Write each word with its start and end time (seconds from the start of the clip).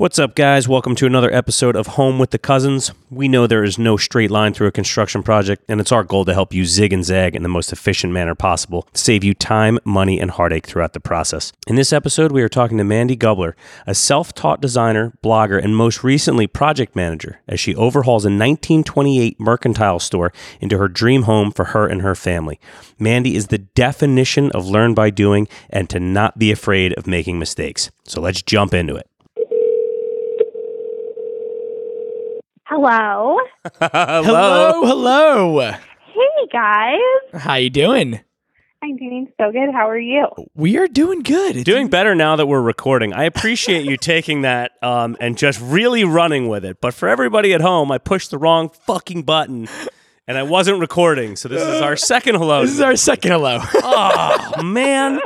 What's 0.00 0.18
up, 0.18 0.34
guys? 0.34 0.66
Welcome 0.66 0.94
to 0.94 1.04
another 1.04 1.30
episode 1.30 1.76
of 1.76 1.88
Home 1.88 2.18
with 2.18 2.30
the 2.30 2.38
Cousins. 2.38 2.90
We 3.10 3.28
know 3.28 3.46
there 3.46 3.62
is 3.62 3.78
no 3.78 3.98
straight 3.98 4.30
line 4.30 4.54
through 4.54 4.68
a 4.68 4.72
construction 4.72 5.22
project, 5.22 5.62
and 5.68 5.78
it's 5.78 5.92
our 5.92 6.04
goal 6.04 6.24
to 6.24 6.32
help 6.32 6.54
you 6.54 6.64
zig 6.64 6.94
and 6.94 7.04
zag 7.04 7.36
in 7.36 7.42
the 7.42 7.50
most 7.50 7.70
efficient 7.70 8.10
manner 8.10 8.34
possible 8.34 8.88
to 8.94 8.98
save 8.98 9.22
you 9.22 9.34
time, 9.34 9.78
money, 9.84 10.18
and 10.18 10.30
heartache 10.30 10.66
throughout 10.66 10.94
the 10.94 11.00
process. 11.00 11.52
In 11.66 11.76
this 11.76 11.92
episode, 11.92 12.32
we 12.32 12.40
are 12.40 12.48
talking 12.48 12.78
to 12.78 12.84
Mandi 12.84 13.14
Gubler, 13.14 13.52
a 13.86 13.94
self 13.94 14.32
taught 14.32 14.62
designer, 14.62 15.12
blogger, 15.22 15.62
and 15.62 15.76
most 15.76 16.02
recently 16.02 16.46
project 16.46 16.96
manager, 16.96 17.42
as 17.46 17.60
she 17.60 17.74
overhauls 17.74 18.24
a 18.24 18.32
1928 18.32 19.38
mercantile 19.38 19.98
store 19.98 20.32
into 20.62 20.78
her 20.78 20.88
dream 20.88 21.24
home 21.24 21.50
for 21.52 21.66
her 21.66 21.86
and 21.86 22.00
her 22.00 22.14
family. 22.14 22.58
Mandy 22.98 23.36
is 23.36 23.48
the 23.48 23.58
definition 23.58 24.50
of 24.52 24.66
learn 24.66 24.94
by 24.94 25.10
doing 25.10 25.46
and 25.68 25.90
to 25.90 26.00
not 26.00 26.38
be 26.38 26.50
afraid 26.50 26.94
of 26.94 27.06
making 27.06 27.38
mistakes. 27.38 27.90
So 28.04 28.22
let's 28.22 28.40
jump 28.40 28.72
into 28.72 28.96
it. 28.96 29.09
Hello. 32.72 33.36
Hello, 33.80 34.86
hello. 34.86 35.60
Hey 35.70 36.46
guys. 36.52 37.42
How 37.42 37.54
you 37.56 37.68
doing? 37.68 38.20
I'm 38.80 38.96
doing 38.96 39.26
so 39.40 39.50
good. 39.50 39.70
How 39.74 39.88
are 39.88 39.98
you? 39.98 40.26
We 40.54 40.78
are 40.78 40.86
doing 40.86 41.22
good. 41.24 41.50
It's- 41.50 41.64
Doing 41.64 41.88
better 41.88 42.14
now 42.14 42.36
that 42.36 42.46
we're 42.46 42.62
recording. 42.62 43.12
I 43.12 43.24
appreciate 43.24 43.84
you 43.86 43.96
taking 44.00 44.42
that 44.42 44.70
um, 44.82 45.16
and 45.20 45.36
just 45.36 45.60
really 45.60 46.04
running 46.04 46.46
with 46.48 46.64
it. 46.64 46.80
But 46.80 46.94
for 46.94 47.08
everybody 47.08 47.52
at 47.52 47.60
home, 47.60 47.90
I 47.90 47.98
pushed 47.98 48.30
the 48.30 48.38
wrong 48.38 48.68
fucking 48.68 49.24
button 49.24 49.68
and 50.30 50.38
I 50.38 50.44
wasn't 50.44 50.78
recording. 50.78 51.34
So 51.34 51.48
this 51.48 51.60
is 51.60 51.82
our 51.82 51.96
second 52.12 52.36
hello. 52.36 52.62
This 52.62 52.70
is 52.70 52.80
our 52.80 52.94
second 52.94 53.32
hello. 53.32 53.58
oh 53.74 54.62
man. 54.62 55.18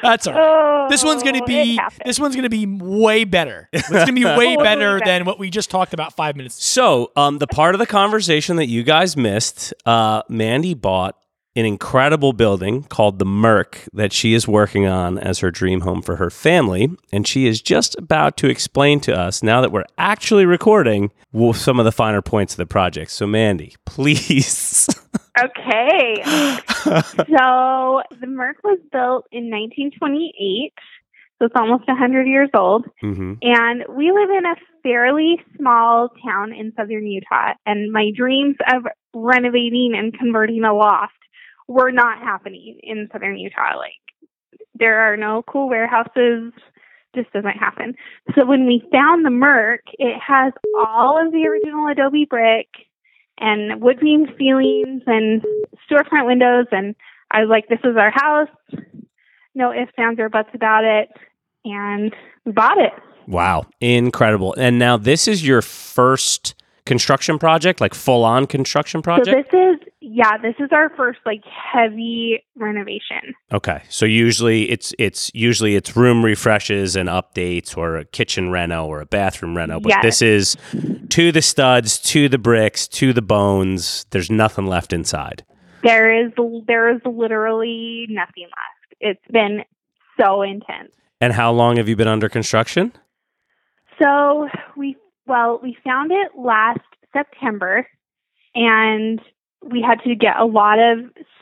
That's 0.00 0.26
all 0.26 0.32
right. 0.32 0.42
Oh, 0.42 0.86
This 0.90 1.04
one's 1.04 1.22
gonna 1.22 1.44
be 1.44 1.78
this 2.06 2.18
one's 2.18 2.34
gonna 2.34 2.48
be 2.48 2.64
way 2.66 3.24
better. 3.24 3.68
It's 3.72 3.88
gonna 3.90 4.12
be 4.12 4.24
way 4.24 4.56
Way 4.56 4.56
better 4.56 4.98
better. 4.98 5.04
than 5.04 5.24
what 5.26 5.38
we 5.38 5.50
just 5.50 5.68
talked 5.70 5.92
about 5.92 6.14
five 6.16 6.34
minutes. 6.36 6.64
So 6.64 7.12
um, 7.14 7.38
the 7.38 7.46
part 7.46 7.74
of 7.74 7.78
the 7.78 7.86
conversation 7.86 8.56
that 8.56 8.68
you 8.68 8.82
guys 8.82 9.16
missed, 9.16 9.74
uh, 9.84 10.22
Mandi 10.30 10.74
bought 10.74 11.16
an 11.54 11.66
incredible 11.66 12.32
building 12.32 12.82
called 12.84 13.18
the 13.18 13.24
Merc 13.24 13.80
that 13.92 14.12
she 14.12 14.32
is 14.32 14.48
working 14.48 14.86
on 14.86 15.18
as 15.18 15.40
her 15.40 15.50
dream 15.50 15.82
home 15.82 16.00
for 16.02 16.16
her 16.16 16.30
family. 16.30 16.90
And 17.12 17.26
she 17.26 17.46
is 17.46 17.60
just 17.60 17.96
about 17.98 18.36
to 18.38 18.48
explain 18.48 19.00
to 19.00 19.18
us, 19.18 19.42
now 19.42 19.60
that 19.60 19.72
we're 19.72 19.84
actually 19.98 20.46
recording, 20.46 21.10
some 21.54 21.78
of 21.78 21.84
the 21.84 21.92
finer 21.92 22.22
points 22.22 22.54
of 22.54 22.58
the 22.58 22.66
project. 22.66 23.10
So, 23.10 23.26
Mandi, 23.26 23.74
please. 23.86 24.88
Okay. 25.38 26.22
so 26.24 28.02
the 28.20 28.26
Merc 28.26 28.62
was 28.64 28.78
built 28.90 29.26
in 29.32 29.50
1928, 29.50 30.72
so 31.38 31.46
it's 31.46 31.54
almost 31.56 31.86
100 31.86 32.26
years 32.26 32.50
old. 32.54 32.86
hmm 33.00 33.34
And 33.42 33.84
we 33.90 34.10
live 34.10 34.30
in 34.30 34.46
a 34.46 34.56
fairly 34.82 35.42
small 35.56 36.10
town 36.24 36.52
in 36.52 36.72
southern 36.76 37.06
Utah. 37.06 37.54
And 37.66 37.92
my 37.92 38.10
dreams 38.14 38.56
of 38.72 38.84
renovating 39.14 39.92
and 39.96 40.16
converting 40.16 40.64
a 40.64 40.74
loft 40.74 41.12
were 41.68 41.90
not 41.90 42.18
happening 42.18 42.78
in 42.82 43.08
southern 43.12 43.36
Utah. 43.36 43.76
Like, 43.76 43.92
there 44.74 45.00
are 45.00 45.16
no 45.16 45.42
cool 45.46 45.68
warehouses. 45.68 46.52
Just 47.14 47.32
doesn't 47.32 47.58
happen. 47.58 47.94
So 48.34 48.46
when 48.46 48.66
we 48.66 48.82
found 48.90 49.24
the 49.24 49.30
Merc, 49.30 49.82
it 49.98 50.18
has 50.18 50.52
all 50.78 51.24
of 51.24 51.30
the 51.30 51.46
original 51.46 51.86
Adobe 51.88 52.24
brick 52.24 52.68
and 53.38 53.82
wood 53.82 54.00
beam 54.00 54.26
ceilings 54.38 55.02
and 55.06 55.42
storefront 55.90 56.26
windows. 56.26 56.66
And 56.72 56.94
I 57.30 57.40
was 57.40 57.50
like, 57.50 57.68
this 57.68 57.80
is 57.84 57.96
our 57.98 58.10
house. 58.10 58.48
No 59.54 59.72
ifs, 59.72 59.92
ands, 59.98 60.18
or 60.20 60.30
buts 60.30 60.48
about 60.54 60.84
it. 60.84 61.10
And 61.66 62.14
we 62.46 62.52
bought 62.52 62.78
it. 62.78 62.92
Wow. 63.28 63.66
Incredible. 63.80 64.54
And 64.56 64.78
now 64.78 64.96
this 64.96 65.28
is 65.28 65.46
your 65.46 65.60
first 65.60 66.54
construction 66.86 67.38
project, 67.38 67.80
like 67.80 67.94
full 67.94 68.24
on 68.24 68.46
construction 68.46 69.02
project? 69.02 69.50
So 69.50 69.58
this 69.58 69.76
is 69.76 69.81
yeah, 70.02 70.36
this 70.36 70.54
is 70.58 70.70
our 70.72 70.90
first 70.96 71.20
like 71.24 71.42
heavy 71.44 72.42
renovation. 72.56 73.34
Okay, 73.52 73.82
so 73.88 74.04
usually 74.04 74.68
it's 74.68 74.92
it's 74.98 75.30
usually 75.32 75.76
it's 75.76 75.96
room 75.96 76.24
refreshes 76.24 76.96
and 76.96 77.08
updates, 77.08 77.76
or 77.76 77.96
a 77.96 78.04
kitchen 78.04 78.50
reno, 78.50 78.86
or 78.86 79.00
a 79.00 79.06
bathroom 79.06 79.56
reno. 79.56 79.78
But 79.80 79.90
Yes. 79.90 80.02
this 80.02 80.22
is 80.22 80.56
to 81.10 81.30
the 81.30 81.42
studs, 81.42 81.98
to 82.00 82.28
the 82.28 82.38
bricks, 82.38 82.88
to 82.88 83.12
the 83.12 83.22
bones. 83.22 84.04
There's 84.10 84.30
nothing 84.30 84.66
left 84.66 84.92
inside. 84.92 85.44
There 85.82 86.26
is 86.26 86.32
there 86.66 86.94
is 86.94 87.00
literally 87.04 88.06
nothing 88.10 88.44
left. 88.44 88.96
It's 89.00 89.32
been 89.32 89.62
so 90.20 90.42
intense. 90.42 90.92
And 91.20 91.32
how 91.32 91.52
long 91.52 91.76
have 91.76 91.88
you 91.88 91.94
been 91.96 92.08
under 92.08 92.28
construction? 92.28 92.92
So 94.00 94.48
we 94.76 94.96
well, 95.26 95.60
we 95.62 95.76
found 95.84 96.10
it 96.10 96.32
last 96.36 96.80
September 97.12 97.86
and 98.54 99.20
we 99.62 99.82
had 99.82 100.00
to 100.04 100.14
get 100.14 100.38
a 100.38 100.44
lot 100.44 100.78
of 100.78 100.98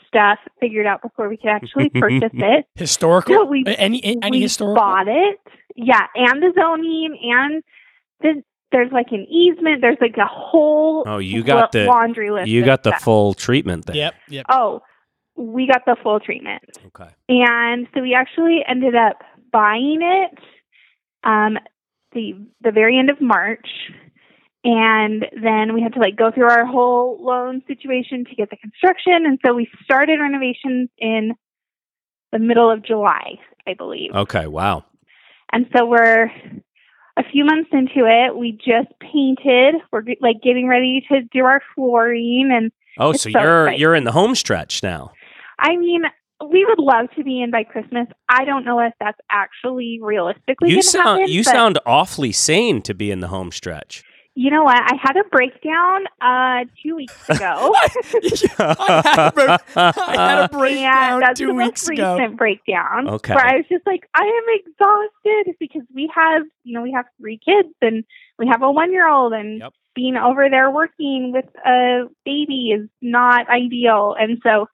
stuff 0.06 0.38
figured 0.58 0.86
out 0.86 1.02
before 1.02 1.28
we 1.28 1.36
could 1.36 1.50
actually 1.50 1.88
purchase 1.94 2.30
it. 2.34 2.66
Historical? 2.74 3.34
So 3.34 3.44
we- 3.44 3.64
any 3.66 4.02
any 4.04 4.30
we 4.30 4.40
historical? 4.42 4.74
bought 4.76 5.08
it. 5.08 5.38
Yeah, 5.76 6.06
and 6.14 6.42
the 6.42 6.52
zoning 6.54 7.18
and 7.22 7.62
the 8.20 8.42
there's 8.72 8.92
like 8.92 9.08
an 9.10 9.26
easement. 9.28 9.80
There's 9.80 9.98
like 10.00 10.16
a 10.16 10.26
whole 10.26 11.04
Oh, 11.06 11.18
you 11.18 11.42
got 11.42 11.74
la- 11.74 11.80
the 11.80 11.86
laundry 11.86 12.30
list. 12.30 12.48
you 12.48 12.60
of 12.60 12.66
got 12.66 12.82
the 12.84 12.90
stuff. 12.90 13.02
full 13.02 13.34
treatment 13.34 13.86
there. 13.86 13.96
Yep, 13.96 14.14
yep. 14.28 14.46
Oh, 14.48 14.82
we 15.36 15.66
got 15.66 15.82
the 15.86 15.96
full 16.02 16.20
treatment. 16.20 16.62
Okay. 16.86 17.08
And 17.28 17.86
so 17.94 18.00
we 18.02 18.14
actually 18.14 18.60
ended 18.68 18.94
up 18.94 19.22
buying 19.52 20.00
it 20.02 20.38
um 21.24 21.58
the 22.12 22.34
the 22.62 22.70
very 22.72 22.98
end 22.98 23.10
of 23.10 23.20
March. 23.20 23.66
And 24.62 25.24
then 25.42 25.72
we 25.74 25.80
had 25.82 25.94
to 25.94 26.00
like 26.00 26.16
go 26.16 26.30
through 26.30 26.48
our 26.50 26.66
whole 26.66 27.18
loan 27.24 27.62
situation 27.66 28.24
to 28.26 28.34
get 28.34 28.50
the 28.50 28.56
construction. 28.56 29.24
And 29.26 29.38
so 29.44 29.54
we 29.54 29.68
started 29.84 30.20
renovations 30.20 30.90
in 30.98 31.32
the 32.32 32.38
middle 32.38 32.70
of 32.70 32.84
July, 32.84 33.38
I 33.66 33.74
believe. 33.74 34.10
Okay. 34.14 34.46
Wow. 34.46 34.84
And 35.52 35.66
so 35.74 35.86
we're 35.86 36.30
a 37.16 37.24
few 37.32 37.44
months 37.44 37.70
into 37.72 38.06
it. 38.06 38.36
We 38.36 38.52
just 38.52 38.88
painted. 39.00 39.76
We're 39.90 40.02
like 40.20 40.42
getting 40.42 40.68
ready 40.68 41.04
to 41.10 41.22
do 41.32 41.44
our 41.44 41.62
flooring 41.74 42.50
and 42.52 42.70
Oh, 42.98 43.12
so 43.12 43.30
so 43.30 43.38
you're 43.40 43.62
exciting. 43.66 43.80
you're 43.80 43.94
in 43.94 44.04
the 44.04 44.12
home 44.12 44.34
stretch 44.34 44.82
now. 44.82 45.12
I 45.58 45.76
mean, 45.76 46.02
we 46.50 46.64
would 46.66 46.78
love 46.78 47.06
to 47.16 47.24
be 47.24 47.40
in 47.40 47.50
by 47.50 47.64
Christmas. 47.64 48.08
I 48.28 48.44
don't 48.44 48.64
know 48.64 48.80
if 48.80 48.92
that's 49.00 49.18
actually 49.30 50.00
realistically 50.02 50.70
You 50.70 50.82
sound 50.82 51.20
happen. 51.20 51.32
you 51.32 51.44
sound 51.44 51.78
awfully 51.86 52.32
sane 52.32 52.82
to 52.82 52.92
be 52.94 53.10
in 53.10 53.20
the 53.20 53.28
home 53.28 53.52
stretch. 53.52 54.02
You 54.40 54.50
know 54.50 54.64
what? 54.64 54.74
I 54.82 54.94
had 54.98 55.18
a 55.18 55.24
breakdown 55.24 56.04
uh, 56.18 56.64
two 56.82 56.96
weeks 56.96 57.12
ago. 57.28 57.74
I 58.58 59.02
had 59.04 59.36
a, 59.36 59.60
I 59.76 60.16
had 60.16 60.44
a 60.44 60.48
breakdown 60.56 61.20
that's 61.20 61.38
two 61.38 61.48
the 61.48 61.52
weeks 61.54 61.86
most 61.86 61.90
ago. 61.98 62.14
recent 62.16 62.38
breakdown. 62.38 63.08
Okay. 63.08 63.34
Where 63.34 63.44
I 63.46 63.56
was 63.56 63.66
just 63.70 63.86
like, 63.86 64.08
I 64.14 64.22
am 64.22 64.60
exhausted 64.64 65.56
because 65.60 65.82
we 65.94 66.10
have, 66.14 66.44
you 66.64 66.72
know, 66.72 66.80
we 66.80 66.92
have 66.92 67.04
three 67.20 67.38
kids 67.44 67.68
and 67.82 68.02
we 68.38 68.46
have 68.48 68.62
a 68.62 68.70
one 68.72 68.92
year 68.92 69.06
old 69.06 69.34
and 69.34 69.58
Yep. 69.60 69.72
being 69.94 70.16
over 70.16 70.48
there 70.48 70.70
working 70.70 71.32
with 71.32 71.44
a 71.66 72.04
baby 72.24 72.70
is 72.74 72.88
not 73.02 73.46
ideal. 73.50 74.16
And 74.18 74.38
so 74.42 74.68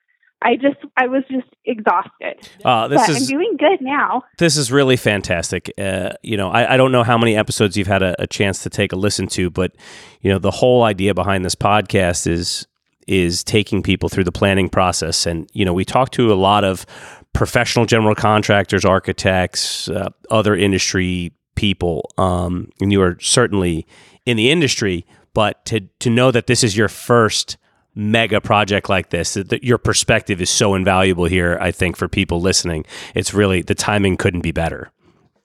I 0.47 0.55
just, 0.55 0.77
I 0.97 1.09
was 1.09 1.25
just 1.29 1.49
exhausted. 1.65 2.49
Uh, 2.65 2.87
this 2.87 3.05
but 3.05 3.11
is 3.11 3.23
I'm 3.23 3.37
doing 3.37 3.57
good 3.59 3.81
now. 3.81 4.23
this 4.39 4.57
is 4.57 4.71
really 4.71 4.97
fantastic. 4.97 5.73
Uh, 5.77 6.11
you 6.23 6.37
know, 6.37 6.51
I, 6.51 6.75
I 6.75 6.77
don't 6.77 6.93
know 6.93 7.03
how 7.03 7.19
many 7.19 7.37
episodes 7.37 7.77
you've 7.77 7.89
had 7.89 8.05
a, 8.05 8.15
a 8.23 8.29
chance 8.29 8.63
to 8.63 8.71
take 8.71 8.93
a 8.93 8.97
listen 8.97 9.27
to, 9.29 9.51
but 9.51 9.75
you 10.21 10.31
know, 10.31 10.39
the 10.39 10.53
whole 10.53 10.85
idea 10.85 11.15
behind 11.15 11.45
this 11.45 11.57
podcast 11.57 12.29
is 12.29 12.67
is 13.09 13.43
taking 13.43 13.83
people 13.83 14.09
through 14.09 14.23
the 14.25 14.33
planning 14.33 14.69
process. 14.69 15.27
And 15.27 15.51
you 15.53 15.65
know, 15.65 15.75
we 15.75 15.85
talk 15.85 16.11
to 16.13 16.33
a 16.33 16.35
lot 16.35 16.63
of 16.63 16.87
professional 17.33 17.85
general 17.85 18.15
contractors, 18.15 18.85
architects, 18.85 19.89
uh, 19.89 20.11
other 20.31 20.55
industry 20.55 21.33
people, 21.57 22.09
um, 22.19 22.71
and 22.81 22.93
you 22.93 23.03
are 23.03 23.19
certainly 23.21 23.85
in 24.25 24.37
the 24.37 24.51
industry. 24.53 25.07
But 25.35 25.65
to 25.67 25.81
to 25.99 26.09
know 26.09 26.31
that 26.31 26.47
this 26.47 26.63
is 26.63 26.77
your 26.77 26.89
first 26.89 27.57
mega 27.97 28.41
project 28.41 28.89
like 28.89 29.09
this 29.11 29.35
that 29.35 29.49
that 29.49 29.65
your 29.65 29.79
perspective 29.79 30.41
is 30.41 30.51
so 30.51 30.75
invaluable 30.75 31.25
here 31.25 31.59
i 31.61 31.71
think 31.73 31.97
for 31.97 32.07
people 32.09 32.41
listening 32.41 32.85
it's 33.15 33.33
really 33.35 33.63
the 33.63 33.75
timing 33.75 34.17
couldn't 34.17 34.43
be 34.43 34.53
better 34.53 34.91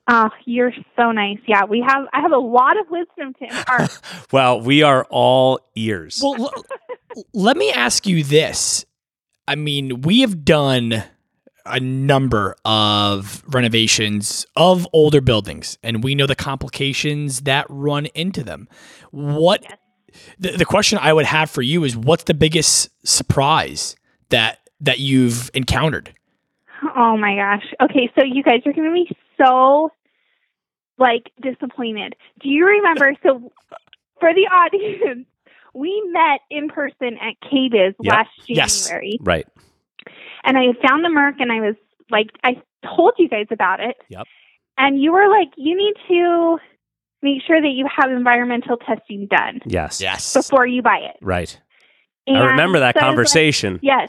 Oh, 0.08 0.30
you're 0.46 0.72
so 0.96 1.12
nice. 1.12 1.38
Yeah, 1.46 1.64
we 1.64 1.80
have, 1.86 2.06
I 2.12 2.20
have 2.22 2.32
a 2.32 2.36
lot 2.36 2.76
of 2.76 2.86
wisdom 2.90 3.34
to 3.34 3.44
impart. 3.44 4.00
well 4.32 4.60
we 4.60 4.82
are 4.82 5.06
all 5.10 5.60
ears 5.76 6.20
Well, 6.22 6.34
l- 6.52 6.64
let 7.32 7.56
me 7.56 7.70
ask 7.70 8.04
you 8.04 8.24
this. 8.24 8.84
I 9.46 9.54
mean, 9.54 10.00
we 10.02 10.20
have 10.22 10.44
done 10.44 11.04
a 11.64 11.78
number 11.78 12.56
of 12.64 13.44
renovations 13.46 14.44
of 14.56 14.88
older 14.92 15.20
buildings, 15.20 15.78
and 15.84 16.02
we 16.02 16.16
know 16.16 16.26
the 16.26 16.34
complications 16.34 17.42
that 17.42 17.64
run 17.68 18.06
into 18.06 18.42
them. 18.42 18.68
What 19.12 19.62
Yes. 19.62 19.78
The, 20.38 20.52
the 20.52 20.64
question 20.64 20.98
I 21.00 21.12
would 21.12 21.26
have 21.26 21.50
for 21.50 21.62
you 21.62 21.84
is 21.84 21.96
what's 21.96 22.24
the 22.24 22.34
biggest 22.34 22.90
surprise 23.06 23.96
that 24.30 24.58
that 24.80 24.98
you've 24.98 25.50
encountered? 25.54 26.14
Oh 26.96 27.16
my 27.16 27.36
gosh. 27.36 27.64
Okay, 27.80 28.10
so 28.18 28.24
you 28.24 28.42
guys 28.42 28.60
are 28.66 28.72
going 28.72 28.88
to 28.88 28.92
be 28.92 29.16
so 29.38 29.90
like 30.98 31.30
disappointed. 31.40 32.14
Do 32.40 32.48
you 32.48 32.66
remember? 32.66 33.12
So 33.22 33.52
for 34.20 34.34
the 34.34 34.46
audience, 34.48 35.26
we 35.74 36.02
met 36.12 36.40
in 36.50 36.68
person 36.68 37.18
at 37.20 37.34
KBIS 37.48 37.94
Yep. 38.00 38.12
last 38.12 38.30
Yes. 38.46 38.86
January, 38.88 39.18
Right. 39.20 39.46
and 40.44 40.58
I 40.58 40.66
found 40.86 41.04
the 41.04 41.08
Merc, 41.08 41.36
and 41.40 41.50
I 41.52 41.60
was 41.60 41.76
like, 42.10 42.30
I 42.44 42.60
told 42.96 43.14
you 43.18 43.28
guys 43.28 43.46
about 43.50 43.80
it. 43.80 43.96
Yep. 44.08 44.26
And 44.78 45.00
you 45.00 45.12
were 45.12 45.28
like, 45.28 45.48
you 45.56 45.76
need 45.76 45.94
to 46.08 46.58
make 47.22 47.42
sure 47.46 47.60
that 47.60 47.70
you 47.70 47.86
have 47.94 48.10
environmental 48.10 48.76
testing 48.76 49.26
done 49.30 49.60
Yes. 49.64 50.00
Yes. 50.00 50.32
before 50.34 50.66
you 50.66 50.82
buy 50.82 50.98
it. 50.98 51.16
Right. 51.22 51.58
And 52.26 52.36
I 52.38 52.46
remember 52.50 52.80
that 52.80 52.94
so 52.94 53.00
I 53.00 53.02
was 53.02 53.06
like- 53.06 53.16
conversation. 53.16 53.78
Yes. 53.82 54.08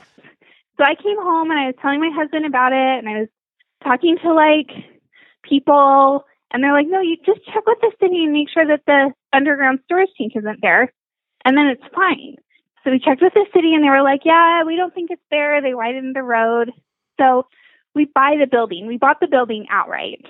So 0.77 0.83
I 0.83 0.95
came 0.95 1.17
home 1.17 1.51
and 1.51 1.59
I 1.59 1.65
was 1.67 1.75
telling 1.81 1.99
my 1.99 2.09
husband 2.13 2.45
about 2.45 2.73
it 2.73 2.97
and 2.99 3.07
I 3.07 3.19
was 3.21 3.27
talking 3.83 4.17
to 4.23 4.33
like 4.33 4.71
people 5.43 6.25
and 6.51 6.63
they're 6.63 6.73
like, 6.73 6.87
no, 6.87 6.99
you 7.01 7.17
just 7.25 7.45
check 7.45 7.63
with 7.65 7.79
the 7.81 7.91
city 8.01 8.23
and 8.23 8.33
make 8.33 8.49
sure 8.49 8.65
that 8.65 8.81
the 8.85 9.11
underground 9.31 9.79
storage 9.85 10.09
tank 10.17 10.33
isn't 10.35 10.59
there 10.61 10.91
and 11.45 11.57
then 11.57 11.67
it's 11.67 11.83
fine. 11.93 12.35
So 12.83 12.91
we 12.91 12.99
checked 12.99 13.21
with 13.21 13.33
the 13.33 13.45
city 13.53 13.73
and 13.73 13.83
they 13.83 13.89
were 13.89 14.01
like, 14.03 14.21
yeah, 14.25 14.63
we 14.63 14.75
don't 14.75 14.93
think 14.93 15.09
it's 15.11 15.21
there. 15.31 15.61
They 15.61 15.73
widened 15.73 16.15
the 16.15 16.23
road. 16.23 16.71
So 17.19 17.47
we 17.95 18.05
buy 18.05 18.35
the 18.39 18.47
building. 18.47 18.87
We 18.87 18.97
bought 18.97 19.19
the 19.19 19.27
building 19.27 19.67
outright. 19.69 20.25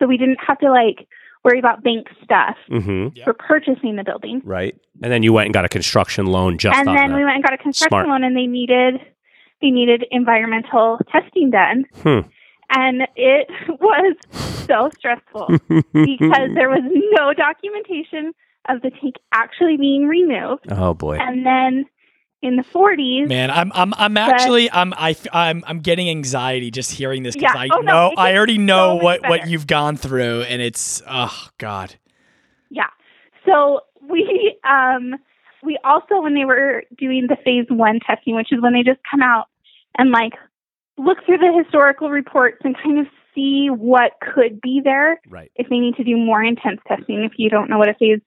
So 0.00 0.06
we 0.06 0.16
didn't 0.16 0.38
have 0.46 0.58
to 0.60 0.70
like 0.70 1.06
worry 1.48 1.58
about 1.58 1.82
bank 1.82 2.06
stuff 2.22 2.56
hmm 2.68 3.08
Yep. 3.14 3.24
for 3.24 3.32
purchasing 3.34 3.96
the 3.96 4.04
building. 4.04 4.40
Right. 4.44 4.76
And 5.02 5.10
then 5.12 5.22
you 5.22 5.32
went 5.32 5.46
and 5.46 5.54
got 5.54 5.64
a 5.64 5.68
construction 5.68 6.26
loan 6.26 6.58
just 6.58 6.76
and 6.78 6.88
on 6.88 6.94
then 6.96 7.10
that. 7.10 7.16
we 7.16 7.24
went 7.24 7.36
and 7.36 7.44
got 7.44 7.54
a 7.54 7.58
construction 7.58 7.88
Smart. 7.90 8.08
loan 8.08 8.24
and 8.24 8.36
they 8.36 8.46
needed 8.46 8.94
they 9.60 9.70
needed 9.70 10.04
environmental 10.10 10.98
testing 11.10 11.50
done 11.50 11.84
Hmm. 12.02 12.20
and 12.70 13.02
it 13.16 13.48
was 13.80 14.16
so 14.66 14.90
stressful 14.96 15.48
because 15.92 16.48
there 16.54 16.68
was 16.68 16.82
no 17.18 17.32
documentation 17.34 18.32
of 18.68 18.82
the 18.82 18.90
tank 18.90 19.16
actually 19.32 19.76
being 19.76 20.06
removed 20.06 20.66
oh 20.70 20.94
boy. 20.94 21.16
and 21.18 21.44
then 21.46 21.86
in 22.40 22.56
the 22.56 22.62
40s 22.62 23.26
Man, 23.28 23.50
I'm 23.50 23.72
I'm 23.74 23.92
I'm 23.94 24.16
actually 24.16 24.70
I'm 24.70 24.94
I 24.94 25.16
I'm 25.32 25.64
I'm 25.66 25.80
getting 25.80 26.08
anxiety 26.08 26.70
just 26.70 26.92
hearing 26.92 27.22
this 27.24 27.34
because 27.34 27.52
Yeah. 27.54 27.60
I 27.60 27.68
Oh, 27.72 27.80
no, 27.80 27.92
know 28.10 28.14
I 28.16 28.36
already 28.36 28.58
know 28.58 28.94
much 28.94 29.02
what 29.02 29.28
what 29.28 29.48
you've 29.48 29.66
gone 29.66 29.96
through 29.96 30.42
and 30.42 30.62
it's 30.62 31.02
oh 31.08 31.48
god. 31.58 31.96
yeah 32.70 32.88
so 33.44 33.80
we 34.08 34.56
um 34.68 35.14
we 35.64 35.78
also 35.82 36.20
when 36.22 36.34
they 36.34 36.44
were 36.44 36.84
doing 36.96 37.26
the 37.28 37.36
phase 37.44 37.66
one 37.70 37.98
testing 38.06 38.36
which 38.36 38.52
is 38.52 38.60
when 38.62 38.72
they 38.72 38.82
just 38.84 39.00
come 39.10 39.22
out 39.22 39.46
and 39.96 40.10
like 40.12 40.34
look 40.96 41.18
through 41.26 41.38
the 41.38 41.52
historical 41.62 42.08
reports 42.10 42.58
and 42.64 42.76
kind 42.80 43.00
of 43.00 43.06
see 43.34 43.68
what 43.68 44.12
could 44.34 44.60
be 44.60 44.80
there 44.82 45.20
right. 45.28 45.50
if 45.56 45.68
they 45.68 45.78
need 45.78 45.94
to 45.96 46.02
do 46.02 46.16
more 46.16 46.42
intense 46.42 46.80
testing. 46.88 47.22
If 47.22 47.32
you 47.36 47.48
don't 47.50 47.70
know 47.70 47.78
what 47.78 47.88
a 47.88 47.94
phase, 47.94 48.20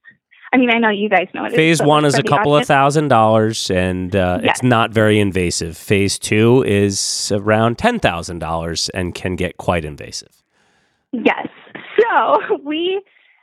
I 0.52 0.58
mean, 0.58 0.70
I 0.70 0.78
know 0.78 0.90
you 0.90 1.08
guys 1.08 1.28
know 1.32 1.46
it. 1.46 1.52
Phase 1.52 1.78
but 1.78 1.88
one 1.88 2.04
is 2.04 2.18
a 2.18 2.22
couple 2.22 2.54
of 2.54 2.66
thousand 2.66 3.08
dollars, 3.08 3.70
and 3.70 4.14
uh, 4.14 4.40
Yes. 4.42 4.56
it's 4.56 4.62
not 4.62 4.90
very 4.90 5.18
invasive. 5.18 5.76
Phase 5.76 6.18
two 6.18 6.62
is 6.64 7.32
around 7.34 7.78
ten 7.78 7.98
thousand 7.98 8.38
dollars 8.40 8.88
and 8.90 9.14
can 9.14 9.36
get 9.36 9.56
quite 9.56 9.84
invasive. 9.84 10.42
Yes. 11.12 11.48
So 12.00 12.58
we, 12.64 13.02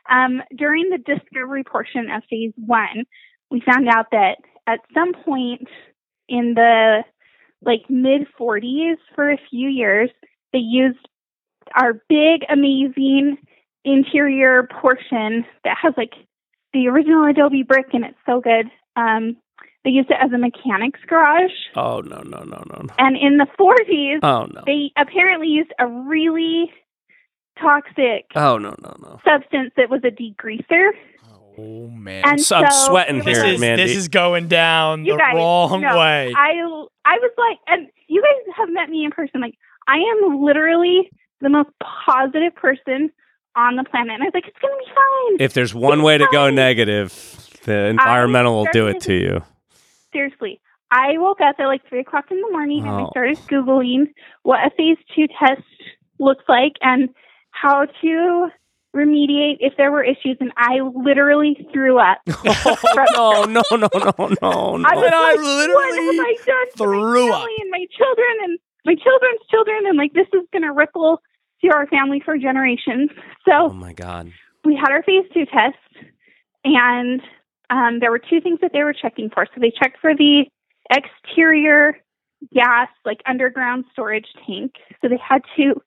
um, 0.09 0.41
during 0.55 0.89
the 0.89 0.99
discovery 0.99 1.63
portion 1.63 2.11
of 2.11 2.23
phase 2.29 2.53
one, 2.57 3.05
we 3.49 3.61
found 3.61 3.87
out 3.89 4.07
that 4.11 4.37
at 4.67 4.79
some 4.93 5.13
point 5.13 5.67
in 6.27 6.53
the 6.53 7.03
like 7.61 7.81
mid 7.89 8.27
40s 8.39 8.95
for 9.15 9.31
a 9.31 9.37
few 9.49 9.67
years, 9.67 10.09
they 10.53 10.59
used 10.59 10.99
our 11.75 11.93
big, 12.07 12.43
amazing 12.49 13.37
interior 13.83 14.67
portion 14.81 15.45
that 15.63 15.77
has 15.81 15.93
like 15.97 16.13
the 16.73 16.87
original 16.87 17.25
Adobe 17.25 17.63
brick 17.63 17.87
and 17.93 18.05
it's 18.05 18.17
so 18.25 18.41
good. 18.41 18.67
Um, 18.95 19.37
they 19.83 19.91
used 19.91 20.09
it 20.11 20.17
as 20.21 20.31
a 20.31 20.37
mechanic's 20.37 20.99
garage. 21.07 21.51
Oh 21.75 22.01
no 22.01 22.21
no 22.21 22.39
no 22.39 22.63
no 22.69 22.81
no. 22.83 22.93
And 22.97 23.15
in 23.17 23.37
the 23.37 23.47
40s, 23.59 24.19
Oh 24.23 24.45
no. 24.53 24.61
they 24.65 24.91
apparently 24.97 25.47
used 25.47 25.71
a 25.79 25.87
really 25.87 26.71
toxic 27.61 28.25
Oh 28.35 28.57
no 28.57 28.73
no 28.81 28.95
no. 29.01 29.19
substance 29.25 29.71
that 29.77 29.89
was 29.89 30.01
a 30.03 30.11
degreaser. 30.11 30.91
Oh 31.57 31.87
man. 31.89 32.23
And 32.25 32.41
So 32.41 32.57
I'm 32.57 32.71
sweating 32.71 33.15
here, 33.15 33.23
this 33.23 33.37
was- 33.37 33.45
here, 33.45 33.53
is 33.55 33.59
man. 33.61 33.77
this 33.77 33.95
is 33.95 34.07
going 34.07 34.47
down 34.47 35.05
You 35.05 35.13
the 35.13 35.17
guys 35.19 35.35
wrong 35.35 35.81
know, 35.81 35.97
way. 35.99 36.33
I 36.35 36.51
I 37.05 37.17
was 37.17 37.31
like, 37.37 37.57
and 37.67 37.87
you 38.07 38.21
guys 38.21 38.53
have 38.57 38.69
met 38.69 38.89
me 38.89 39.03
in 39.03 39.11
person. 39.11 39.41
Like, 39.41 39.55
I 39.87 39.95
am 39.97 40.41
literally 40.43 41.09
the 41.41 41.49
most 41.49 41.69
positive 42.05 42.53
person 42.55 43.09
on 43.59 43.75
the 43.75 43.83
planet. 43.83 44.13
And 44.15 44.23
I 44.23 44.25
was 44.27 44.33
like, 44.33 44.47
it's 44.47 44.57
gonna 44.59 44.73
be 44.77 44.85
fine. 44.87 45.37
if 45.45 45.53
there's 45.53 45.73
one 45.73 46.01
way 46.03 46.17
to 46.17 46.27
go 46.31 46.49
negative, 46.49 47.11
the 47.65 47.85
environmental 47.87 48.55
will 48.55 48.67
do 48.71 48.87
it 48.87 49.01
to 49.01 49.13
you. 49.13 49.43
Seriously. 50.13 50.59
I 50.91 51.17
woke 51.17 51.39
up 51.41 51.55
at 51.59 51.65
like 51.65 51.81
three 51.87 51.99
o'clock 51.99 52.25
in 52.31 52.41
the 52.41 52.49
morning 52.51 52.79
and 52.81 52.89
I 52.89 53.01
Oh. 53.03 53.09
started 53.11 53.37
Googling 53.49 54.07
what 54.43 54.59
a 54.65 54.71
phase 54.71 54.97
two 55.15 55.27
test 55.39 55.61
looks 56.19 56.43
like 56.49 56.73
and 56.81 57.09
how 57.51 57.85
to 58.01 58.47
remediate 58.95 59.57
if 59.59 59.73
there 59.77 59.91
were 59.91 60.03
issues 60.03 60.37
and 60.39 60.51
I 60.57 60.79
literally 60.81 61.67
threw 61.71 61.99
up. 61.99 62.17
Oh 62.27 63.45
no 63.47 63.61
no 63.69 63.77
no 63.77 63.87
no 63.93 64.13
no 64.17 64.27
no. 64.41 64.83
I 64.89 64.95
was 64.95 65.05
And 65.05 65.13
I 65.13 65.35
literally 65.35 65.75
what 65.75 66.15
have 66.17 66.25
I 66.25 66.35
done 66.45 66.71
to 66.71 66.77
threw 66.77 67.29
my 67.29 67.35
up. 67.37 67.47
and 67.61 67.69
my 67.69 67.85
children 67.95 68.33
and 68.45 68.59
my 68.85 68.95
children's 68.95 69.41
children 69.51 69.85
and 69.85 69.97
like 69.97 70.13
this 70.13 70.27
is 70.33 70.41
gonna 70.51 70.73
ripple 70.73 71.21
to 71.63 71.71
our 71.73 71.87
family 71.87 72.21
for 72.23 72.37
generations. 72.37 73.09
So, 73.47 73.53
Oh 73.69 73.73
my 73.73 73.93
god. 73.93 74.31
we 74.65 74.75
had 74.75 74.91
our 74.91 75.03
phase 75.03 75.25
two 75.33 75.45
test 75.45 75.77
and 76.63 77.21
um, 77.69 77.99
there 77.99 78.11
were 78.11 78.19
two 78.19 78.41
things 78.41 78.59
that 78.61 78.71
they 78.73 78.83
were 78.83 78.93
checking 78.93 79.29
for. 79.29 79.45
So 79.53 79.61
they 79.61 79.71
checked 79.71 79.97
for 80.01 80.15
the 80.15 80.45
exterior 80.89 81.97
gas, 82.53 82.87
like 83.05 83.19
underground 83.25 83.85
storage 83.91 84.27
tank. 84.47 84.73
So 85.01 85.07
they 85.09 85.19
had 85.25 85.41
to 85.57 85.81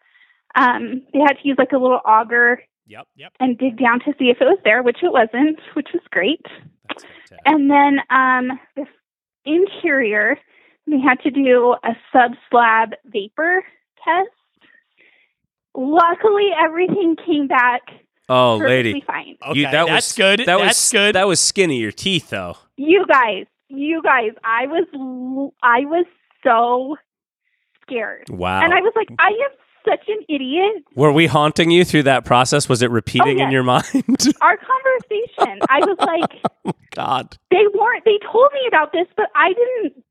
um, 0.54 1.02
they 1.12 1.18
had 1.20 1.34
to 1.42 1.48
use 1.48 1.56
like 1.58 1.72
a 1.72 1.78
little 1.78 2.00
auger 2.04 2.62
Yep. 2.86 3.06
Yep. 3.16 3.32
and 3.40 3.56
dig 3.56 3.78
down 3.78 4.00
to 4.00 4.12
see 4.18 4.26
if 4.26 4.38
it 4.40 4.44
was 4.44 4.58
there, 4.64 4.82
which 4.82 4.98
it 5.02 5.12
wasn't, 5.12 5.58
which 5.74 5.88
was 5.94 6.02
great. 6.10 6.44
And 7.46 7.70
then 7.70 8.00
um, 8.10 8.58
the 8.76 8.84
interior, 9.46 10.36
we 10.86 11.00
had 11.00 11.20
to 11.20 11.30
do 11.30 11.74
a 11.84 11.96
sub 12.12 12.32
slab 12.50 12.90
vapor 13.06 13.64
test. 14.04 14.28
Luckily, 15.74 16.50
everything 16.58 17.16
came 17.24 17.46
back 17.48 17.82
Oh, 18.28 18.56
lady. 18.56 19.02
fine. 19.06 19.36
Okay, 19.46 19.60
You- 19.60 19.64
that 19.64 19.86
that's 19.86 20.08
was- 20.08 20.12
good. 20.16 20.40
That 20.40 20.58
that's 20.58 20.64
was 20.64 20.92
good. 20.92 21.14
That 21.14 21.26
was 21.26 21.40
skinny 21.40 21.78
your 21.78 21.92
teeth 21.92 22.30
though. 22.30 22.56
You 22.76 23.04
guys, 23.06 23.46
you 23.68 24.02
guys, 24.02 24.30
I 24.44 24.66
was, 24.66 24.86
I 25.62 25.80
was 25.86 26.06
so 26.44 26.96
scared, 27.82 28.28
Wow. 28.30 28.62
and 28.62 28.72
I 28.72 28.80
was 28.80 28.92
like, 28.96 29.08
I 29.18 29.28
am 29.28 29.50
such 29.88 30.08
an 30.08 30.18
idiot. 30.28 30.84
Were 30.94 31.10
we 31.12 31.26
haunting 31.26 31.70
you 31.70 31.84
through 31.84 32.04
that 32.04 32.24
process? 32.24 32.68
Was 32.68 32.82
it 32.82 32.90
oh, 32.90 32.94
repeating 32.94 33.38
in 33.40 33.50
yes. 33.50 33.52
your 33.52 33.62
mind? 33.64 33.84
Our 34.40 34.56
conversation, 34.56 35.58
I 35.68 35.80
was 35.80 35.96
like, 36.00 36.74
God. 36.94 37.36
they 37.50 37.64
weren't. 37.74 38.04
They 38.04 38.18
told 38.30 38.50
me 38.52 38.60
about 38.68 38.92
this, 38.92 39.06
but 39.16 39.26
I 39.34 39.48
didn't 39.52 40.04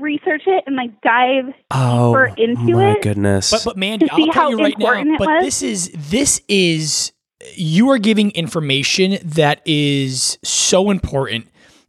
research 0.00 0.42
it 0.46 0.64
and 0.66 0.76
like 0.76 1.00
dive 1.02 1.52
Oh 1.70 2.12
Deeper 2.12 2.34
into 2.36 2.74
my 2.76 2.92
it. 2.92 3.02
goodness. 3.02 3.50
But 3.50 3.62
but 3.64 3.76
Mandi, 3.76 4.06
To 4.06 4.12
I'll 4.12 4.18
see 4.18 4.24
tell 4.30 4.42
how 4.44 4.48
you 4.50 4.58
right 4.58 4.78
now. 4.78 4.86
important 4.86 5.14
it 5.14 5.18
But 5.18 5.28
was? 5.28 5.44
this 5.44 5.62
is 5.62 5.90
this 6.10 6.40
is 6.48 7.12
you 7.54 7.88
are 7.90 7.98
giving 7.98 8.30
information 8.32 9.16
that 9.24 9.62
is 9.64 10.38
so 10.42 10.90
important. 10.90 11.46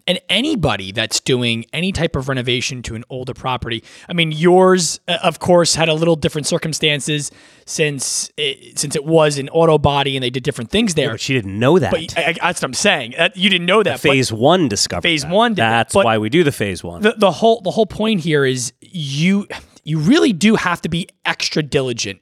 And 0.07 0.19
anybody 0.29 0.91
that's 0.91 1.19
doing 1.19 1.65
any 1.73 1.91
type 1.91 2.15
of 2.15 2.27
renovation 2.27 2.81
to 2.83 2.95
an 2.95 3.03
older 3.09 3.33
property, 3.33 3.83
I 4.09 4.13
mean, 4.13 4.31
yours, 4.31 4.99
uh, 5.07 5.17
of 5.23 5.39
course, 5.39 5.75
had 5.75 5.89
a 5.89 5.93
little 5.93 6.15
different 6.15 6.47
circumstances 6.47 7.31
since 7.65 8.31
it, 8.37 8.79
since 8.79 8.95
it 8.95 9.05
was 9.05 9.37
an 9.37 9.47
auto 9.49 9.77
body 9.77 10.17
and 10.17 10.23
they 10.23 10.29
did 10.29 10.43
different 10.43 10.71
things 10.71 10.91
Yeah, 10.97 11.05
there. 11.05 11.13
but 11.13 11.21
she 11.21 11.33
didn't 11.33 11.57
know 11.57 11.77
that. 11.79 11.91
but 11.91 12.17
I, 12.17 12.29
I, 12.29 12.33
that's 12.33 12.61
what 12.61 12.63
I'm 12.63 12.73
saying. 12.73 13.15
Uh, 13.15 13.29
you 13.35 13.49
didn't 13.49 13.67
know 13.67 13.83
that. 13.83 13.93
but- 14.01 14.11
phase 14.11 14.33
one 14.33 14.67
discovered. 14.67 15.03
Phase 15.03 15.21
that. 15.21 15.31
one 15.31 15.51
did 15.51 15.57
that, 15.61 15.69
That's 15.77 15.93
but- 15.93 16.05
why 16.05 16.17
we 16.17 16.29
do 16.29 16.43
the 16.43 16.51
phase 16.51 16.83
one. 16.83 17.01
the, 17.01 17.13
the 17.17 17.31
whole 17.31 17.61
the 17.61 17.71
whole 17.71 17.85
point 17.85 18.21
here 18.21 18.43
is 18.45 18.73
you 18.81 19.47
you 19.83 19.99
really 19.99 20.33
do 20.33 20.55
have 20.55 20.81
to 20.81 20.89
be 20.89 21.07
extra 21.25 21.61
diligent 21.63 22.19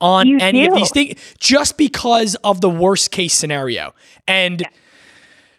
on 0.00 0.26
You 0.26 0.38
any 0.40 0.66
of 0.66 0.74
these 0.74 0.90
things 0.90 1.18
just 1.38 1.78
because 1.78 2.34
of 2.44 2.60
the 2.60 2.68
worst 2.70 3.10
case 3.10 3.32
scenario 3.34 3.94
and 4.28 4.62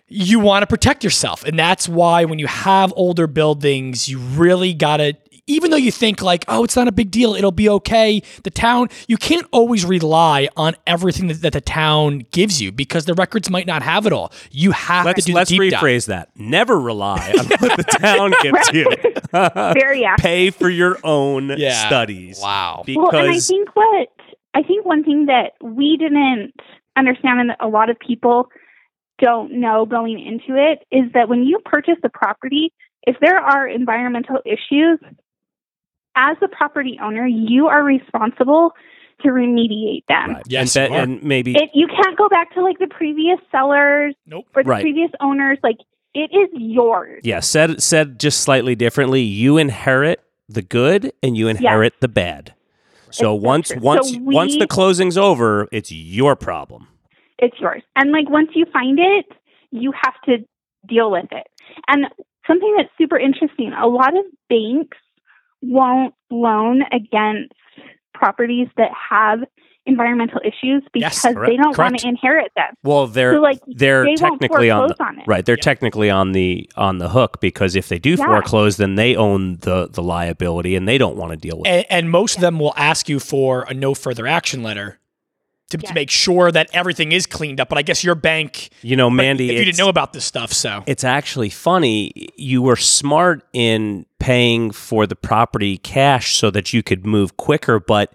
you 0.08 0.40
want 0.40 0.64
to 0.64 0.68
protect 0.68 1.04
yourself 1.04 1.44
and 1.46 1.58
that's 1.58 1.90
why 1.90 2.26
when 2.26 2.40
you 2.40 2.48
have 2.48 2.94
older 2.96 3.28
buildings 3.28 4.08
you 4.08 4.20
really 4.20 4.74
got 4.74 4.98
to 4.98 5.14
even 5.48 5.70
though 5.72 5.78
you 5.78 5.92
think 5.92 6.22
like 6.22 6.44
oh 6.48 6.64
it's 6.64 6.76
not 6.76 6.88
a 6.88 6.92
big 6.92 7.10
deal 7.12 7.34
it'll 7.36 7.52
be 7.52 7.68
okay 7.70 8.22
the 8.44 8.50
town 8.52 8.88
you 9.08 9.18
can't 9.18 9.48
always 9.52 9.84
rely 9.86 10.48
on 10.58 10.76
everything 10.88 11.28
that, 11.28 11.42
that 11.42 11.54
the 11.54 11.62
town 11.62 12.26
gives 12.32 12.62
you 12.62 12.72
because 12.72 13.06
the 13.06 13.14
records 13.16 13.50
might 13.50 13.66
not 13.68 13.82
have 13.84 14.06
it 14.06 14.14
all 14.14 14.32
you 14.52 14.72
have 14.72 15.06
let's 15.06 15.26
to 15.26 15.32
do 15.32 15.34
let's 15.36 15.50
the 15.50 15.58
deep 15.58 15.72
dive. 15.72 15.82
rephrase 15.82 16.06
that. 16.08 16.30
Never 16.36 16.80
rely 16.80 17.34
on 17.40 17.46
what 17.60 17.78
the 17.78 17.84
town 17.84 18.34
gives 18.42 18.72
you. 18.74 18.86
very 19.74 20.04
accurate. 20.06 20.20
Pay 20.20 20.50
for 20.52 20.70
your 20.70 20.98
own 21.04 21.50
Yeah. 21.58 21.88
studies. 21.88 22.40
wow 22.42 22.84
Because 22.86 23.10
Well, 23.12 23.22
and 23.26 23.32
I 23.32 23.40
think 23.40 23.76
what 23.76 24.10
I 24.54 24.62
think 24.64 24.86
one 24.86 25.04
thing 25.04 25.26
that 25.28 25.54
we 25.62 25.98
didn't 25.98 26.54
understand 26.98 27.40
and 27.42 27.50
that 27.52 27.58
a 27.60 27.68
lot 27.68 27.90
of 27.90 28.00
people 28.00 28.48
don't 29.20 29.60
know 29.60 29.86
going 29.86 30.20
into 30.20 30.60
it 30.60 30.86
is 30.92 31.12
that 31.14 31.30
when 31.30 31.44
you 31.44 31.60
purchase 31.66 31.96
a 32.04 32.10
property, 32.10 32.74
if 33.04 33.16
there 33.22 33.38
are 33.38 33.68
environmental 33.68 34.38
issues, 34.46 35.00
as 36.16 36.38
the 36.42 36.48
property 36.48 36.98
owner, 37.02 37.26
you 37.28 37.68
are 37.68 37.84
responsible 37.84 38.72
to 39.22 39.30
remediate 39.30 40.04
them. 40.08 40.36
Right. 40.36 40.44
Yes, 40.48 40.76
and, 40.76 40.94
you 40.94 41.00
and 41.00 41.24
maybe 41.24 41.54
It, 41.56 41.70
you 41.74 41.88
can't 41.88 42.18
go 42.18 42.28
back 42.30 42.54
to 42.56 42.62
like 42.62 42.80
the 42.80 42.88
previous 42.88 43.40
sellers 43.52 44.16
Nope. 44.26 44.46
or 44.56 44.64
the 44.64 44.70
Right. 44.70 44.82
previous 44.82 45.12
owners. 45.22 45.58
Like 45.64 45.78
it 46.14 46.32
is 46.34 46.50
yours. 46.54 47.22
yeah, 47.24 47.40
said 47.42 47.82
said 47.84 48.20
just 48.20 48.42
slightly 48.42 48.76
differently. 48.76 49.22
You 49.22 49.58
inherit 49.58 50.22
the 50.50 50.62
good 50.62 51.12
and 51.24 51.36
you 51.38 51.48
inherit 51.48 51.94
the 52.02 52.08
bad. 52.08 52.54
So 53.12 53.36
It's 53.36 53.44
once 53.44 53.68
true. 53.70 53.80
once 53.82 54.12
So 54.12 54.20
once 54.22 54.58
the 54.58 54.68
closing's 54.68 55.18
over, 55.18 55.68
it's 55.72 55.92
your 55.92 56.36
problem. 56.36 56.88
It's 57.40 57.60
yours. 57.60 57.84
And 57.96 58.12
like 58.12 58.30
once 58.30 58.50
you 58.56 58.66
find 58.72 59.00
it, 59.00 59.26
you 59.72 59.92
have 59.92 60.14
to 60.26 60.38
deal 60.88 61.12
with 61.12 61.26
it. 61.32 61.48
And 61.88 62.06
something 62.48 62.74
that's 62.78 62.90
super 62.98 63.18
interesting, 63.18 63.74
a 63.74 63.88
lot 63.88 64.18
of 64.18 64.24
banks 64.50 64.98
won't 65.62 66.14
loan 66.30 66.82
against 66.92 67.54
properties 68.14 68.68
that 68.78 68.92
have 69.10 69.40
environmental 69.88 70.40
issues 70.44 70.82
because 70.94 71.22
correct. 71.22 71.48
they 71.48 71.58
don't 71.58 71.78
want 71.78 71.96
to 72.00 72.08
inherit 72.08 72.52
them. 72.56 72.74
Well, 72.84 73.06
they're 73.06 73.36
So 73.36 73.40
like 73.42 73.60
they're 73.68 74.04
they 74.04 74.16
technically 74.16 74.72
on 74.72 74.88
the, 74.90 75.04
on 75.04 75.20
it. 75.20 75.26
right. 75.28 75.46
They're 75.46 75.56
Yep. 75.58 75.62
technically 75.64 76.10
on 76.10 76.32
the 76.32 76.68
on 76.76 76.98
the 76.98 77.10
hook 77.10 77.40
because 77.40 77.76
if 77.76 77.88
they 77.90 78.00
do 78.00 78.12
Yeah. 78.12 78.26
foreclose, 78.26 78.78
then 78.78 78.96
they 78.96 79.16
own 79.16 79.58
the 79.58 79.88
the 79.92 80.02
liability 80.02 80.76
and 80.76 80.88
they 80.88 80.98
don't 80.98 81.16
want 81.18 81.32
to 81.32 81.38
deal 81.38 81.60
with. 81.60 81.68
it. 81.68 81.72
And, 81.72 81.86
and 82.06 82.10
most 82.12 82.36
of 82.36 82.42
them 82.42 82.58
will 82.58 82.74
ask 82.78 83.08
you 83.10 83.20
for 83.20 83.64
a 83.70 83.74
no 83.76 83.94
further 83.94 84.26
action 84.26 84.64
letter 84.64 85.00
to, 85.70 85.78
to 85.78 85.94
make 85.94 86.10
sure 86.10 86.52
that 86.52 86.70
everything 86.74 87.12
is 87.12 87.26
cleaned 87.26 87.60
up. 87.60 87.70
But 87.70 87.78
I 87.78 87.82
guess 87.82 88.04
your 88.04 88.16
bank, 88.16 88.70
You 88.82 88.96
know, 88.96 89.10
Mandi, 89.10 89.50
if 89.50 89.58
you 89.60 89.66
didn't 89.66 89.78
know 89.78 89.90
about 89.90 90.14
this 90.14 90.24
stuff, 90.26 90.54
so 90.54 90.84
it's 90.86 91.04
actually 91.04 91.50
funny. 91.50 92.30
You 92.36 92.62
were 92.62 92.76
smart 92.76 93.44
in 93.54 94.06
paying 94.20 94.72
for 94.72 95.08
the 95.08 95.16
property 95.16 95.78
cash 95.78 96.36
so 96.38 96.52
that 96.52 96.74
you 96.74 96.84
could 96.84 97.06
move 97.06 97.38
quicker, 97.38 97.80
but 97.80 98.14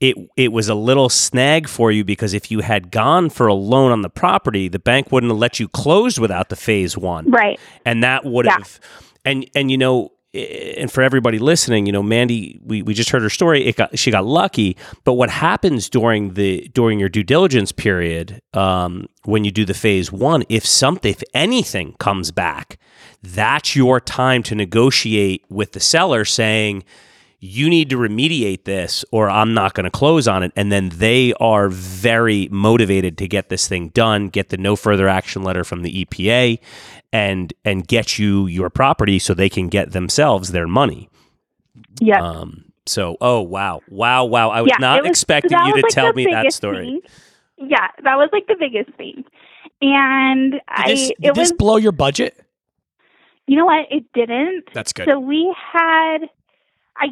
it 0.00 0.16
it 0.36 0.50
was 0.52 0.68
a 0.68 0.74
little 0.74 1.08
snag 1.08 1.68
for 1.68 1.92
you 1.92 2.04
because 2.04 2.32
if 2.34 2.50
you 2.50 2.60
had 2.60 2.90
gone 2.90 3.28
for 3.30 3.46
a 3.46 3.54
loan 3.54 3.92
on 3.92 4.02
the 4.02 4.10
property, 4.10 4.66
the 4.68 4.78
bank 4.78 5.12
wouldn't 5.12 5.30
have 5.30 5.38
let 5.38 5.60
you 5.60 5.68
close 5.68 6.18
without 6.18 6.48
the 6.48 6.56
phase 6.56 6.96
one, 6.96 7.30
Right. 7.30 7.60
and 7.84 8.02
that 8.02 8.24
would 8.24 8.46
Yeah. 8.46 8.58
have 8.58 8.80
and 9.24 9.48
and 9.54 9.70
you 9.70 9.78
know. 9.78 10.12
And 10.32 10.92
for 10.92 11.02
everybody 11.02 11.40
listening, 11.40 11.86
you 11.86 11.92
know, 11.92 12.04
Mandi, 12.04 12.60
we, 12.62 12.82
we 12.82 12.94
just 12.94 13.10
heard 13.10 13.22
her 13.22 13.30
story. 13.30 13.66
It 13.66 13.74
got 13.76 13.98
she 13.98 14.12
got 14.12 14.24
lucky, 14.24 14.76
but 15.02 15.14
what 15.14 15.28
happens 15.28 15.90
during 15.90 16.34
the 16.34 16.70
during 16.72 17.00
your 17.00 17.08
due 17.08 17.24
diligence 17.24 17.72
period, 17.72 18.40
um, 18.54 19.06
when 19.24 19.42
you 19.44 19.50
do 19.50 19.64
the 19.64 19.74
phase 19.74 20.12
one, 20.12 20.44
if 20.48 20.64
something, 20.64 21.10
if 21.10 21.22
anything 21.34 21.94
comes 21.98 22.30
back, 22.30 22.78
that's 23.22 23.74
your 23.74 24.00
time 24.00 24.44
to 24.44 24.54
negotiate 24.54 25.44
with 25.48 25.72
the 25.72 25.80
seller 25.80 26.24
saying, 26.24 26.84
you 27.40 27.70
need 27.70 27.88
to 27.90 27.96
remediate 27.96 28.64
this 28.64 29.04
or 29.10 29.30
I'm 29.30 29.54
not 29.54 29.72
going 29.74 29.84
to 29.84 29.90
close 29.90 30.28
on 30.28 30.42
it. 30.42 30.52
And 30.56 30.70
then 30.70 30.90
they 30.90 31.32
are 31.40 31.68
very 31.70 32.48
motivated 32.50 33.16
to 33.18 33.26
get 33.28 33.48
this 33.48 33.66
thing 33.66 33.88
done, 33.88 34.28
get 34.28 34.50
the 34.50 34.58
no 34.58 34.76
further 34.76 35.08
action 35.08 35.42
letter 35.42 35.64
from 35.64 35.82
the 35.82 36.04
EPA 36.04 36.58
and 37.12 37.52
and 37.64 37.88
get 37.88 38.18
you 38.18 38.46
your 38.46 38.68
property 38.70 39.18
so 39.18 39.32
they 39.32 39.48
can 39.48 39.68
get 39.68 39.92
themselves 39.92 40.52
their 40.52 40.68
money. 40.68 41.08
Yeah. 42.00 42.22
Um 42.22 42.66
so 42.86 43.16
oh 43.20 43.40
wow. 43.40 43.80
Wow, 43.88 44.26
wow. 44.26 44.50
I 44.50 44.60
was 44.60 44.70
yeah, 44.70 44.76
not 44.78 45.02
was- 45.02 45.10
expecting 45.10 45.52
you 45.52 45.74
to 45.76 45.80
like, 45.82 45.88
tell 45.88 46.12
me 46.12 46.26
that 46.30 46.52
story. 46.52 46.84
thing. 46.86 47.00
Yeah, 47.70 47.88
that 48.04 48.16
was 48.16 48.28
like 48.32 48.46
the 48.48 48.56
biggest 48.58 48.90
thing. 48.96 49.24
And 49.82 50.52
did 50.52 50.60
I 50.68 50.88
this, 50.88 51.10
it 51.10 51.20
did 51.20 51.34
this 51.34 51.50
was 51.50 51.52
blow 51.52 51.76
your 51.76 51.92
budget? 51.92 52.38
you 53.46 53.56
know 53.56 53.64
what, 53.64 53.86
it 53.90 54.04
didn't. 54.14 54.64
That's 54.72 54.92
good. 54.92 55.06
So 55.08 55.18
we 55.18 55.52
had, 55.72 56.18
I 56.96 57.06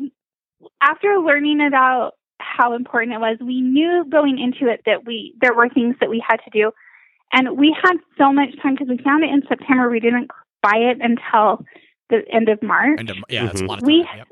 after 0.80 1.18
learning 1.18 1.60
about 1.66 2.12
how 2.40 2.74
important 2.74 3.14
it 3.14 3.20
was, 3.20 3.36
we 3.40 3.60
knew 3.60 4.04
going 4.10 4.38
into 4.38 4.72
it 4.72 4.82
that 4.86 5.04
we 5.06 5.34
there 5.40 5.54
were 5.54 5.68
things 5.68 5.96
that 6.00 6.10
we 6.10 6.22
had 6.26 6.36
to 6.44 6.50
do, 6.50 6.72
and 7.32 7.56
we 7.58 7.76
had 7.82 7.96
so 8.16 8.32
much 8.32 8.50
time 8.62 8.74
because 8.74 8.88
we 8.88 8.98
found 9.02 9.24
it 9.24 9.30
in 9.30 9.42
September. 9.48 9.90
We 9.90 10.00
didn't 10.00 10.30
buy 10.62 10.76
it 10.76 10.98
until 11.00 11.64
the 12.10 12.22
end 12.32 12.48
of 12.48 12.62
March. 12.62 12.98
And, 13.00 13.10
um, 13.10 13.24
yeah, 13.28 13.44
that's 13.46 13.60
a 13.60 13.64
Mhm. 13.64 13.68
lot 13.68 13.78
of 13.78 13.80
time. 13.84 13.86
We- 13.86 14.08
Yep. 14.16 14.28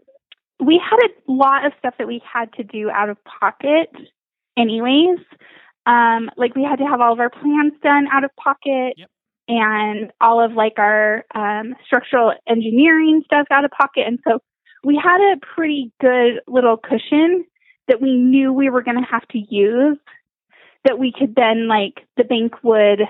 we 0.61 0.79
had 0.79 0.99
a 0.99 1.11
lot 1.31 1.65
of 1.67 1.73
stuff 1.79 1.95
that 1.99 2.07
we 2.07 2.21
had 2.25 2.53
to 2.55 2.65
do 2.65 2.91
out 2.91 3.11
of 3.11 3.23
pocket, 3.25 3.91
anyways. 4.57 5.19
Um, 5.85 6.31
like 6.37 6.55
we 6.57 6.65
had 6.65 6.79
to 6.79 6.87
have 6.87 7.01
all 7.01 7.13
of 7.13 7.21
our 7.21 7.31
plans 7.31 7.75
done 7.83 8.09
out 8.11 8.25
of 8.25 8.35
pocket, 8.37 8.95
Yep. 8.97 9.11
and 9.49 10.13
all 10.21 10.41
of 10.41 10.55
like 10.55 10.79
our 10.79 11.25
um, 11.35 11.77
structural 11.85 12.33
engineering 12.47 13.23
stuff 13.25 13.47
out 13.51 13.65
of 13.65 13.71
pocket, 13.71 14.07
and 14.07 14.19
so 14.27 14.41
we 14.87 15.01
had 15.03 15.21
a 15.33 15.37
pretty 15.55 15.91
good 16.01 16.41
little 16.47 16.77
cushion 16.77 17.45
that 17.89 18.01
we 18.01 18.15
knew 18.15 18.53
we 18.53 18.71
were 18.71 18.83
going 18.83 18.97
to 18.97 19.09
have 19.11 19.27
to 19.29 19.39
use. 19.39 19.99
That 20.85 20.99
we 21.01 21.13
could 21.13 21.35
then 21.35 21.67
like 21.67 22.07
the 22.17 22.23
bank 22.25 22.53
would 22.63 23.01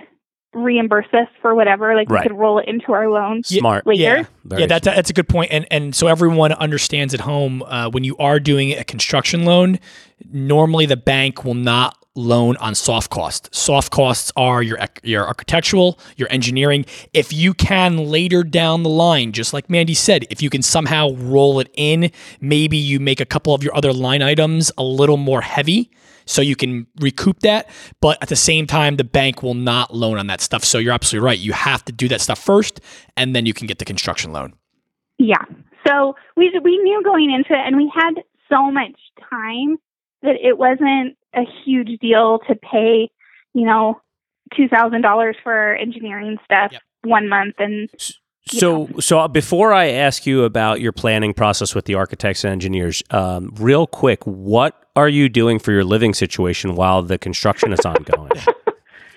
reimburse 0.55 1.13
us 1.13 1.29
for 1.43 1.55
whatever, 1.55 1.95
like 1.95 2.09
Right. 2.09 2.25
we 2.25 2.29
could 2.31 2.39
roll 2.39 2.59
it 2.59 2.67
into 2.67 2.93
our 2.93 3.11
loan. 3.11 3.43
Yeah, 3.49 3.59
Smart. 3.59 3.87
later. 3.87 4.03
Yeah, 4.03 4.23
Very 4.45 4.63
yeah, 4.63 4.67
that, 4.69 4.85
smart. 4.85 4.97
that's 4.97 5.11
a 5.11 5.13
good 5.13 5.29
point. 5.29 5.53
And 5.53 5.67
and 5.71 5.95
so 5.95 6.07
everyone 6.07 6.53
understands 6.53 7.13
at 7.13 7.21
home 7.21 7.63
uh, 7.65 7.91
when 7.91 8.05
you 8.05 8.17
are 8.17 8.41
doing 8.41 8.73
a 8.73 8.83
construction 8.85 9.45
loan, 9.45 9.79
normally 10.33 10.87
the 10.87 10.97
bank 10.97 11.45
will 11.45 11.53
not 11.55 11.99
loan 12.17 12.57
on 12.57 12.75
soft 12.75 13.11
costs. 13.11 13.57
Soft 13.57 13.93
costs 13.93 14.33
are 14.37 14.63
your 14.63 14.79
your 15.03 15.27
architectural, 15.27 15.99
your 16.17 16.29
engineering. 16.31 16.85
If 17.13 17.33
you 17.33 17.55
can 17.55 18.09
later 18.09 18.43
down 18.43 18.83
the 18.83 18.89
line, 18.89 19.33
just 19.33 19.53
like 19.53 19.71
Mandy 19.71 19.95
said, 19.95 20.27
if 20.31 20.43
you 20.43 20.51
can 20.51 20.63
somehow 20.63 21.13
roll 21.15 21.61
it 21.61 21.71
in, 21.75 22.11
maybe 22.41 22.77
you 22.77 22.99
make 22.99 23.21
a 23.21 23.27
couple 23.27 23.55
of 23.55 23.63
your 23.63 23.77
other 23.77 23.93
line 23.93 24.23
items 24.23 24.73
a 24.77 24.83
little 24.83 25.17
more 25.17 25.43
heavy. 25.43 25.91
So 26.29 26.43
you 26.43 26.57
can 26.57 26.89
recoup 26.99 27.41
that, 27.41 27.71
but 28.01 28.21
at 28.21 28.29
the 28.29 28.37
same 28.37 28.67
time, 28.67 28.97
the 28.97 29.05
bank 29.05 29.45
will 29.45 29.55
not 29.55 29.95
loan 29.95 30.19
on 30.19 30.27
that 30.27 30.41
stuff. 30.41 30.65
So 30.65 30.79
you're 30.79 30.93
absolutely 30.93 31.25
right. 31.25 31.39
You 31.39 31.53
have 31.53 31.85
to 31.85 31.93
do 31.93 32.09
that 32.09 32.21
stuff 32.21 32.41
first, 32.41 32.81
and 33.17 33.37
then 33.37 33.47
you 33.47 33.55
can 33.55 33.69
get 33.69 33.79
the 33.79 33.85
construction 33.85 34.33
loan. 34.33 34.55
Yeah. 35.19 35.45
So 35.87 36.17
we 36.37 36.51
we 36.63 36.79
knew 36.79 37.01
going 37.05 37.31
into 37.31 37.53
it, 37.53 37.65
and 37.65 37.77
we 37.77 37.91
had 37.95 38.15
so 38.49 38.71
much 38.73 38.97
time 39.31 39.77
that 40.23 40.35
it 40.43 40.59
wasn't 40.59 41.17
a 41.37 41.43
huge 41.65 41.99
deal 42.01 42.41
to 42.49 42.55
pay, 42.55 43.11
you 43.55 43.67
know, 43.67 44.01
two 44.57 44.69
thousand 44.69 45.03
dollars 45.03 45.37
for 45.43 45.75
engineering 45.75 46.39
stuff 46.45 46.73
Yep. 46.73 46.83
one 47.05 47.29
month, 47.29 47.55
and 47.59 47.89
So, 48.49 48.89
so 49.01 49.27
before 49.29 49.73
I 49.73 49.89
ask 49.91 50.25
you 50.25 50.45
about 50.45 50.81
your 50.81 50.93
planning 50.93 51.35
process 51.35 51.75
with 51.75 51.85
the 51.87 51.95
architects 51.95 52.45
and 52.45 52.53
engineers, 52.53 53.03
um, 53.11 53.53
real 53.59 53.89
quick, 53.89 54.23
what 54.25 54.87
are 54.95 55.09
you 55.09 55.29
doing 55.29 55.59
for 55.59 55.73
your 55.73 55.83
living 55.85 56.15
situation 56.15 56.77
while 56.77 57.03
the 57.03 57.19
construction 57.19 57.73
is 57.73 57.81
ongoing? 57.85 58.31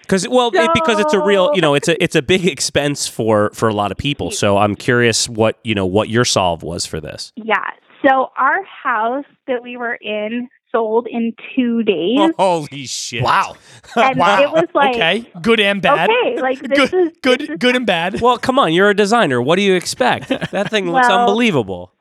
Because, 0.02 0.28
well, 0.28 0.50
it, 0.52 0.72
because 0.74 0.98
it's 0.98 1.14
a 1.14 1.20
real, 1.24 1.52
you 1.54 1.62
know, 1.62 1.76
it's 1.76 1.88
a 1.88 2.04
it's 2.04 2.16
a 2.16 2.24
big 2.24 2.48
expense 2.48 3.08
for 3.08 3.52
for 3.54 3.70
a 3.70 3.74
lot 3.76 3.92
of 3.92 3.98
people. 4.00 4.32
So 4.32 4.58
I'm 4.58 4.74
curious 4.74 5.30
what 5.30 5.60
you 5.64 5.76
know 5.76 5.86
what 5.86 6.10
your 6.10 6.26
solve 6.26 6.64
was 6.64 6.84
for 6.88 7.00
this. 7.00 7.32
yeah. 7.36 7.70
So 8.04 8.32
our 8.36 8.64
house 8.64 9.26
that 9.46 9.62
we 9.62 9.78
were 9.78 9.94
in 10.02 10.50
sold 10.72 11.08
in 11.10 11.34
two 11.56 11.84
days, 11.84 12.32
Holy 12.38 12.86
shit! 12.86 13.24
Wow. 13.24 13.56
and 13.96 14.20
wow. 14.20 14.42
it 14.42 14.52
was 14.52 14.68
like 14.74 14.96
okay, 14.96 15.32
good 15.42 15.60
and 15.60 15.82
bad. 15.82 16.10
okay, 16.10 16.42
like 16.42 16.60
this 16.60 16.90
Good, 16.90 17.08
is 17.08 17.14
good, 17.22 17.40
this 17.42 17.50
is 17.50 17.58
good 17.58 17.76
and 17.76 17.86
bad. 17.86 18.22
Well, 18.22 18.38
come 18.38 18.60
on, 18.60 18.74
you're 18.74 18.90
a 18.90 18.96
designer. 18.96 19.42
What 19.42 19.56
do 19.58 19.62
you 19.64 19.76
expect? 19.76 20.30
That 20.52 20.70
thing 20.70 20.92
looks 20.92 21.08
Well- 21.08 21.22
unbelievable. 21.28 21.94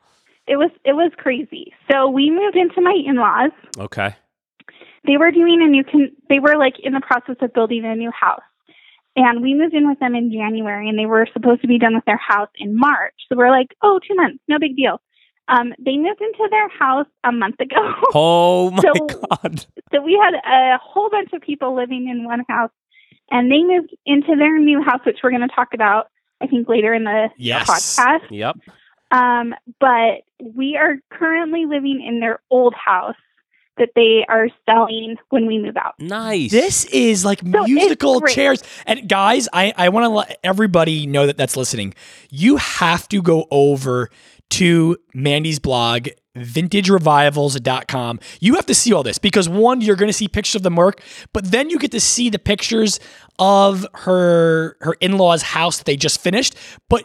it 0.47 0.57
was 0.57 0.71
it 0.85 0.93
was 0.95 1.13
crazy. 1.17 1.73
So 1.91 2.09
we 2.09 2.31
moved 2.31 2.57
into 2.57 2.81
my 2.81 2.95
in 3.07 3.17
laws. 3.17 3.51
Okay. 3.79 4.15
they 5.07 5.17
were 5.17 5.31
doing 5.31 5.63
a 5.63 5.67
new 5.69 5.85
con- 5.85 6.13
they 6.29 6.39
were 6.39 6.57
like 6.57 6.75
in 6.83 6.93
the 6.93 7.01
process 7.01 7.37
of 7.41 7.53
building 7.55 7.85
a 7.85 7.95
new 7.95 8.11
house 8.11 8.43
and 9.17 9.43
we 9.43 9.55
moved 9.55 9.75
in 9.75 9.89
with 9.89 9.99
them 10.01 10.15
in 10.15 10.31
january 10.31 10.89
and 10.89 10.99
they 10.99 11.07
were 11.07 11.27
supposed 11.33 11.61
to 11.63 11.67
be 11.67 11.79
done 11.79 11.95
with 11.95 12.05
their 12.05 12.19
house 12.19 12.51
in 12.59 12.77
march 12.77 13.15
so 13.29 13.37
we're 13.37 13.51
like 13.51 13.69
oh 13.83 13.99
two 14.07 14.15
months 14.15 14.39
no 14.49 14.59
big 14.59 14.77
deal 14.77 15.01
um, 15.49 15.73
they 15.79 15.97
moved 15.97 16.21
into 16.21 16.47
their 16.51 16.69
house 16.69 17.07
a 17.25 17.33
month 17.33 17.59
ago 17.61 17.77
Oh 18.15 18.71
my 18.71 18.83
So- 18.83 19.07
god. 19.07 19.65
so 19.93 20.03
we 20.03 20.21
had 20.23 20.35
a 20.35 20.79
whole 20.79 21.11
bunch 21.11 21.31
of 21.33 21.41
people 21.43 21.75
living 21.75 22.09
in 22.09 22.25
one 22.25 22.45
house 22.49 22.71
and 23.31 23.51
they 23.51 23.63
moved 23.63 23.95
into 24.07 24.37
their 24.37 24.59
new 24.59 24.83
house 24.83 25.01
which 25.05 25.19
we're 25.23 25.31
going 25.31 25.47
to 25.49 25.55
talk 25.55 25.75
about 25.75 26.09
i 26.41 26.47
think 26.47 26.69
later 26.69 26.93
in 26.95 27.05
the 27.05 27.29
Yes. 27.37 27.69
podcast 27.99 28.27
Yep. 28.31 28.57
um, 29.11 29.55
but 29.81 30.23
we 30.55 30.77
are 30.77 30.97
currently 31.11 31.65
living 31.67 32.05
in 32.07 32.21
their 32.21 32.41
old 32.51 32.75
house 32.75 33.17
that 33.79 33.91
they 33.95 34.25
are 34.29 34.49
selling 34.67 35.15
when 35.31 35.47
we 35.47 35.57
move 35.57 35.77
out 35.77 35.95
Nice. 36.01 36.51
This 36.51 36.85
is 36.87 37.25
like 37.25 37.41
So 37.41 37.63
musical 37.65 38.21
chairs. 38.23 38.61
And 38.87 39.09
guys, 39.09 39.49
I, 39.53 39.73
I 39.77 39.89
want 39.91 40.03
to 40.05 40.09
let 40.09 40.39
everybody 40.43 41.07
know 41.07 41.27
that 41.29 41.37
that's 41.37 41.57
listening. 41.57 41.95
You 42.29 42.57
have 42.57 43.09
to 43.11 43.23
go 43.23 43.47
over 43.53 44.11
to 44.51 44.97
Mandi's 45.15 45.59
blog, 45.59 46.09
vintagerevivals.com. 46.37 48.21
You 48.41 48.55
have 48.55 48.67
to 48.67 48.75
see 48.75 48.93
all 48.93 49.03
this 49.03 49.19
because 49.19 49.49
one, 49.49 49.81
you're 49.81 49.97
going 49.97 50.09
to 50.09 50.13
see 50.17 50.29
pictures 50.29 50.57
of 50.57 50.63
the 50.63 50.71
work, 50.71 51.03
but 51.33 51.51
then 51.51 51.71
you 51.71 51.79
get 51.79 51.91
to 51.93 52.01
see 52.01 52.31
the 52.31 52.39
pictures 52.39 53.01
of 53.39 53.87
her 53.95 54.77
her 54.81 54.95
in-laws' 55.01 55.43
house 55.43 55.79
that 55.79 55.85
they 55.85 55.97
just 55.97 56.21
finished. 56.21 56.57
But 56.89 57.05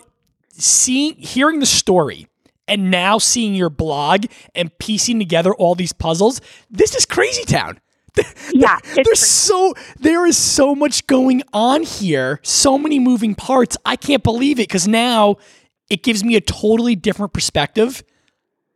seeing 0.50 1.16
hearing 1.16 1.60
the 1.60 1.66
story 1.66 2.28
and 2.68 2.90
now 2.92 3.18
seeing 3.18 3.56
your 3.56 3.70
blog 3.70 4.26
and 4.56 4.76
piecing 4.80 5.20
together 5.20 5.54
all 5.54 5.76
these 5.76 5.94
puzzles, 5.94 6.42
this 6.70 6.96
is 6.96 7.06
crazy 7.06 7.44
town. 7.44 7.80
Yeah, 8.54 8.78
There's 8.94 9.08
crazy. 9.08 9.26
so 9.26 9.74
there 10.00 10.28
is 10.28 10.38
so 10.38 10.76
much 10.76 11.08
going 11.08 11.42
on 11.54 11.82
here, 11.82 12.40
so 12.44 12.78
many 12.78 13.00
moving 13.00 13.34
parts. 13.34 13.76
I 13.84 13.96
can't 13.96 14.22
believe 14.22 14.60
it 14.60 14.68
because 14.68 14.88
now 14.88 15.38
it 15.94 16.04
gives 16.04 16.24
me 16.24 16.36
a 16.36 16.42
totally 16.42 16.96
different 16.96 17.34
perspective 17.34 18.04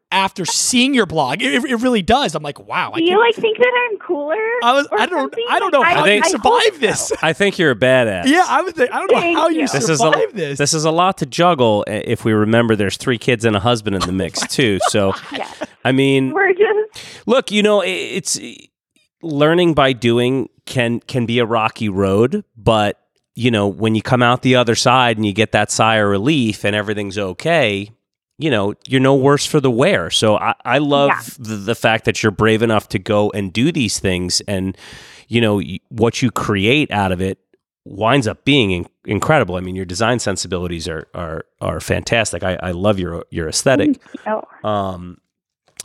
after 0.09 0.45
seeing 0.45 0.93
your 0.93 1.05
blog. 1.05 1.41
It, 1.41 1.65
it 1.65 1.75
really 1.81 2.01
does. 2.01 2.33
I'm 2.33 2.41
like, 2.43 2.59
wow. 2.65 2.91
I 2.93 2.99
Do 2.99 3.03
you 3.03 3.19
like 3.19 3.35
think 3.35 3.57
that 3.57 3.89
I'm 3.91 3.97
cooler? 3.99 4.35
I 4.63 4.71
was. 4.73 4.87
I 4.91 5.05
don't. 5.05 5.19
something? 5.23 5.45
I 5.49 5.59
don't 5.59 5.73
know 5.73 5.79
Like, 5.81 5.95
how 5.97 6.03
I 6.05 6.13
you 6.13 6.21
I 6.23 6.27
survive 6.29 6.79
this. 6.79 7.11
I 7.21 7.33
think 7.33 7.59
you're 7.59 7.71
a 7.71 7.75
badass. 7.75 8.25
Yeah, 8.27 8.45
I 8.47 8.61
would 8.61 8.73
think. 8.75 8.91
I 8.93 8.99
don't 8.99 9.11
know 9.11 9.19
Thank 9.19 9.37
how 9.37 9.49
you, 9.49 9.61
you. 9.61 9.67
This 9.67 9.83
is 9.83 9.89
a 9.89 9.97
survive 9.97 10.33
this. 10.33 10.57
this 10.57 10.73
is 10.73 10.85
a 10.85 10.91
lot 10.91 11.17
to 11.17 11.25
juggle 11.25 11.83
if 11.87 12.23
we 12.23 12.31
remember 12.31 12.75
there's 12.77 12.95
three 12.97 13.17
kids 13.17 13.43
and 13.43 13.55
a 13.55 13.59
husband 13.59 13.95
in 13.97 14.01
the 14.03 14.13
mix 14.13 14.39
too. 14.55 14.79
So 14.87 15.13
Yeah. 15.33 15.51
I 15.83 15.91
mean, 15.91 16.31
We're 16.33 16.53
just 16.53 17.27
look, 17.27 17.51
you 17.51 17.61
know, 17.63 17.81
i- 17.81 17.85
it's 17.87 18.39
learning 19.21 19.73
by 19.73 19.91
doing 19.93 20.47
can 20.65 20.99
can 21.01 21.25
be 21.25 21.39
a 21.39 21.45
rocky 21.45 21.89
road, 21.89 22.43
but 22.55 22.97
you 23.37 23.51
know, 23.51 23.67
when 23.67 23.93
you 23.95 24.01
come 24.01 24.23
out 24.23 24.41
the 24.41 24.55
other 24.55 24.73
side 24.75 25.17
and 25.17 25.25
you 25.25 25.31
get 25.31 25.51
that 25.51 25.69
sigh 25.71 25.97
of 25.97 26.09
relief 26.09 26.65
and 26.65 26.75
everything's 26.75 27.17
okay, 27.17 27.89
you 28.39 28.49
know, 28.49 28.73
you're 28.87 28.99
no 29.01 29.13
worse 29.15 29.45
for 29.45 29.59
the 29.59 29.69
wear. 29.71 30.09
So 30.09 30.37
I, 30.37 30.55
I 30.65 30.77
love 30.79 31.09
Yeah. 31.09 31.21
the, 31.39 31.55
the 31.57 31.75
fact 31.75 32.05
that 32.05 32.23
you're 32.23 32.31
brave 32.31 32.63
enough 32.63 32.89
to 32.89 32.99
go 32.99 33.29
and 33.31 33.53
do 33.53 33.71
these 33.71 33.99
things 33.99 34.41
and 34.47 34.75
you 35.27 35.39
know 35.41 35.61
what 35.89 36.21
you 36.21 36.31
create 36.31 36.89
out 36.91 37.11
of 37.11 37.21
it 37.21 37.37
winds 37.85 38.27
up 38.27 38.43
being 38.43 38.71
in- 38.71 38.87
incredible. 39.05 39.55
I 39.55 39.59
mean, 39.59 39.75
your 39.75 39.85
design 39.85 40.19
sensibilities 40.19 40.87
are 40.87 41.07
are 41.13 41.45
are 41.61 41.79
fantastic. 41.79 42.43
I, 42.43 42.57
I 42.61 42.71
love 42.71 42.97
your 42.99 43.23
your 43.29 43.47
aesthetic. 43.49 43.99
oh, 44.27 44.43
Um, 44.67 45.19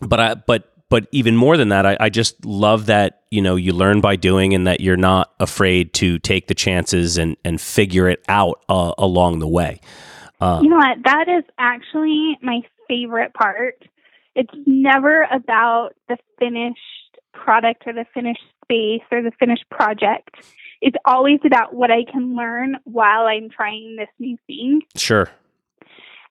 but 0.00 0.21
I 0.21 0.35
but 0.35 0.73
but 0.88 1.06
even 1.12 1.37
more 1.37 1.56
than 1.56 1.68
that, 1.71 1.85
I, 1.87 1.97
I 2.00 2.09
just 2.09 2.44
love 2.44 2.87
that 2.87 3.22
you 3.32 3.40
know 3.40 3.56
you 3.56 3.72
learn 3.72 4.00
by 4.00 4.16
doing, 4.16 4.54
and 4.54 4.66
that 4.66 4.80
you're 4.80 4.96
not 4.96 5.32
afraid 5.40 5.94
to 5.94 6.18
take 6.18 6.48
the 6.48 6.54
chances 6.54 7.16
and 7.16 7.36
and 7.44 7.60
figure 7.60 8.08
it 8.08 8.22
out 8.28 8.62
uh, 8.68 8.92
along 8.98 9.38
the 9.38 9.48
way. 9.48 9.80
Uh, 10.40 10.60
you 10.62 10.68
know 10.68 10.76
what? 10.76 10.98
That 11.04 11.28
is 11.28 11.44
actually 11.58 12.38
my 12.42 12.60
favorite 12.88 13.32
part. 13.32 13.82
It's 14.34 14.52
never 14.66 15.26
about 15.30 15.90
the 16.08 16.18
finished 16.38 16.78
product 17.32 17.84
or 17.86 17.92
the 17.92 18.06
finished 18.12 18.42
space 18.64 19.02
or 19.10 19.22
the 19.22 19.32
finished 19.38 19.64
project. 19.70 20.30
It's 20.80 20.96
always 21.04 21.38
about 21.44 21.74
what 21.74 21.90
I 21.90 22.04
can 22.10 22.36
learn 22.36 22.76
while 22.84 23.26
I'm 23.26 23.48
trying 23.50 23.96
this 23.96 24.08
new 24.18 24.36
thing. 24.46 24.82
sure. 24.96 25.30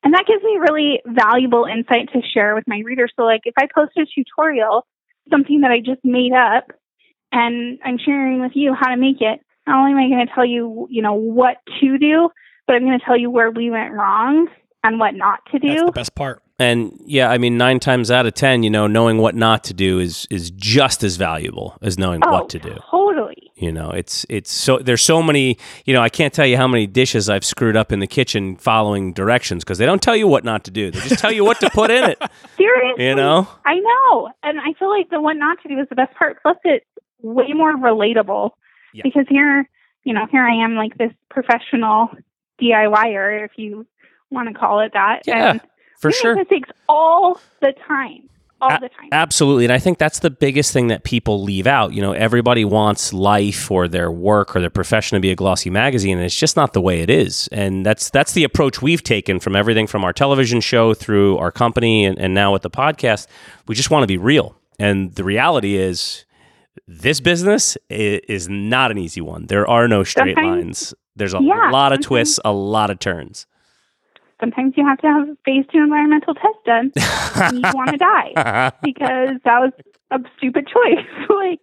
And 0.04 0.14
that 0.14 0.26
gives 0.28 0.44
me 0.44 0.58
really 0.60 1.00
valuable 1.06 1.66
insight 1.66 2.12
to 2.14 2.22
share 2.34 2.56
with 2.56 2.64
my 2.68 2.82
readers. 2.84 3.14
So, 3.16 3.24
like, 3.24 3.42
if 3.46 3.54
I 3.58 3.68
post 3.74 3.92
a 3.98 4.06
tutorial, 4.06 4.86
something 5.30 5.62
that 5.62 5.72
I 5.72 5.80
just 5.80 6.04
made 6.04 6.34
up, 6.34 6.72
and 7.32 7.80
I'm 7.84 7.98
sharing 7.98 8.42
with 8.42 8.52
you 8.56 8.74
how 8.74 8.90
to 8.90 8.98
make 8.98 9.22
it, 9.22 9.42
not 9.68 9.80
only 9.80 9.92
am 9.92 9.98
I 9.98 10.10
going 10.10 10.28
to 10.28 10.34
tell 10.34 10.46
you, 10.46 10.88
you 10.90 11.02
know, 11.02 11.14
what 11.14 11.58
to 11.80 11.98
do, 11.98 12.30
but 12.68 12.76
I'm 12.76 12.84
going 12.84 13.00
to 13.00 13.06
tell 13.06 13.18
you 13.18 13.30
where 13.30 13.52
we 13.52 13.70
went 13.70 13.94
wrong 13.94 14.48
and 14.84 15.00
what 15.00 15.16
not 15.16 15.40
to 15.52 15.60
That's 15.60 15.80
do. 15.80 15.86
the 15.86 15.92
best 15.92 16.16
part. 16.16 16.42
And 16.60 17.00
yeah, 17.06 17.30
I 17.32 17.40
mean, 17.40 17.58
nine 17.58 17.80
times 17.80 18.12
out 18.12 18.28
of 18.28 18.36
ten, 18.36 18.62
you 18.62 18.70
know, 18.70 18.86
knowing 18.86 19.18
what 19.18 19.34
not 19.34 19.64
to 19.66 19.74
do 19.74 20.00
is 20.00 20.28
is 20.30 20.52
just 20.52 21.04
as 21.04 21.18
valuable 21.18 21.76
as 21.82 21.98
knowing 21.98 22.22
oh, 22.24 22.32
what 22.32 22.50
to 22.50 22.60
do. 22.60 22.78
Totally. 22.92 23.52
You 23.56 23.72
know, 23.72 23.90
it's 23.90 24.28
it's 24.30 24.52
so 24.52 24.78
there's 24.78 25.02
so 25.02 25.24
many. 25.24 25.58
You 25.86 25.96
know, 25.96 26.02
I 26.02 26.10
can't 26.10 26.32
tell 26.32 26.46
you 26.46 26.58
how 26.58 26.68
many 26.68 26.86
dishes 26.86 27.30
I've 27.30 27.44
screwed 27.44 27.76
up 27.76 27.92
in 27.92 28.00
the 28.00 28.06
kitchen 28.06 28.58
following 28.58 29.12
directions 29.12 29.64
because 29.64 29.80
they 29.80 29.88
don't 29.88 30.04
tell 30.04 30.16
you 30.16 30.28
what 30.28 30.44
not 30.44 30.64
to 30.66 30.72
do. 30.72 30.92
They 30.92 31.00
just 31.00 31.20
tell 31.20 31.32
you 31.32 31.44
what 31.44 31.60
to 31.62 31.70
put 31.72 31.90
in 31.90 32.04
it. 32.12 32.22
Seriously. 32.58 33.06
You 33.06 33.16
know. 33.16 33.48
I 33.66 33.80
know. 33.80 34.30
And 34.44 34.60
I 34.60 34.74
feel 34.78 34.90
like 34.92 35.10
the 35.10 35.20
what 35.20 35.38
not 35.38 35.58
to 35.64 35.68
do 35.68 35.80
is 35.80 35.88
the 35.90 35.96
best 35.96 36.14
part. 36.16 36.44
Plus, 36.44 36.58
it's 36.64 36.86
way 37.22 37.54
more 37.54 37.76
relatable 37.76 38.52
Yeah. 38.94 39.02
because 39.04 39.26
here, 39.30 39.68
you 40.04 40.14
know, 40.14 40.26
here 40.32 40.44
I 40.44 40.64
am 40.64 40.76
like 40.76 40.98
this 40.98 41.12
professional 41.30 42.10
DIYer, 42.62 43.46
if 43.46 43.52
you 43.58 43.86
want 44.30 44.48
to 44.50 44.54
call 44.54 44.80
it 44.82 44.94
that. 44.94 45.22
Yeah, 45.26 45.52
and 45.52 45.62
For 46.00 46.12
sure. 46.12 46.36
mistakes 46.36 46.70
all 46.88 47.40
the 47.62 47.74
time. 47.88 48.28
All 48.62 48.70
A- 48.72 48.80
the 48.80 48.90
time. 48.90 49.10
Absolutely. 49.12 49.66
And 49.66 49.74
I 49.74 49.80
think 49.80 49.98
that's 49.98 50.20
the 50.20 50.30
biggest 50.30 50.72
thing 50.72 50.88
that 50.90 51.04
people 51.04 51.42
leave 51.42 51.66
out. 51.66 51.94
You 51.94 52.02
know, 52.02 52.12
everybody 52.12 52.64
wants 52.64 53.12
life 53.12 53.72
or 53.72 53.88
their 53.88 54.12
work 54.12 54.56
or 54.56 54.62
their 54.62 54.70
profession 54.70 55.16
to 55.16 55.20
be 55.20 55.32
a 55.32 55.36
glossy 55.36 55.72
magazine, 55.72 56.18
and 56.18 56.26
it's 56.26 56.38
just 56.38 56.56
not 56.56 56.74
the 56.74 56.82
way 56.82 57.02
it 57.02 57.10
is. 57.10 57.50
And 57.52 57.84
that's 57.84 58.12
that's 58.12 58.34
the 58.34 58.44
approach 58.44 58.80
we've 58.80 59.02
taken 59.02 59.40
from 59.40 59.56
everything 59.56 59.88
from 59.88 60.04
our 60.04 60.14
television 60.14 60.62
show 60.62 60.94
through 60.94 61.40
our 61.40 61.52
company 61.52 62.06
and, 62.06 62.20
and 62.20 62.36
now 62.36 62.54
with 62.54 62.62
the 62.62 62.70
podcast. 62.70 63.26
We 63.68 63.74
just 63.74 63.90
want 63.90 64.04
to 64.04 64.08
be 64.08 64.18
real. 64.18 64.56
And 64.78 65.16
the 65.16 65.24
reality 65.24 65.76
is 65.76 66.24
this 66.88 67.20
mm-hmm. 67.20 67.26
business 67.26 67.78
is 67.90 68.50
not 68.50 68.92
an 68.92 68.98
easy 68.98 69.22
one. 69.22 69.48
There 69.48 69.68
are 69.68 69.88
no 69.88 70.04
straight 70.04 70.36
Sometimes- 70.36 70.64
lines. 70.64 70.94
There's 71.16 71.34
a 71.34 71.40
Yeah, 71.42 71.70
lot 71.72 71.92
of 71.92 72.00
twists, 72.02 72.40
a 72.46 72.54
lot 72.54 72.90
of 72.90 73.00
turns. 73.00 73.46
Sometimes 74.40 74.74
you 74.76 74.88
have 74.88 74.98
to 75.00 75.08
have 75.08 75.28
phase 75.46 75.66
two 75.72 75.80
environmental 75.80 76.34
test 76.34 76.58
done 76.66 76.92
and 77.36 77.58
you 77.58 77.72
want 77.76 77.92
to 77.92 77.98
die 77.98 78.72
because 78.82 79.32
that 79.44 79.60
was 79.60 79.72
a 80.10 80.20
stupid 80.38 80.68
choice. 80.68 81.06
like, 81.30 81.60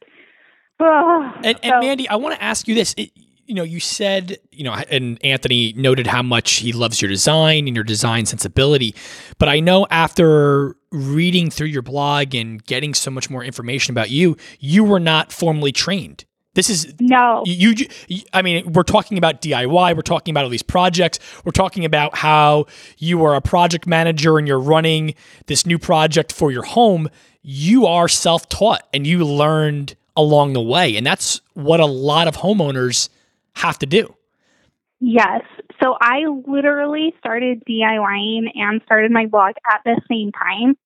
ugh. 0.81 1.35
And, 1.43 1.59
and 1.63 1.73
So- 1.73 1.81
Mandi, 1.81 2.09
I 2.09 2.17
want 2.17 2.35
to 2.37 2.43
ask 2.43 2.69
you 2.69 2.75
this. 2.75 2.95
It, 2.97 3.11
you 3.47 3.55
know, 3.55 3.63
you 3.63 3.81
said, 3.81 4.37
you 4.53 4.63
know, 4.63 4.75
and 4.75 5.19
Anthony 5.25 5.73
noted 5.75 6.07
how 6.07 6.23
much 6.23 6.57
he 6.57 6.75
loves 6.75 7.01
your 7.01 7.09
design 7.09 7.67
and 7.67 7.75
your 7.75 7.83
design 7.85 8.27
sensibility. 8.27 8.95
But 9.39 9.49
I 9.49 9.61
know 9.61 9.87
after 9.91 10.77
reading 10.91 11.51
through 11.51 11.69
your 11.69 11.83
blog 11.83 12.35
and 12.35 12.65
getting 12.65 12.95
so 12.95 13.11
much 13.11 13.29
more 13.29 13.45
information 13.45 13.93
about 13.93 14.11
you, 14.11 14.37
you 14.59 14.85
were 14.85 15.01
not 15.01 15.33
formally 15.33 15.73
trained. 15.73 16.25
This 16.55 16.71
is 16.71 16.93
no. 16.99 17.45
you, 17.47 17.75
you, 18.09 18.23
I 18.33 18.43
mean, 18.43 18.73
we're 18.73 18.83
talking 18.83 19.17
about 19.17 19.41
DIY. 19.43 19.95
We're 19.95 20.03
talking 20.03 20.33
about 20.33 20.43
all 20.43 20.51
these 20.51 20.63
projects. 20.63 21.21
We're 21.45 21.53
talking 21.53 21.85
about 21.85 22.17
how 22.17 22.67
you 22.97 23.25
are 23.25 23.37
a 23.37 23.41
project 23.41 23.87
manager 23.87 24.39
and 24.39 24.49
you're 24.49 24.59
running 24.59 25.15
this 25.47 25.65
new 25.65 25.79
project 25.79 26.33
for 26.33 26.51
your 26.51 26.65
home. 26.65 27.11
You 27.43 27.87
are 27.87 28.09
self 28.09 28.49
taught 28.49 28.83
and 28.93 29.07
you 29.07 29.25
learned 29.25 29.95
along 30.17 30.55
the 30.55 30.61
way. 30.61 30.97
And 30.97 31.07
that's 31.07 31.41
what 31.55 31.79
a 31.79 31.87
lot 31.87 32.27
of 32.27 32.39
homeowners 32.39 33.09
have 33.55 33.79
to 33.79 33.87
do. 33.87 34.17
Yes. 35.01 35.43
So 35.83 35.97
I 36.01 36.25
literally 36.47 37.15
started 37.19 37.63
DIYing 37.69 38.51
and 38.55 38.83
started 38.85 39.13
my 39.13 39.27
blog 39.27 39.55
at 39.71 39.81
the 39.85 40.01
same 40.11 40.33
time 40.33 40.77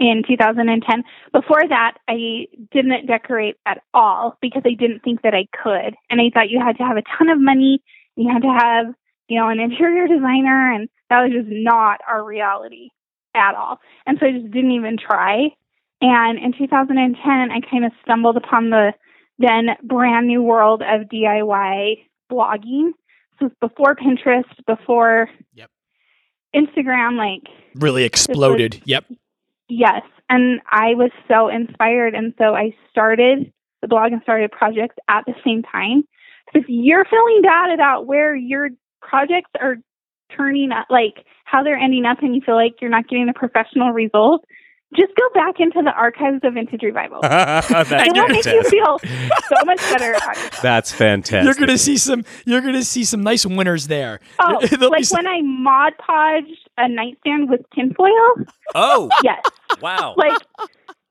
in 0.00 0.22
2010. 0.26 1.04
Before 1.32 1.60
that, 1.68 1.98
I 2.08 2.46
didn't 2.72 3.06
decorate 3.06 3.56
at 3.66 3.82
all 3.92 4.38
because 4.40 4.62
I 4.64 4.74
didn't 4.74 5.00
think 5.00 5.22
that 5.22 5.34
I 5.34 5.46
could. 5.62 5.94
And 6.10 6.20
I 6.20 6.30
thought 6.32 6.50
you 6.50 6.60
had 6.60 6.78
to 6.78 6.84
have 6.84 6.96
a 6.96 7.02
ton 7.18 7.28
of 7.28 7.40
money, 7.40 7.82
you 8.16 8.30
had 8.32 8.42
to 8.42 8.48
have, 8.48 8.94
you 9.28 9.38
know, 9.38 9.48
an 9.48 9.60
interior 9.60 10.06
designer, 10.06 10.72
and 10.74 10.88
that 11.10 11.22
was 11.22 11.32
just 11.32 11.48
not 11.48 12.00
our 12.08 12.24
reality 12.24 12.88
at 13.34 13.54
all. 13.54 13.78
And 14.06 14.18
so 14.18 14.26
I 14.26 14.32
just 14.32 14.50
didn't 14.52 14.72
even 14.72 14.96
try. 14.96 15.48
And 16.00 16.38
in 16.38 16.52
2010, 16.56 17.50
I 17.50 17.60
kind 17.70 17.84
of 17.84 17.92
stumbled 18.02 18.36
upon 18.36 18.70
the 18.70 18.92
then 19.38 19.68
brand 19.82 20.26
new 20.26 20.42
world 20.42 20.82
of 20.82 21.08
DIY 21.08 21.96
blogging. 22.30 22.90
So 23.38 23.46
it's 23.46 23.54
before 23.60 23.96
Pinterest, 23.96 24.44
before 24.66 25.28
Yep. 25.54 25.70
Instagram, 26.54 27.16
like 27.16 27.42
Really 27.74 28.04
exploded. 28.04 28.80
Yep. 28.84 29.04
yes. 29.68 30.02
And 30.30 30.60
I 30.70 30.94
was 30.94 31.10
so 31.28 31.48
inspired, 31.48 32.14
and 32.14 32.32
so 32.38 32.54
I 32.54 32.74
started 32.90 33.52
the 33.82 33.88
blog 33.88 34.12
and 34.12 34.22
started 34.22 34.50
projects 34.50 34.96
at 35.08 35.24
the 35.26 35.34
same 35.44 35.62
time. 35.62 36.04
So 36.52 36.60
if 36.60 36.64
you're 36.68 37.04
feeling 37.04 37.42
bad 37.42 37.70
about 37.70 38.06
where 38.06 38.34
your 38.34 38.70
projects 39.02 39.50
are 39.60 39.76
turning 40.34 40.72
up, 40.72 40.86
like 40.88 41.24
how 41.44 41.62
they're 41.62 41.76
ending 41.76 42.06
up, 42.06 42.22
and 42.22 42.34
you 42.34 42.40
feel 42.40 42.54
like 42.54 42.80
you're 42.80 42.90
not 42.90 43.08
getting 43.08 43.26
the 43.26 43.34
professional 43.34 43.90
result, 43.90 44.44
just 44.96 45.12
go 45.16 45.22
back 45.34 45.54
into 45.58 45.82
the 45.82 45.92
archives 45.92 46.40
of 46.44 46.54
Vintage 46.54 46.82
Revival. 46.82 47.20
That's 47.22 47.70
it 47.70 48.12
will 48.12 48.28
make 48.28 48.44
you 48.44 48.62
fantastic. 48.62 48.70
feel 48.70 48.98
so 49.48 49.64
much 49.64 49.78
better 49.78 50.12
about. 50.12 50.36
That's 50.62 50.92
fantastic. 50.92 51.44
You're 51.44 51.66
gonna 51.66 51.78
see 51.78 51.96
some. 51.96 52.24
You're 52.44 52.60
gonna 52.60 52.82
see 52.84 53.04
some 53.04 53.22
nice 53.22 53.44
winners 53.46 53.86
there. 53.88 54.20
Oh, 54.38 54.58
like 54.90 55.04
some- 55.04 55.18
when 55.18 55.26
I 55.26 55.40
mod 55.42 55.92
podged 55.98 56.56
a 56.78 56.88
nightstand 56.88 57.48
with 57.50 57.60
tinfoil? 57.74 58.34
Oh, 58.74 59.08
Yes. 59.22 59.42
wow. 59.80 60.14
Like, 60.16 60.36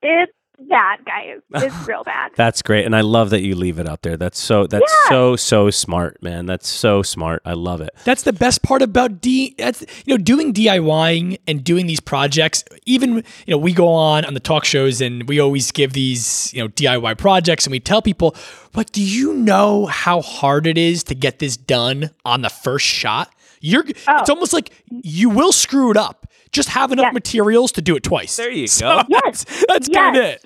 it's 0.01 0.31
bad, 0.69 0.99
guys. 1.05 1.39
It's 1.63 1.87
real 1.87 2.03
bad. 2.03 2.31
That's 2.35 2.61
great, 2.61 2.85
and 2.85 2.95
I 2.95 3.01
love 3.01 3.29
that 3.31 3.41
you 3.41 3.55
leave 3.55 3.79
it 3.79 3.87
out 3.87 4.01
there. 4.01 4.17
That's 4.17 4.39
so. 4.39 4.67
That's 4.67 4.83
Yeah. 5.05 5.09
so 5.09 5.35
so 5.35 5.69
smart, 5.69 6.21
man. 6.23 6.45
That's 6.45 6.67
so 6.67 7.01
smart. 7.03 7.41
I 7.45 7.53
love 7.53 7.81
it. 7.81 7.91
That's 8.05 8.23
the 8.23 8.33
best 8.33 8.63
part 8.63 8.81
about 8.81 9.21
D. 9.21 9.55
That's 9.57 9.81
you 10.05 10.13
know 10.13 10.23
doing 10.23 10.53
DIYing 10.53 11.39
and 11.47 11.63
doing 11.63 11.87
these 11.87 11.99
projects. 11.99 12.63
Even 12.85 13.15
you 13.45 13.51
know 13.51 13.57
we 13.57 13.73
go 13.73 13.87
on 13.89 14.25
on 14.25 14.33
the 14.33 14.39
talk 14.39 14.65
shows 14.65 15.01
and 15.01 15.27
we 15.27 15.39
always 15.39 15.71
give 15.71 15.93
these 15.93 16.53
you 16.53 16.61
know 16.61 16.69
DIY 16.69 17.17
projects 17.17 17.65
and 17.65 17.71
we 17.71 17.79
tell 17.79 18.01
people, 18.01 18.35
but 18.71 18.91
do 18.91 19.01
you 19.03 19.33
know 19.33 19.85
how 19.85 20.21
hard 20.21 20.67
it 20.67 20.77
is 20.77 21.03
to 21.05 21.15
get 21.15 21.39
this 21.39 21.55
done 21.57 22.09
on 22.25 22.41
the 22.41 22.49
first 22.49 22.85
shot? 22.85 23.33
You're 23.61 23.85
Oh. 24.07 24.19
it's 24.19 24.29
almost 24.29 24.51
like 24.53 24.71
you 24.89 25.29
will 25.29 25.51
screw 25.53 25.89
it 25.91 25.97
up. 25.97 26.27
Just 26.53 26.69
have 26.69 26.91
enough 26.91 27.05
Yes. 27.07 27.13
materials 27.13 27.71
to 27.73 27.81
do 27.81 27.95
it 27.95 28.03
twice. 28.03 28.37
There 28.37 28.51
you 28.51 28.67
So 28.67 28.85
go. 29.01 29.03
Yes. 29.09 29.43
That's, 29.43 29.65
that's 29.67 29.89
Yes. 29.89 29.97
kind 29.97 30.15
of 30.17 30.23
it. 30.23 30.45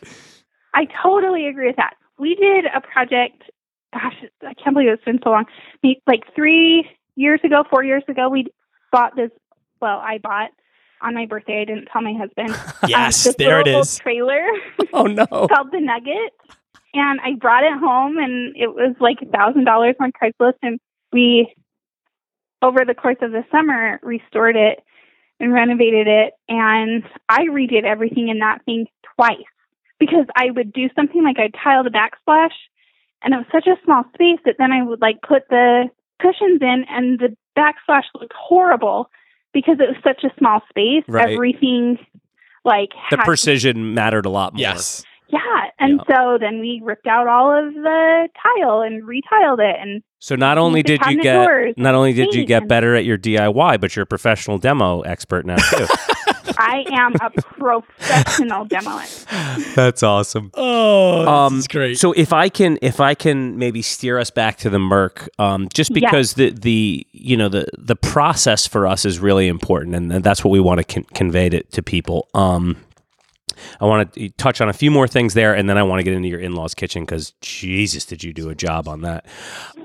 I 0.74 0.88
totally 1.04 1.48
agree 1.48 1.68
with 1.68 1.76
that. 1.76 1.96
We 2.18 2.36
did 2.36 2.66
a 2.66 2.82
project. 2.82 3.44
Gosh, 3.94 4.16
I 4.44 4.54
can't 4.56 4.74
believe 4.76 4.90
it's 4.90 5.04
been 5.04 5.20
so 5.24 5.30
long. 5.32 5.46
Like 6.08 6.24
three 6.36 6.88
years 7.16 7.40
ago, 7.44 7.64
four 7.70 7.84
years 7.84 8.04
ago, 8.08 8.30
we 8.30 8.48
bought 8.92 9.16
this. 9.16 9.30
Well, 9.82 10.00
I 10.00 10.18
bought 10.18 10.50
on 11.02 11.14
my 11.14 11.26
birthday. 11.26 11.62
I 11.62 11.66
didn't 11.66 11.88
tell 11.92 12.02
my 12.02 12.14
husband. 12.14 12.52
um, 12.84 12.90
Yes, 12.90 13.24
this 13.24 13.36
there 13.36 13.60
it 13.60 13.68
is. 13.68 13.98
Trailer 13.98 14.46
Oh 14.94 15.04
no. 15.04 15.26
called 15.28 15.72
the 15.72 15.80
Nugget, 15.80 16.34
and 16.94 17.20
I 17.22 17.34
brought 17.40 17.64
it 17.64 17.78
home, 17.80 18.18
and 18.18 18.56
it 18.58 18.68
was 18.74 18.96
like 19.00 19.18
a 19.22 19.26
thousand 19.26 19.66
dollars 19.66 19.96
on 20.00 20.12
Craigslist, 20.12 20.56
and 20.64 20.80
we, 21.14 21.54
over 22.62 22.84
the 22.86 22.96
course 22.96 23.18
of 23.22 23.32
the 23.32 23.46
summer, 23.52 24.00
restored 24.04 24.56
it 24.56 24.80
and 25.40 25.54
renovated 25.54 26.08
it, 26.08 26.34
and 26.50 27.04
I 27.30 27.46
redid 27.46 27.84
everything 27.84 28.30
in 28.30 28.40
that 28.40 28.66
thing 28.66 28.88
twice 29.16 29.38
because 30.00 30.26
I 30.36 30.52
would 30.52 30.72
do 30.74 30.90
something 30.96 31.24
like 31.24 31.38
I'd 31.40 31.56
tile 31.64 31.84
the 31.84 31.90
backsplash, 31.90 32.54
and 33.24 33.34
it 33.34 33.38
was 33.38 33.46
such 33.52 33.68
a 33.68 33.76
small 33.84 34.04
space 34.14 34.40
that 34.46 34.56
then 34.58 34.72
I 34.72 34.84
would 34.84 35.02
like 35.02 35.22
put 35.28 35.44
the 35.50 35.86
cushions 36.22 36.62
in, 36.62 36.86
and 36.90 37.20
the 37.20 37.36
backsplash 37.58 38.04
looked 38.20 38.34
horrible 38.38 39.10
because 39.54 39.78
it 39.80 39.88
was 39.88 39.98
such 40.04 40.24
a 40.24 40.34
small 40.38 40.62
space. 40.70 41.04
Right. 41.08 41.34
Everything. 41.34 41.98
Like 42.66 42.90
The 43.12 43.16
had- 43.18 43.26
precision 43.26 43.94
mattered 43.94 44.26
a 44.26 44.30
lot 44.30 44.54
more. 44.54 44.60
Yes. 44.60 45.06
Yeah, 45.30 45.40
and 45.80 46.00
so 46.08 46.38
then 46.40 46.60
we 46.60 46.82
ripped 46.84 47.08
out 47.08 47.28
all 47.28 47.52
of 47.58 47.74
the 47.74 48.28
tile 48.42 48.82
and 48.82 49.04
retiled 49.04 49.60
it, 49.60 49.76
and 49.80 50.02
So 50.20 50.36
not 50.36 50.58
only 50.58 50.84
did 50.84 51.02
you 51.08 51.22
get 51.22 51.46
doors 51.46 51.74
not 51.78 51.96
only 51.96 52.14
did 52.14 52.34
you 52.34 52.46
get 52.46 52.68
better 52.68 52.96
at 52.96 53.06
your 53.06 53.18
DIY, 53.18 53.80
but 53.82 53.96
you're 53.96 54.04
a 54.04 54.08
professional 54.08 54.58
demo 54.58 55.02
expert 55.02 55.46
now 55.46 55.58
too. 55.58 55.86
I 56.60 56.86
am 56.92 57.14
a 57.22 57.30
professional 57.30 58.66
demoist. 58.66 59.28
That's 59.76 60.02
awesome. 60.02 60.50
Oh, 60.56 61.20
this 61.20 61.28
Um, 61.28 61.60
is 61.60 61.68
great. 61.68 62.00
So 62.00 62.14
if 62.14 62.34
I 62.34 62.50
can, 62.50 62.80
if 62.82 63.00
I 63.00 63.14
can 63.14 63.60
maybe 63.60 63.84
steer 63.84 64.18
us 64.18 64.32
back 64.32 64.58
to 64.60 64.70
the 64.72 64.80
Merc, 64.80 65.30
um, 65.38 65.68
just 65.74 65.92
Yes. 65.92 66.00
because 66.06 66.34
the 66.34 66.50
the 66.50 67.06
you 67.12 67.38
know 67.38 67.50
the 67.50 67.68
the 67.78 67.96
process 67.96 68.66
for 68.66 68.88
us 68.88 69.06
is 69.06 69.20
really 69.20 69.48
important, 69.48 69.94
and 69.96 70.24
that's 70.24 70.44
what 70.44 70.50
we 70.52 70.60
want 70.60 70.80
to 70.80 70.84
con- 70.84 71.06
convey 71.14 71.50
to, 71.50 71.62
to 71.64 71.84
people. 71.84 72.28
Um, 72.34 72.78
I 73.80 73.86
want 73.86 74.14
to 74.14 74.30
touch 74.32 74.62
on 74.62 74.70
a 74.70 74.74
few 74.74 74.92
more 74.92 75.08
things 75.08 75.34
there, 75.34 75.54
and 75.54 75.70
then 75.70 75.78
I 75.78 75.84
want 75.84 76.00
to 76.00 76.04
get 76.04 76.14
into 76.14 76.30
your 76.30 76.40
in 76.40 76.54
laws' 76.54 76.74
kitchen 76.74 77.04
because 77.04 77.32
Jesus, 77.42 78.06
did 78.06 78.24
you 78.24 78.34
do 78.34 78.50
a 78.50 78.56
job 78.56 78.88
on 78.88 79.02
that? 79.02 79.26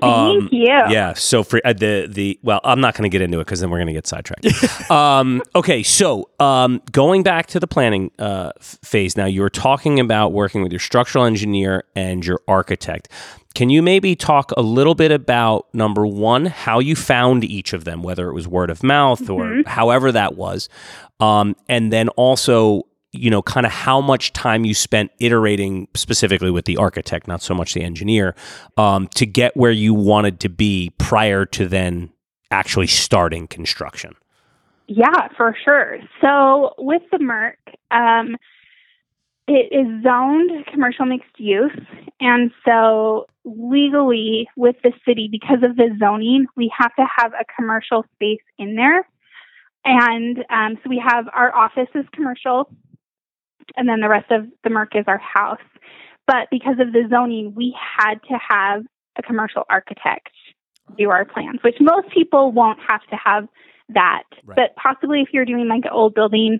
Um, 0.01 0.39
Thank 0.39 0.53
you. 0.53 0.63
Yeah. 0.63 1.13
So 1.13 1.43
for 1.43 1.61
uh, 1.65 1.73
the 1.73 2.07
the 2.09 2.39
well, 2.43 2.61
I'm 2.63 2.81
not 2.81 2.95
going 2.95 3.09
to 3.09 3.09
get 3.09 3.21
into 3.21 3.39
it 3.39 3.45
because 3.45 3.59
then 3.59 3.69
we're 3.69 3.77
going 3.77 3.87
to 3.87 3.93
get 3.93 4.07
sidetracked. 4.07 4.91
um, 4.91 5.41
okay. 5.55 5.83
So 5.83 6.29
um, 6.39 6.81
going 6.91 7.23
back 7.23 7.47
to 7.47 7.59
the 7.59 7.67
planning 7.67 8.11
uh, 8.19 8.51
phase 8.59 9.17
now, 9.17 9.25
you 9.25 9.41
were 9.41 9.49
talking 9.49 9.99
about 9.99 10.33
working 10.33 10.63
with 10.63 10.71
your 10.71 10.79
structural 10.79 11.25
engineer 11.25 11.83
and 11.95 12.25
your 12.25 12.41
architect. 12.47 13.09
Can 13.55 13.69
you 13.69 13.83
maybe 13.83 14.15
talk 14.15 14.51
a 14.57 14.61
little 14.61 14.95
bit 14.95 15.11
about 15.11 15.67
number 15.73 16.07
one, 16.07 16.47
how 16.47 16.79
you 16.79 16.95
found 16.95 17.43
each 17.43 17.73
of 17.73 17.83
them, 17.83 18.01
whether 18.01 18.27
it 18.27 18.33
was 18.33 18.47
word 18.47 18.71
of 18.71 18.81
mouth 18.81 19.29
or 19.29 19.61
however 19.67 20.11
that 20.11 20.35
was, 20.35 20.69
um, 21.19 21.55
and 21.69 21.93
then 21.93 22.09
also 22.09 22.87
you 23.13 23.29
know, 23.29 23.41
kind 23.41 23.65
of 23.65 23.71
how 23.71 24.01
much 24.01 24.33
time 24.33 24.65
you 24.65 24.73
spent 24.73 25.11
iterating 25.19 25.87
specifically 25.93 26.51
with 26.51 26.65
the 26.65 26.77
architect, 26.77 27.27
not 27.27 27.41
so 27.41 27.53
much 27.53 27.73
the 27.73 27.81
engineer, 27.81 28.35
um, 28.75 29.07
to 29.15 29.25
get 29.25 29.55
where 29.55 29.71
you 29.71 29.93
wanted 29.93 30.39
to 30.41 30.49
be 30.49 30.91
prior 30.97 31.45
to 31.45 31.67
then 31.67 32.11
actually 32.51 32.87
starting 32.87 33.47
construction. 33.47 34.15
Yeah, 34.87 35.29
for 35.37 35.55
sure. 35.63 35.99
So 36.21 36.73
with 36.77 37.03
the 37.11 37.19
Merc, 37.19 37.57
um, 37.91 38.35
it 39.47 39.71
is 39.71 40.03
zoned 40.03 40.65
commercial 40.71 41.05
mixed 41.05 41.39
use, 41.39 41.71
and 42.19 42.51
so 42.65 43.27
legally 43.45 44.47
with 44.55 44.75
the 44.83 44.91
city, 45.05 45.27
because 45.31 45.63
of 45.63 45.75
the 45.75 45.95
zoning, 45.99 46.47
we 46.55 46.71
have 46.77 46.95
to 46.95 47.05
have 47.17 47.33
a 47.33 47.45
commercial 47.55 48.05
space 48.15 48.41
in 48.57 48.75
there. 48.75 49.07
And 49.85 50.37
um, 50.49 50.79
so 50.81 50.89
we 50.89 51.03
have 51.05 51.25
our 51.33 51.53
office 51.53 51.89
is 51.93 52.05
commercial, 52.13 52.69
and 53.75 53.87
then 53.87 54.01
the 54.01 54.09
rest 54.09 54.31
of 54.31 54.45
the 54.63 54.69
Merc 54.69 54.95
is 54.95 55.05
our 55.07 55.19
house. 55.19 55.59
But 56.25 56.47
because 56.51 56.79
of 56.79 56.93
the 56.93 57.03
zoning, 57.09 57.53
we 57.55 57.75
had 57.97 58.15
to 58.29 58.37
have 58.49 58.83
a 59.17 59.21
commercial 59.21 59.63
architect 59.69 60.29
do 60.97 61.09
our 61.09 61.25
plans, 61.25 61.59
which 61.63 61.77
most 61.79 62.09
people 62.13 62.51
won't 62.51 62.79
have 62.87 63.01
to 63.09 63.15
have 63.23 63.47
that. 63.89 64.23
Right. 64.45 64.55
But 64.55 64.75
possibly 64.75 65.21
if 65.21 65.29
you're 65.31 65.45
doing 65.45 65.67
like 65.67 65.85
an 65.85 65.91
old 65.91 66.13
building 66.13 66.59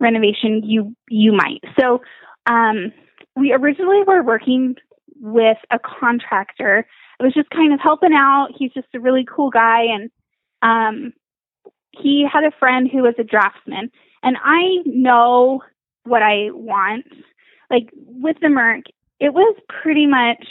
renovation, 0.00 0.62
you 0.64 0.94
you 1.08 1.32
might. 1.32 1.60
So 1.78 2.00
um, 2.46 2.92
we 3.36 3.52
originally 3.52 4.02
were 4.06 4.22
working 4.22 4.76
with 5.20 5.58
a 5.70 5.78
contractor. 5.78 6.86
It 7.20 7.22
was 7.22 7.34
just 7.34 7.50
kind 7.50 7.72
of 7.72 7.80
helping 7.80 8.12
out. 8.12 8.48
He's 8.56 8.72
just 8.72 8.88
a 8.94 9.00
really 9.00 9.24
cool 9.24 9.50
guy, 9.50 9.84
and 9.84 10.10
um, 10.62 11.12
he 11.90 12.26
had 12.30 12.44
a 12.44 12.56
friend 12.58 12.88
who 12.90 13.02
was 13.02 13.14
a 13.18 13.24
draftsman, 13.24 13.90
and 14.22 14.36
I 14.42 14.82
know 14.84 15.62
what 16.04 16.22
I 16.22 16.50
want. 16.52 17.06
Like 17.70 17.90
with 17.94 18.36
the 18.40 18.48
Merc, 18.48 18.84
it 19.20 19.32
was 19.32 19.56
pretty 19.82 20.06
much 20.06 20.46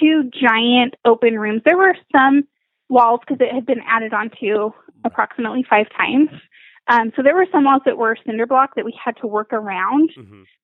two 0.00 0.30
giant 0.32 0.94
open 1.04 1.38
rooms. 1.38 1.62
There 1.64 1.78
were 1.78 1.96
some 2.14 2.44
walls 2.88 3.20
because 3.26 3.40
it 3.40 3.54
had 3.54 3.66
been 3.66 3.82
added 3.86 4.12
onto 4.12 4.70
approximately 5.04 5.64
five 5.68 5.86
times. 5.96 6.30
Um, 6.88 7.12
so 7.14 7.22
there 7.22 7.34
were 7.34 7.46
some 7.52 7.64
walls 7.64 7.82
that 7.84 7.98
were 7.98 8.16
cinder 8.24 8.46
block 8.46 8.74
that 8.76 8.84
we 8.84 8.98
had 9.02 9.16
to 9.18 9.26
work 9.26 9.52
around 9.52 10.10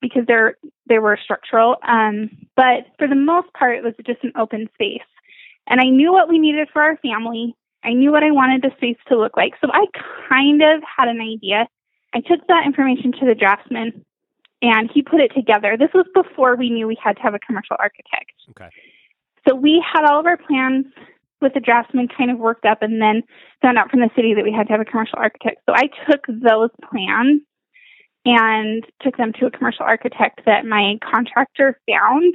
because 0.00 0.22
they're 0.26 0.56
they 0.88 0.98
were 0.98 1.18
structural. 1.22 1.76
Um, 1.86 2.30
but 2.56 2.86
for 2.98 3.06
the 3.06 3.14
most 3.14 3.52
part, 3.52 3.76
it 3.76 3.84
was 3.84 3.94
just 4.06 4.24
an 4.24 4.32
open 4.38 4.68
space, 4.74 5.06
and 5.68 5.80
I 5.80 5.84
knew 5.90 6.12
what 6.12 6.28
we 6.28 6.38
needed 6.38 6.68
for 6.72 6.80
our 6.82 6.96
family. 6.98 7.54
I 7.84 7.92
knew 7.92 8.10
what 8.10 8.22
I 8.22 8.30
wanted 8.30 8.62
the 8.62 8.70
space 8.76 8.96
to 9.08 9.18
look 9.18 9.36
like, 9.36 9.52
so 9.60 9.68
I 9.70 9.84
kind 10.28 10.62
of 10.62 10.82
had 10.96 11.08
an 11.08 11.20
idea. 11.20 11.68
I 12.14 12.20
took 12.20 12.46
that 12.46 12.62
information 12.64 13.12
to 13.12 13.27
the 13.27 13.35
draftsman, 13.35 14.05
and 14.62 14.90
he 14.92 15.03
put 15.03 15.20
it 15.20 15.33
together. 15.35 15.77
This 15.79 15.90
was 15.92 16.07
before 16.14 16.57
we 16.57 16.70
knew 16.70 16.87
we 16.87 16.98
had 17.03 17.16
to 17.16 17.22
have 17.22 17.35
a 17.35 17.38
commercial 17.40 17.77
architect. 17.79 18.33
Okay. 18.50 18.68
So 19.46 19.55
we 19.55 19.85
had 19.92 20.05
all 20.05 20.20
of 20.20 20.27
our 20.27 20.37
plans 20.37 20.87
with 21.40 21.53
the 21.53 21.61
draftsman 21.61 22.09
kind 22.09 22.31
of 22.31 22.38
worked 22.38 22.64
up 22.64 22.81
and 22.81 23.03
then 23.03 23.22
found 23.61 23.77
out 23.77 23.90
from 23.90 24.00
the 24.00 24.11
city 24.16 24.33
that 24.35 24.44
we 24.44 24.53
had 24.53 24.66
to 24.68 24.72
have 24.72 24.81
a 24.81 24.85
commercial 24.85 25.18
architect. 25.18 25.61
So 25.66 25.74
I 25.74 25.88
took 26.09 26.24
those 26.27 26.70
plans 26.90 27.42
and 28.24 28.85
took 29.03 29.16
them 29.18 29.33
to 29.38 29.46
a 29.46 29.50
commercial 29.50 29.85
architect 29.85 30.40
that 30.46 30.64
my 30.64 30.98
contractor 31.05 31.79
found. 31.90 32.35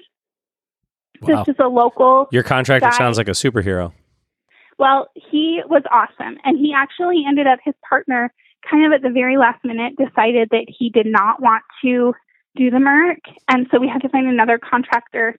Wow. 1.22 1.44
This 1.44 1.56
is 1.56 1.60
a 1.60 1.68
local. 1.68 2.28
Your 2.32 2.44
contractor 2.44 2.90
Guy- 2.90 2.98
sounds 2.98 3.18
like 3.18 3.28
a 3.28 3.32
superhero. 3.32 3.94
Well, 4.78 5.10
he 5.16 5.62
was 5.68 5.84
awesome. 5.92 6.38
And 6.46 6.58
he 6.58 6.74
actually 6.74 7.26
ended 7.28 7.48
up, 7.48 7.60
his 7.64 7.76
partner, 7.88 8.32
kind 8.68 8.86
of 8.86 8.92
at 8.94 9.02
the 9.02 9.10
very 9.10 9.38
last 9.38 9.64
minute, 9.64 9.94
decided 9.98 10.50
that 10.52 10.66
he 10.68 10.90
did 10.90 11.06
not 11.06 11.42
want 11.42 11.64
to 11.84 12.14
do 12.56 12.70
the 12.70 12.80
Merc. 12.80 13.20
And 13.48 13.68
so 13.72 13.80
we 13.80 13.88
had 13.88 14.02
to 14.02 14.10
find 14.10 14.28
another 14.28 14.58
contractor 14.58 15.38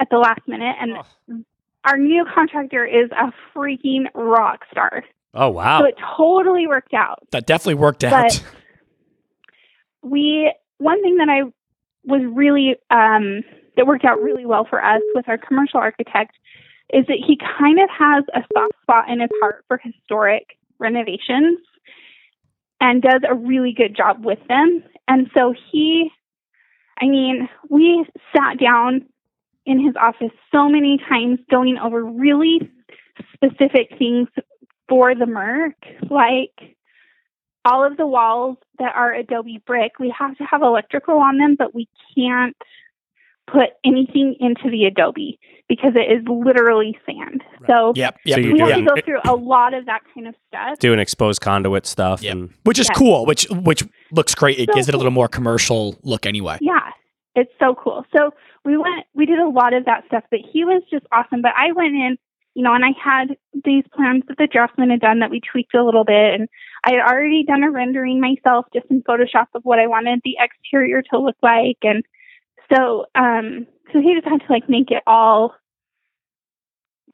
at 0.00 0.08
the 0.10 0.18
last 0.18 0.40
minute. 0.46 0.76
And 0.80 0.96
our 1.84 1.98
new 1.98 2.24
contractor 2.32 2.84
is 2.84 3.10
a 3.10 3.32
freaking 3.54 4.06
rock 4.14 4.64
star. 4.70 5.04
Oh 5.34 5.48
wow. 5.48 5.80
So 5.80 5.86
it 5.86 5.94
totally 6.16 6.66
worked 6.66 6.94
out. 6.94 7.20
that 7.30 7.46
definitely 7.46 7.74
worked 7.74 8.04
out. 8.04 8.12
But 8.12 8.44
we, 10.02 10.52
one 10.78 11.02
thing 11.02 11.16
that 11.16 11.28
I 11.28 11.42
was 12.04 12.22
really, 12.34 12.76
um, 12.90 13.42
that 13.76 13.86
worked 13.86 14.04
out 14.04 14.20
really 14.20 14.44
well 14.44 14.66
for 14.68 14.84
us 14.84 15.00
with 15.14 15.28
our 15.28 15.38
commercial 15.38 15.80
architect 15.80 16.36
is 16.92 17.06
that 17.06 17.18
he 17.26 17.38
kind 17.58 17.80
of 17.80 17.88
has 17.88 18.24
a 18.34 18.42
soft 18.52 18.74
spot 18.82 19.08
in 19.08 19.20
his 19.20 19.30
heart 19.40 19.64
for 19.66 19.78
historic 19.78 20.58
renovations 20.78 21.58
and 22.82 23.00
does 23.00 23.22
a 23.26 23.34
really 23.34 23.72
good 23.72 23.96
job 23.96 24.24
with 24.24 24.40
them. 24.48 24.82
And 25.06 25.30
so 25.34 25.54
he, 25.70 26.10
I 27.00 27.06
mean, 27.06 27.48
we 27.70 28.04
sat 28.36 28.58
down 28.58 29.06
in 29.64 29.78
his 29.78 29.94
office 29.94 30.32
so 30.50 30.68
many 30.68 30.98
times 31.08 31.38
going 31.48 31.78
over 31.78 32.04
really 32.04 32.58
specific 33.34 33.96
things 33.96 34.26
for 34.88 35.14
the 35.14 35.26
Merc, 35.26 35.76
like 36.10 36.76
all 37.64 37.86
of 37.86 37.96
the 37.96 38.06
walls 38.06 38.56
that 38.80 38.92
are 38.96 39.14
Adobe 39.14 39.62
brick, 39.64 40.00
we 40.00 40.12
have 40.18 40.36
to 40.38 40.44
have 40.44 40.62
electrical 40.62 41.18
on 41.18 41.38
them, 41.38 41.54
but 41.56 41.72
we 41.72 41.88
can't 42.16 42.56
put 43.52 43.70
anything 43.84 44.34
into 44.40 44.70
the 44.70 44.84
Adobe 44.84 45.38
because 45.68 45.92
it 45.94 46.10
is 46.10 46.24
literally 46.26 46.96
sand. 47.06 47.42
So 47.66 47.92
Yep. 47.94 48.16
Yep. 48.24 48.34
So 48.34 48.40
you- 48.40 48.52
we 48.54 48.58
have 48.60 48.74
to 48.78 48.82
go 48.84 49.00
through 49.04 49.20
a 49.24 49.34
lot 49.36 49.74
of 49.74 49.86
that 49.86 50.00
kind 50.14 50.26
of 50.26 50.34
stuff. 50.48 50.78
Doing 50.78 50.98
exposed 50.98 51.40
conduit 51.40 51.86
stuff. 51.86 52.22
Yep. 52.22 52.32
And 52.32 52.50
which 52.64 52.78
is 52.78 52.88
Yeah. 52.90 52.98
cool. 52.98 53.26
Which 53.26 53.46
which 53.50 53.82
looks 54.10 54.34
great. 54.34 54.58
It 54.58 54.68
So 54.70 54.74
gives 54.74 54.88
it 54.88 54.94
a 54.94 54.98
little 54.98 55.12
more 55.12 55.28
commercial 55.28 55.96
look 56.02 56.26
anyway. 56.26 56.58
Yeah, 56.60 56.90
it's 57.36 57.52
so 57.58 57.74
cool. 57.74 58.04
So 58.16 58.32
we 58.64 58.76
went, 58.76 59.04
we 59.14 59.26
did 59.26 59.38
a 59.38 59.48
lot 59.48 59.72
of 59.74 59.84
that 59.86 60.04
stuff, 60.06 60.24
but 60.30 60.40
he 60.52 60.64
was 60.64 60.82
just 60.90 61.04
awesome. 61.12 61.42
But 61.42 61.52
I 61.56 61.72
went 61.72 61.94
in, 61.94 62.16
you 62.54 62.62
know, 62.62 62.74
and 62.74 62.84
I 62.84 62.92
had 63.02 63.36
these 63.64 63.84
plans 63.94 64.22
that 64.28 64.36
the 64.38 64.46
draftsman 64.46 64.90
had 64.90 65.00
done 65.00 65.18
that 65.20 65.30
we 65.30 65.40
tweaked 65.40 65.74
a 65.74 65.82
little 65.84 66.04
bit, 66.04 66.34
and 66.34 66.48
I 66.84 66.92
had 66.92 67.00
already 67.00 67.44
done 67.44 67.62
a 67.64 67.70
rendering 67.70 68.20
myself 68.20 68.66
just 68.74 68.86
in 68.90 69.02
Photoshop 69.02 69.46
of 69.54 69.62
what 69.64 69.78
I 69.78 69.86
wanted 69.86 70.20
the 70.24 70.36
exterior 70.38 71.02
to 71.10 71.18
look 71.18 71.36
like, 71.42 71.78
and 71.82 72.04
so, 72.72 73.06
um, 73.14 73.66
so 73.92 74.00
he 74.00 74.14
just 74.14 74.26
had 74.26 74.40
to 74.40 74.52
like 74.52 74.68
make 74.68 74.90
it 74.90 75.02
all 75.06 75.54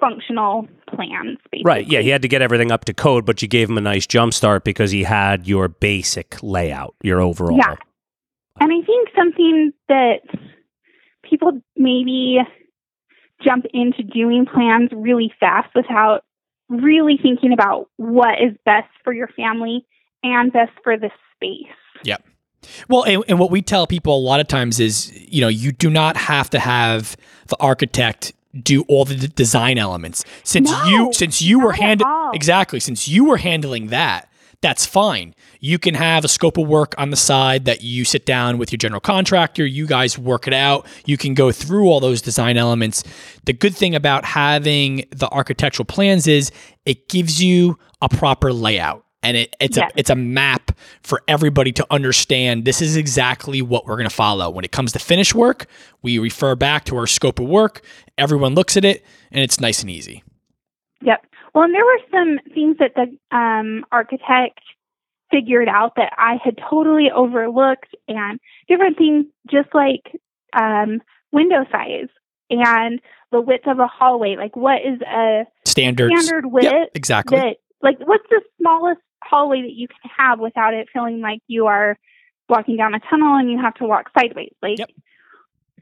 functional 0.00 0.68
plans, 0.88 1.38
basically. 1.50 1.62
Right. 1.64 1.86
Yeah. 1.86 2.00
He 2.00 2.08
had 2.08 2.22
to 2.22 2.28
get 2.28 2.42
everything 2.42 2.70
up 2.70 2.84
to 2.86 2.94
code, 2.94 3.26
but 3.26 3.42
you 3.42 3.48
gave 3.48 3.68
him 3.68 3.78
a 3.78 3.80
nice 3.80 4.06
jump 4.06 4.32
start 4.32 4.64
because 4.64 4.90
he 4.90 5.02
had 5.02 5.46
your 5.46 5.68
basic 5.68 6.36
layout, 6.42 6.94
your 7.02 7.20
overall. 7.20 7.58
Yeah. 7.58 7.74
And 8.60 8.72
I 8.72 8.84
think 8.84 9.08
something 9.16 9.72
that 9.88 10.20
people 11.22 11.60
maybe 11.76 12.38
jump 13.44 13.66
into 13.72 14.02
doing 14.02 14.46
plans 14.46 14.90
really 14.92 15.32
fast 15.38 15.68
without 15.74 16.24
really 16.68 17.18
thinking 17.20 17.52
about 17.52 17.88
what 17.96 18.40
is 18.42 18.56
best 18.64 18.88
for 19.04 19.12
your 19.12 19.28
family 19.28 19.86
and 20.22 20.52
best 20.52 20.72
for 20.82 20.96
the 20.96 21.10
space. 21.34 21.72
Well, 22.88 23.04
and, 23.04 23.24
and 23.28 23.38
what 23.38 23.50
we 23.50 23.62
tell 23.62 23.86
people 23.86 24.16
a 24.16 24.18
lot 24.18 24.40
of 24.40 24.48
times 24.48 24.80
is, 24.80 25.12
you 25.28 25.40
know, 25.40 25.48
you 25.48 25.72
do 25.72 25.90
not 25.90 26.16
have 26.16 26.50
to 26.50 26.58
have 26.58 27.16
the 27.46 27.56
architect 27.60 28.32
do 28.62 28.82
all 28.88 29.04
the 29.04 29.14
d- 29.14 29.28
design 29.28 29.78
elements. 29.78 30.24
Since 30.42 30.70
No, 30.70 30.84
you 30.86 31.12
since 31.12 31.42
you 31.42 31.60
were 31.60 31.72
handling 31.72 32.30
exactly 32.32 32.80
since 32.80 33.06
you 33.06 33.24
were 33.26 33.36
handling 33.36 33.88
that, 33.88 34.28
that's 34.60 34.86
fine. 34.86 35.34
You 35.60 35.78
can 35.78 35.94
have 35.94 36.24
a 36.24 36.28
scope 36.28 36.56
of 36.56 36.66
work 36.66 36.94
on 36.98 37.10
the 37.10 37.16
side 37.16 37.64
that 37.66 37.82
you 37.82 38.04
sit 38.04 38.26
down 38.26 38.58
with 38.58 38.72
your 38.72 38.78
general 38.78 39.00
contractor. 39.00 39.64
You 39.64 39.86
guys 39.86 40.18
work 40.18 40.46
it 40.48 40.54
out. 40.54 40.86
You 41.04 41.16
can 41.16 41.34
go 41.34 41.52
through 41.52 41.88
all 41.88 42.00
those 42.00 42.22
design 42.22 42.56
elements. 42.56 43.04
The 43.44 43.52
good 43.52 43.76
thing 43.76 43.94
about 43.94 44.24
having 44.24 45.04
the 45.10 45.28
architectural 45.30 45.84
plans 45.86 46.26
is 46.26 46.50
it 46.84 47.08
gives 47.08 47.42
you 47.42 47.78
a 48.00 48.08
proper 48.08 48.52
layout 48.52 49.04
and 49.22 49.36
it, 49.36 49.56
it's 49.60 49.76
Yes. 49.76 49.90
a 49.94 49.98
it's 49.98 50.10
a 50.10 50.14
map 50.16 50.72
for 51.02 51.22
everybody 51.28 51.72
to 51.72 51.86
understand 51.90 52.64
this 52.64 52.80
is 52.80 52.96
exactly 52.96 53.62
what 53.62 53.86
we're 53.86 53.96
going 53.96 54.08
to 54.08 54.14
follow 54.14 54.48
when 54.50 54.64
it 54.64 54.72
comes 54.72 54.92
to 54.92 54.98
finish 54.98 55.34
work 55.34 55.66
we 56.02 56.18
refer 56.18 56.54
back 56.54 56.84
to 56.84 56.96
our 56.96 57.06
scope 57.06 57.38
of 57.40 57.46
work 57.48 57.82
everyone 58.16 58.54
looks 58.54 58.76
at 58.76 58.84
it 58.84 59.04
and 59.32 59.42
it's 59.42 59.60
nice 59.60 59.80
and 59.80 59.90
easy 59.90 60.22
Yep. 61.02 61.26
Well, 61.54 61.64
and 61.64 61.74
there 61.74 61.84
were 61.84 62.00
some 62.10 62.38
things 62.54 62.76
that 62.78 62.92
the 62.96 63.36
um, 63.36 63.84
architect 63.92 64.58
figured 65.30 65.68
out 65.68 65.92
that 65.96 66.12
I 66.18 66.36
had 66.42 66.58
totally 66.68 67.08
overlooked, 67.14 67.94
and 68.08 68.40
different 68.66 68.98
things, 68.98 69.26
just 69.50 69.68
like 69.74 70.02
um, 70.54 71.00
window 71.32 71.64
size 71.70 72.08
and 72.50 73.00
the 73.30 73.40
width 73.40 73.66
of 73.68 73.78
a 73.78 73.86
hallway. 73.86 74.36
Like, 74.36 74.56
what 74.56 74.80
is 74.82 75.00
a 75.02 75.44
standards 75.64 76.14
standard 76.26 76.46
width 76.50 76.64
Yep, 76.64 76.88
exactly 76.94 77.38
that, 77.38 77.56
like, 77.80 77.98
what's 78.00 78.26
the 78.28 78.40
smallest 78.60 79.00
hallway 79.22 79.62
that 79.62 79.72
you 79.72 79.88
can 79.88 80.10
have 80.16 80.40
without 80.40 80.74
it 80.74 80.88
feeling 80.92 81.20
like 81.20 81.40
you 81.46 81.66
are 81.66 81.98
walking 82.48 82.76
down 82.76 82.94
a 82.94 83.00
tunnel 83.00 83.36
and 83.36 83.50
you 83.50 83.58
have 83.58 83.74
to 83.74 83.84
walk 83.84 84.10
sideways? 84.18 84.54
Like, 84.62 84.78
Yep. 84.78 84.90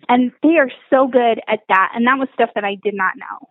and 0.08 0.32
they 0.42 0.56
are 0.58 0.70
so 0.90 1.06
good 1.06 1.40
at 1.48 1.60
that, 1.68 1.92
and 1.94 2.06
that 2.06 2.18
was 2.18 2.28
stuff 2.34 2.50
that 2.54 2.64
I 2.64 2.76
did 2.82 2.94
not 2.94 3.14
know. 3.16 3.48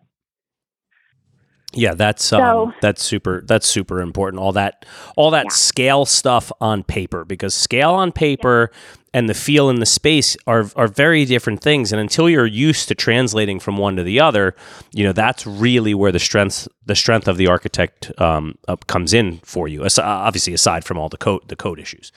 Yeah, 1.76 1.94
that's 1.94 2.32
um, 2.32 2.40
So- 2.40 2.72
that's 2.80 3.02
super 3.02 3.42
that's 3.46 3.66
super 3.66 4.00
important. 4.00 4.42
All 4.42 4.52
that 4.52 4.84
all 5.16 5.30
that 5.30 5.46
Yeah. 5.46 5.50
scale 5.54 6.04
stuff 6.06 6.50
on 6.60 6.82
paper 6.82 7.24
because 7.24 7.54
scale 7.54 7.90
on 7.92 8.12
paper 8.12 8.70
and 9.14 9.28
the 9.28 9.34
feel 9.34 9.70
in 9.70 9.80
the 9.80 9.86
space 9.86 10.36
are 10.46 10.66
are 10.76 10.88
very 10.88 11.24
different 11.24 11.60
things. 11.62 11.92
And 11.92 12.00
until 12.00 12.28
you're 12.28 12.46
used 12.46 12.88
to 12.88 12.94
translating 12.94 13.60
from 13.60 13.76
one 13.78 13.96
to 13.96 14.02
the 14.02 14.20
other, 14.20 14.54
you 14.92 15.04
know 15.04 15.12
that's 15.12 15.46
really 15.46 15.94
where 15.94 16.12
the 16.12 16.18
strength 16.18 16.66
the 16.84 16.94
strength 16.94 17.28
of 17.28 17.36
the 17.36 17.46
architect 17.46 18.10
um, 18.18 18.56
uh, 18.68 18.76
comes 18.86 19.12
in 19.14 19.38
for 19.44 19.68
you. 19.68 19.84
As, 19.84 19.98
obviously, 19.98 20.54
aside 20.54 20.84
from 20.84 20.98
all 20.98 21.08
the 21.08 21.16
code 21.18 21.42
the 21.48 21.56
code 21.56 21.78
issues. 21.78 22.10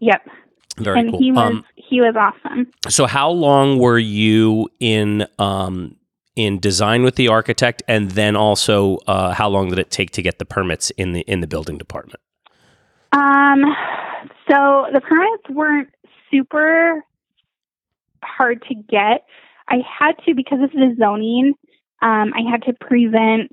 Yep. 0.00 0.22
Very 0.78 1.00
and 1.00 1.10
cool. 1.10 1.18
he 1.18 1.32
was 1.32 1.38
Um, 1.50 1.64
he 1.74 2.00
was 2.00 2.14
awesome. 2.16 2.68
so 2.88 3.06
how 3.06 3.30
long 3.30 3.78
were 3.78 3.98
you 3.98 4.68
in 4.78 5.26
um, 5.40 5.96
in 6.38 6.60
design 6.60 7.02
with 7.02 7.16
the 7.16 7.28
architect, 7.28 7.82
and 7.88 8.12
then 8.12 8.36
also 8.36 8.98
uh, 9.08 9.34
how 9.34 9.48
long 9.48 9.68
did 9.70 9.78
it 9.78 9.90
take 9.90 10.12
to 10.12 10.22
get 10.22 10.38
the 10.38 10.44
permits 10.44 10.90
in 10.90 11.12
the 11.12 11.20
in 11.22 11.40
the 11.40 11.48
building 11.48 11.76
department? 11.76 12.20
Um, 13.12 13.64
so 14.48 14.86
the 14.92 15.00
permits 15.00 15.50
weren't 15.50 15.88
super 16.30 17.04
hard 18.22 18.62
to 18.68 18.74
get. 18.74 19.24
I 19.68 19.78
had 19.86 20.12
to 20.26 20.34
because 20.34 20.60
of 20.62 20.70
the 20.70 20.94
zoning. 20.98 21.54
Um, 22.00 22.32
I 22.32 22.48
had 22.48 22.62
to 22.62 22.72
present 22.72 23.50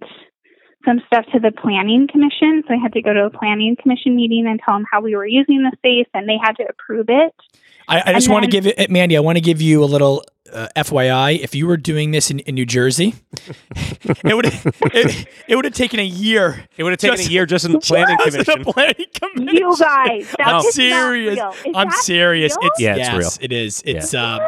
some 0.86 1.02
stuff 1.08 1.26
to 1.34 1.40
the 1.40 1.52
planning 1.52 2.08
commission. 2.08 2.64
So 2.68 2.76
I 2.76 2.78
had 2.78 2.94
to 2.94 3.02
go 3.02 3.12
to 3.12 3.26
a 3.26 3.30
planning 3.32 3.76
commission 3.82 4.16
meeting 4.16 4.46
and 4.48 4.60
tell 4.64 4.76
them 4.76 4.86
how 4.90 5.02
we 5.02 5.16
were 5.16 5.26
using 5.26 5.64
the 5.64 5.76
space, 5.78 6.08
and 6.14 6.30
they 6.30 6.38
had 6.42 6.56
to 6.58 6.66
approve 6.70 7.08
it. 7.10 7.34
I, 7.88 8.12
I 8.12 8.14
just 8.14 8.28
And 8.28 8.34
want 8.34 8.46
to 8.46 8.52
give 8.52 8.68
it, 8.68 8.90
Mandi. 8.92 9.18
I 9.18 9.22
want 9.22 9.38
to 9.38 9.42
give 9.42 9.62
you 9.62 9.84
a 9.84 9.86
little 9.86 10.24
uh, 10.52 10.68
FYI. 10.76 11.40
If 11.40 11.56
you 11.56 11.68
were 11.68 11.78
doing 11.78 12.12
this 12.12 12.30
in, 12.32 12.40
in 12.40 12.56
New 12.56 12.66
Jersey, 12.66 13.16
it 14.24 14.36
would 14.36 14.46
it, 14.46 15.28
it 15.48 15.56
would 15.56 15.66
have 15.66 15.74
taken 15.74 16.00
a 16.00 16.06
year. 16.06 16.66
It 16.78 16.84
would 16.84 16.92
have 16.92 17.00
taken 17.00 17.18
taken 17.18 17.28
a 17.28 17.30
a 17.30 17.34
year 17.34 17.46
just 17.46 17.66
in 17.66 17.72
the 17.74 17.80
planning 17.82 18.18
Just 18.26 18.38
in 18.50 18.64
the 18.64 18.72
planning 18.72 19.06
commission. 19.14 19.56
You 19.56 19.76
guys, 19.78 20.36
I'm 20.40 20.62
that's 20.62 20.74
serious. 20.76 21.38
Not 21.38 21.56
real. 21.66 21.72
Is 21.72 21.76
I'm 21.76 21.92
serious. 21.92 22.58
real? 22.62 22.70
It's 22.72 22.80
Yeah, 22.80 22.92
it's 22.96 23.00
yes, 23.00 23.18
real. 23.18 23.46
It 23.46 23.52
is. 23.52 23.84
It's 23.86 24.14
um, 24.14 24.40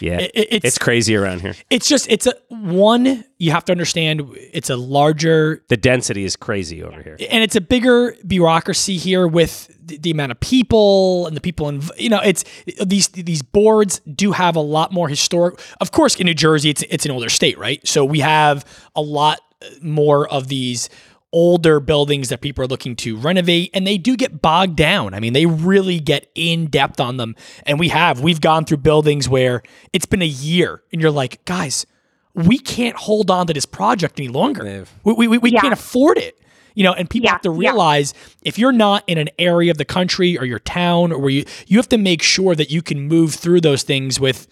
Yeah, 0.00 0.18
it- 0.20 0.30
it- 0.34 0.48
it's 0.50 0.64
it's 0.64 0.78
crazy 0.78 1.16
around 1.16 1.40
here. 1.40 1.54
it's 1.70 1.88
just 1.88 2.06
it's 2.10 2.26
a 2.26 2.34
one. 2.50 3.24
You 3.38 3.50
have 3.50 3.64
to 3.66 3.72
understand. 3.72 4.22
It's 4.52 4.70
a 4.70 4.76
larger 4.76 5.62
The 5.68 5.76
density 5.76 6.24
is 6.24 6.36
crazy 6.36 6.82
over 6.82 7.02
here. 7.02 7.16
and 7.30 7.42
it's 7.42 7.56
a 7.56 7.60
bigger 7.60 8.16
bureaucracy 8.26 8.96
here 8.96 9.26
with 9.26 9.68
the, 9.86 9.98
the 9.98 10.10
amount 10.10 10.32
of 10.32 10.40
people 10.40 11.26
and 11.26 11.36
the 11.36 11.40
people 11.40 11.68
in 11.68 11.82
you 11.98 12.08
know 12.08 12.20
it's 12.20 12.44
these 12.84 13.08
these 13.08 13.42
boards 13.42 14.00
do 14.00 14.32
have 14.32 14.56
a 14.56 14.60
lot 14.60 14.92
more 14.92 15.08
historic 15.08 15.60
of 15.80 15.90
course 15.92 16.16
in 16.16 16.26
New 16.26 16.34
Jersey 16.34 16.70
it's 16.70 16.82
it's 16.90 17.04
an 17.04 17.10
older 17.10 17.28
state 17.28 17.58
right? 17.58 17.86
So 17.86 18.04
we 18.04 18.20
have 18.20 18.64
a 18.96 19.02
lot 19.02 19.40
more 19.82 20.28
of 20.28 20.48
these 20.48 20.88
older 21.32 21.80
buildings 21.80 22.28
that 22.28 22.40
people 22.40 22.62
are 22.62 22.68
looking 22.68 22.94
to 22.94 23.16
renovate 23.16 23.68
and 23.74 23.84
they 23.86 23.98
do 23.98 24.16
get 24.16 24.40
bogged 24.40 24.76
down. 24.76 25.14
I 25.14 25.20
mean 25.20 25.32
they 25.32 25.46
really 25.46 25.98
get 26.00 26.30
in 26.34 26.66
depth 26.66 27.00
on 27.00 27.16
them. 27.16 27.34
And 27.66 27.78
we 27.80 27.88
have 27.88 28.20
we've 28.20 28.40
gone 28.40 28.64
through 28.64 28.78
buildings 28.78 29.28
where 29.28 29.62
it's 29.92 30.06
been 30.06 30.22
a 30.22 30.26
year 30.26 30.82
and 30.92 31.00
you're 31.02 31.10
like 31.10 31.44
guys 31.44 31.86
we 32.34 32.58
can't 32.58 32.96
hold 32.96 33.30
on 33.30 33.46
to 33.46 33.52
this 33.52 33.64
project 33.66 34.18
any 34.18 34.26
longer. 34.28 34.64
They've- 34.64 34.90
we, 35.04 35.28
we, 35.28 35.38
we 35.38 35.50
Yeah. 35.52 35.60
can't 35.60 35.72
afford 35.72 36.18
it 36.18 36.36
you 36.74 36.82
know 36.84 36.92
and 36.92 37.08
people 37.10 37.26
Yeah, 37.26 37.32
have 37.32 37.40
to 37.42 37.50
yeah. 37.52 37.58
realize 37.58 38.14
if 38.42 38.58
you're 38.58 38.72
not 38.72 39.04
in 39.06 39.18
an 39.18 39.28
area 39.38 39.70
of 39.70 39.78
the 39.78 39.84
country 39.84 40.36
or 40.38 40.44
your 40.44 40.58
town 40.58 41.12
or 41.12 41.18
where 41.18 41.30
you 41.30 41.44
you 41.66 41.78
have 41.78 41.88
to 41.90 41.98
make 41.98 42.22
sure 42.22 42.54
that 42.54 42.70
you 42.70 42.82
can 42.82 43.02
move 43.08 43.34
through 43.34 43.60
those 43.60 43.82
things 43.82 44.18
with 44.20 44.46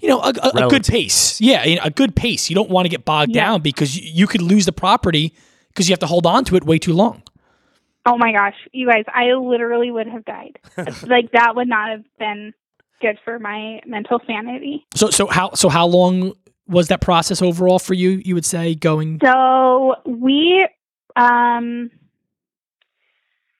you 0.00 0.08
know 0.08 0.20
a, 0.20 0.32
a- 0.42 0.66
a 0.66 0.68
good 0.68 0.84
pace 0.84 1.40
yeah 1.40 1.64
you 1.64 1.76
know, 1.76 1.82
a 1.84 1.90
good 1.90 2.14
pace 2.16 2.48
you 2.50 2.54
don't 2.54 2.70
want 2.70 2.84
to 2.86 2.88
get 2.88 3.04
bogged 3.04 3.34
Yeah. 3.34 3.44
down 3.46 3.60
because 3.62 3.96
you, 3.96 4.10
you 4.12 4.26
could 4.26 4.42
lose 4.42 4.64
the 4.66 4.72
property 4.72 5.34
because 5.68 5.88
you 5.88 5.92
have 5.92 6.00
to 6.00 6.06
hold 6.06 6.26
on 6.26 6.44
to 6.46 6.56
it 6.56 6.64
way 6.64 6.78
too 6.78 6.92
long 6.94 7.22
Oh 8.06 8.16
my 8.16 8.32
gosh, 8.32 8.54
you 8.72 8.88
guys, 8.88 9.04
I 9.14 9.34
literally 9.34 9.90
would 9.90 10.06
have 10.06 10.24
died. 10.24 10.58
like 11.06 11.32
that 11.32 11.54
would 11.54 11.68
not 11.68 11.90
have 11.90 12.02
been 12.18 12.54
good 13.02 13.18
for 13.26 13.38
my 13.38 13.80
mental 13.86 14.18
sanity. 14.26 14.86
so 14.94 15.10
so 15.10 15.26
how 15.26 15.52
so 15.52 15.68
how 15.68 15.86
long 15.86 16.32
was 16.66 16.88
that 16.88 17.02
process 17.02 17.42
overall 17.42 17.78
for 17.78 17.92
you 17.92 18.22
you 18.24 18.34
would 18.34 18.46
say 18.46 18.74
going 18.74 19.20
So 19.22 19.96
we, 20.06 20.66
um, 21.20 21.90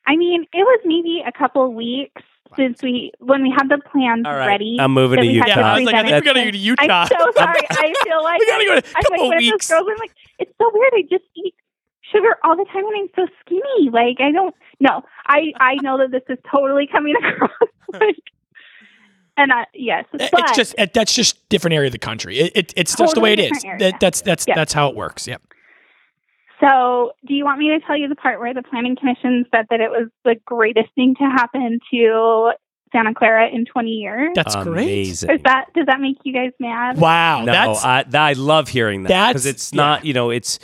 I 0.07 0.17
mean, 0.17 0.43
it 0.53 0.59
was 0.65 0.81
maybe 0.85 1.23
a 1.27 1.33
couple 1.33 1.73
weeks 1.75 2.23
since 2.57 2.83
we 2.83 3.13
when 3.21 3.43
we 3.43 3.51
had 3.57 3.69
the 3.69 3.79
plans 3.93 4.27
All 4.27 4.35
right, 4.35 4.47
ready. 4.49 4.77
I'm 4.81 4.93
moving 4.93 5.21
to 5.21 5.27
Utah. 5.27 5.47
yeah 5.47 5.61
i 5.73 5.79
was 5.79 5.85
like 5.87 5.95
i 5.95 6.03
think 6.03 6.15
we 6.17 6.21
present 6.21 6.25
gotta 6.35 6.45
go 6.47 6.51
to 6.51 6.59
utah 6.59 6.83
I'm 7.03 7.07
so 7.07 7.31
sorry. 7.37 7.61
I 7.71 7.95
feel 8.03 8.23
like 8.25 8.41
we 8.41 8.47
gotta 8.47 8.65
go 8.65 8.81
to 8.81 8.87
a 8.87 8.91
I'm 8.97 9.03
couple 9.05 9.29
like 9.29 9.39
weeks 9.39 9.69
those 9.69 9.79
girls. 9.79 9.89
I'm 9.89 9.99
like, 10.01 10.11
it's 10.41 10.53
so 10.59 10.71
weird. 10.75 10.93
I 10.97 11.03
just 11.03 11.25
eat 11.37 11.55
sugar 12.13 12.35
all 12.43 12.57
the 12.57 12.65
time, 12.73 12.85
and 12.87 12.97
I'm 12.97 13.09
so 13.15 13.29
skinny. 13.47 13.91
Like 13.91 14.17
I 14.21 14.33
don't. 14.33 14.53
No, 14.81 15.03
I 15.29 15.53
I 15.61 15.77
know 15.83 15.97
that 15.99 16.11
this 16.11 16.23
is 16.29 16.39
totally 16.51 16.89
coming 16.91 17.15
across. 17.25 17.51
like, 18.01 18.17
and 19.37 19.53
I 19.53 19.67
yes, 19.73 20.07
but 20.11 20.21
it's 20.33 20.57
just 20.57 20.75
it, 20.77 20.93
that's 20.93 21.15
just 21.15 21.49
different 21.51 21.75
area 21.75 21.87
of 21.87 21.93
the 21.93 21.99
country 21.99 22.37
it, 22.41 22.53
it, 22.57 22.73
it's 22.77 22.97
just 22.97 23.15
the 23.15 23.21
way 23.21 23.35
it 23.35 23.37
Totally 23.37 23.47
is 23.59 23.63
different 23.63 23.83
area. 23.83 23.93
that, 23.93 24.01
that's 24.01 24.21
that's 24.23 24.45
Yeah. 24.49 24.57
that's 24.57 24.73
how 24.73 24.89
it 24.89 24.97
works 24.97 25.29
yep 25.29 25.41
So, 26.61 27.13
do 27.27 27.35
you 27.35 27.45
want 27.45 27.59
me 27.59 27.71
to 27.71 27.81
tell 27.87 27.97
you 27.97 28.09
the 28.09 28.17
part 28.17 28.39
where 28.39 28.53
the 28.53 28.63
planning 28.63 28.97
commission 28.97 29.47
said 29.51 29.67
that 29.71 29.81
it 29.81 29.91
was 29.91 30.09
the 30.25 30.37
greatest 30.45 30.89
thing 30.95 31.15
to 31.17 31.25
happen 31.25 31.79
to 31.93 32.53
Santa 32.93 33.15
Clara 33.15 33.49
in 33.49 33.65
20 33.65 33.91
years. 33.91 34.31
That's 34.35 34.55
great. 34.57 34.67
Amazing. 34.67 35.31
Is 35.31 35.43
that 35.43 35.67
does 35.75 35.87
that 35.87 36.01
make 36.01 36.17
you 36.25 36.33
guys 36.33 36.53
mad? 36.59 36.99
Wow, 36.99 37.45
No, 37.45 37.53
that's 37.53 37.85
I, 37.85 38.05
I 38.13 38.33
love 38.35 38.69
hearing 38.69 39.05
that 39.05 39.29
because 39.29 39.47
it's 39.47 39.73
not, 39.73 40.05
you 40.05 40.13
know, 40.13 40.31
it's 40.31 40.59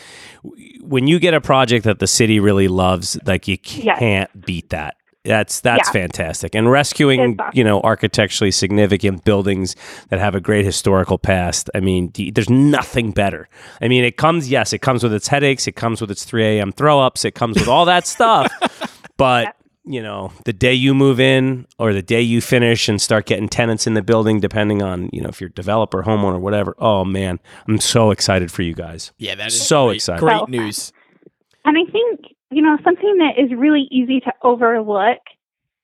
when 0.80 1.06
you 1.06 1.18
get 1.18 1.34
a 1.34 1.40
project 1.40 1.84
that 1.84 1.98
the 1.98 2.06
city 2.06 2.40
really 2.40 2.68
loves, 2.68 3.18
like 3.26 3.48
you 3.48 3.58
can't 3.58 4.44
beat 4.44 4.70
that. 4.70 4.96
That's 5.26 5.60
that's 5.60 5.88
Yeah. 5.88 5.92
fantastic. 5.92 6.54
And 6.54 6.70
rescuing, 6.70 7.38
awesome. 7.40 7.50
you 7.54 7.64
know, 7.64 7.80
architecturally 7.82 8.50
significant 8.50 9.24
buildings 9.24 9.76
that 10.08 10.18
have 10.20 10.34
a 10.34 10.40
great 10.40 10.64
historical 10.64 11.18
past. 11.18 11.68
I 11.74 11.80
mean, 11.80 12.12
there's 12.32 12.48
nothing 12.50 13.10
better. 13.12 13.48
I 13.80 13.88
mean, 13.88 14.04
it 14.04 14.16
comes, 14.16 14.48
yes, 14.50 14.72
it 14.72 14.78
comes 14.78 15.02
with 15.02 15.12
its 15.12 15.28
headaches, 15.28 15.66
it 15.66 15.72
comes 15.76 16.00
with 16.00 16.10
its 16.10 16.24
3 16.24 16.44
a.m. 16.44 16.72
throw 16.72 17.00
ups, 17.00 17.24
it 17.24 17.34
comes 17.34 17.56
with 17.58 17.68
all 17.68 17.84
that 17.86 18.06
stuff. 18.16 18.50
But 19.16 19.54
you 19.88 20.02
know, 20.02 20.32
the 20.44 20.52
day 20.52 20.74
you 20.74 20.94
move 20.94 21.20
in 21.20 21.64
or 21.78 21.92
the 21.92 22.02
day 22.02 22.20
you 22.20 22.40
finish 22.40 22.88
and 22.88 23.00
start 23.00 23.24
getting 23.24 23.48
tenants 23.48 23.86
in 23.86 23.94
the 23.94 24.02
building, 24.02 24.40
depending 24.40 24.82
on, 24.82 25.08
you 25.12 25.20
know, 25.22 25.28
if 25.28 25.40
you're 25.40 25.50
developer, 25.50 26.02
homeowner, 26.02 26.40
whatever. 26.40 26.74
Oh 26.78 27.04
man, 27.04 27.38
I'm 27.68 27.78
so 27.78 28.10
excited 28.10 28.50
for 28.50 28.62
you 28.62 28.74
guys. 28.74 29.12
yeah, 29.18 29.36
that 29.36 29.46
is 29.48 29.62
So 29.64 29.86
great, 29.86 29.94
excited. 29.96 30.20
Great 30.20 30.48
news. 30.48 30.92
And 31.64 31.76
I 31.78 31.88
think, 31.90 32.20
you 32.50 32.62
know, 32.62 32.78
something 32.84 33.18
that 33.18 33.38
is 33.38 33.50
really 33.56 33.88
easy 33.90 34.20
to 34.20 34.32
overlook 34.42 35.18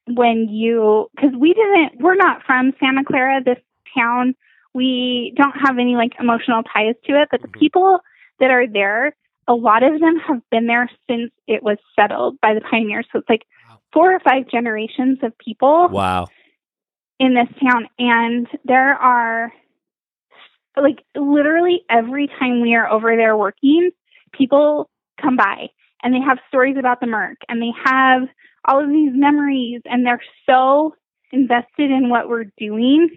when 0.07 0.48
you, 0.48 1.09
because 1.14 1.33
we 1.38 1.55
didn't, 1.55 2.01
we're 2.01 2.14
not 2.14 2.42
from 2.44 2.72
Santa 2.81 3.05
Clara, 3.05 3.42
this 3.44 3.59
town. 3.96 4.35
We 4.75 5.35
don't 5.37 5.55
have 5.64 5.79
any 5.79 5.96
like 5.96 6.12
emotional 6.18 6.62
ties 6.62 6.94
to 7.05 7.20
it, 7.20 7.29
but 7.31 7.42
the 7.42 7.48
Mhm. 7.48 7.61
people 7.61 8.01
that 8.40 8.51
are 8.51 8.66
there, 8.66 9.14
a 9.48 9.55
lot 9.55 9.83
of 9.83 10.01
them 10.01 10.18
have 10.20 10.40
been 10.51 10.66
there 10.66 10.88
since 11.09 11.33
it 11.46 11.62
was 11.62 11.79
settled 11.98 12.40
by 12.40 12.55
the 12.55 12.61
pioneers. 12.61 13.07
So 13.12 13.18
it's 13.18 13.29
like 13.29 13.44
four 13.92 14.12
or 14.14 14.20
five 14.20 14.48
generations 14.48 15.18
of 15.22 15.37
people 15.38 15.88
Wow. 15.88 16.27
in 17.18 17.35
this 17.35 17.48
town 17.61 17.88
and 17.98 18.48
there 18.64 18.94
are 18.94 19.53
like 20.77 21.05
literally 21.14 21.85
every 21.90 22.29
time 22.38 22.62
we 22.62 22.75
are 22.75 22.88
over 22.88 23.14
there 23.16 23.37
working 23.37 23.90
people 24.33 24.88
come 25.20 25.37
by 25.37 25.68
and 26.02 26.14
they 26.14 26.20
have 26.20 26.38
stories 26.48 26.76
about 26.78 27.00
the 27.00 27.06
merc 27.06 27.38
and 27.48 27.60
they 27.60 27.72
have 27.84 28.22
all 28.66 28.82
of 28.82 28.90
these 28.90 29.12
memories 29.14 29.80
and 29.84 30.06
they're 30.06 30.22
so 30.48 30.94
invested 31.32 31.90
in 31.90 32.08
what 32.08 32.28
we're 32.28 32.46
doing 32.58 33.08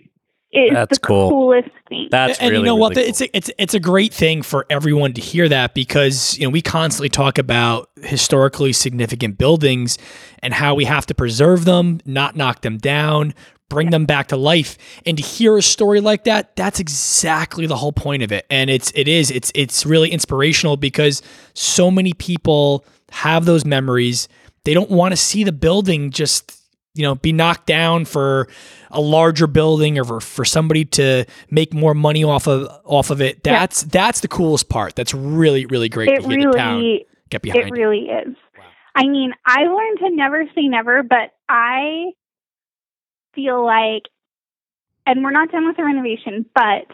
it's 0.52 0.74
That's 0.74 1.00
the 1.00 1.06
cool. 1.06 1.30
coolest 1.30 1.70
thing 1.90 2.08
That's 2.12 2.40
and 2.40 2.50
really, 2.52 2.62
you 2.62 2.66
know 2.66 2.76
what? 2.76 2.96
really 2.96 3.10
It's 3.10 3.20
a, 3.20 3.36
it's 3.36 3.52
it's 3.58 3.74
a 3.74 3.80
great 3.80 4.14
thing 4.14 4.42
for 4.42 4.66
everyone 4.70 5.12
to 5.14 5.22
hear 5.22 5.50
that 5.50 5.74
because 5.74 6.38
you 6.38 6.46
know 6.46 6.50
we 6.50 6.62
constantly 6.62 7.10
talk 7.10 7.38
about 7.38 7.90
historically 8.02 8.72
significant 8.72 9.38
buildings 9.38 9.98
and 10.40 10.54
how 10.54 10.74
we 10.74 10.86
have 10.86 11.06
to 11.08 11.14
preserve 11.16 11.66
them, 11.66 12.00
not 12.06 12.38
knock 12.38 12.62
them 12.62 12.78
down, 12.78 13.34
bring 13.70 13.90
them 13.90 14.06
back 14.06 14.28
to 14.28 14.38
life. 14.38 14.78
And 15.06 15.18
to 15.18 15.24
hear 15.24 15.58
a 15.58 15.62
story 15.62 16.00
like 16.02 16.24
that, 16.26 16.56
that's 16.56 16.80
exactly 16.80 17.66
the 17.66 17.76
whole 17.76 17.92
point 17.92 18.24
of 18.24 18.32
it. 18.32 18.46
And 18.50 18.70
it's 18.70 18.92
it 18.96 19.08
is 19.08 19.32
it's 19.32 19.52
it's 19.56 19.86
really 19.86 20.12
inspirational 20.12 20.78
because 20.78 21.22
so 21.54 21.90
many 21.92 22.14
people 22.14 22.86
have 23.12 23.46
those 23.46 23.66
memories. 23.66 24.28
They 24.64 24.74
don't 24.74 24.90
want 24.92 25.12
to 25.12 25.18
see 25.18 25.44
the 25.44 25.52
building 25.52 26.12
just 26.12 26.60
you 26.94 27.04
know 27.04 27.16
be 27.16 27.34
knocked 27.34 27.68
down 27.68 28.06
for 28.06 28.48
a 28.90 29.02
larger 29.02 29.48
building 29.48 30.00
or 30.00 30.06
for, 30.06 30.22
for 30.22 30.46
somebody 30.46 30.86
to 30.86 31.26
make 31.52 31.74
more 31.74 31.94
money 31.94 32.24
off 32.24 32.48
of 32.48 32.70
off 32.86 33.10
of 33.10 33.20
it 33.22 33.42
Yeah. 33.46 33.60
that's 33.60 33.82
that's 33.84 34.22
the 34.22 34.30
coolest 34.30 34.70
part 34.70 34.96
that's 34.96 35.14
really 35.14 35.66
really 35.66 35.90
great 35.90 36.08
it 36.08 36.22
to 36.22 36.28
hear 36.30 36.52
the 36.52 36.58
town 36.58 36.78
really 36.80 37.06
get 37.30 37.42
behind 37.42 37.68
it 37.68 37.72
really 37.72 38.08
is 38.08 38.34
i 38.96 39.06
mean 39.06 39.34
i 39.46 39.64
learned 39.64 40.00
to 40.00 40.10
never 40.12 40.46
say 40.56 40.70
never 40.70 41.04
but 41.04 41.34
i 41.50 42.12
feel 43.36 43.64
like 43.66 44.04
and 45.06 45.24
we're 45.24 45.32
not 45.32 45.52
done 45.52 45.68
with 45.68 45.78
the 45.78 45.84
renovation 45.84 46.46
but 46.56 46.88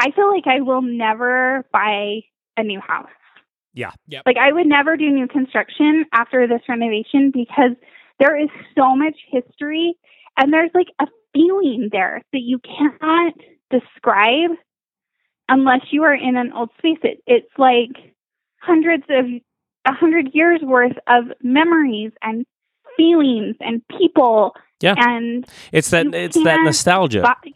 i 0.00 0.10
feel 0.14 0.30
like 0.30 0.46
i 0.46 0.60
will 0.60 0.82
never 0.82 1.64
buy 1.72 2.20
a 2.56 2.62
new 2.62 2.80
house 2.80 3.08
Yeah. 3.74 3.92
Yep. 4.08 4.22
like 4.26 4.36
i 4.36 4.52
would 4.52 4.66
never 4.66 4.96
do 4.96 5.10
new 5.10 5.28
construction 5.28 6.04
after 6.12 6.46
this 6.46 6.62
renovation 6.68 7.30
because 7.32 7.72
there 8.18 8.40
is 8.40 8.48
so 8.76 8.96
much 8.96 9.16
history 9.30 9.94
and 10.36 10.52
there's 10.52 10.70
like 10.74 10.88
a 11.00 11.06
feeling 11.32 11.88
there 11.92 12.22
that 12.32 12.40
you 12.42 12.58
cannot 12.60 13.34
describe 13.70 14.50
unless 15.48 15.80
you 15.90 16.02
are 16.02 16.14
in 16.14 16.36
an 16.36 16.52
old 16.52 16.70
space 16.78 16.98
it, 17.02 17.22
it's 17.26 17.52
like 17.58 18.12
hundreds 18.60 19.04
of 19.10 19.24
a 19.86 19.92
hundred 19.92 20.30
years 20.34 20.60
worth 20.62 20.96
of 21.06 21.24
memories 21.42 22.12
and 22.22 22.44
feelings 22.96 23.56
and 23.60 23.82
people 23.98 24.54
Yeah. 24.80 24.94
and 24.96 25.46
It's 25.72 25.90
that 25.90 26.06
it's 26.14 26.36
that 26.36 26.44
can't 26.44 26.64
nostalgia. 26.64 27.22
bu- 27.42 27.50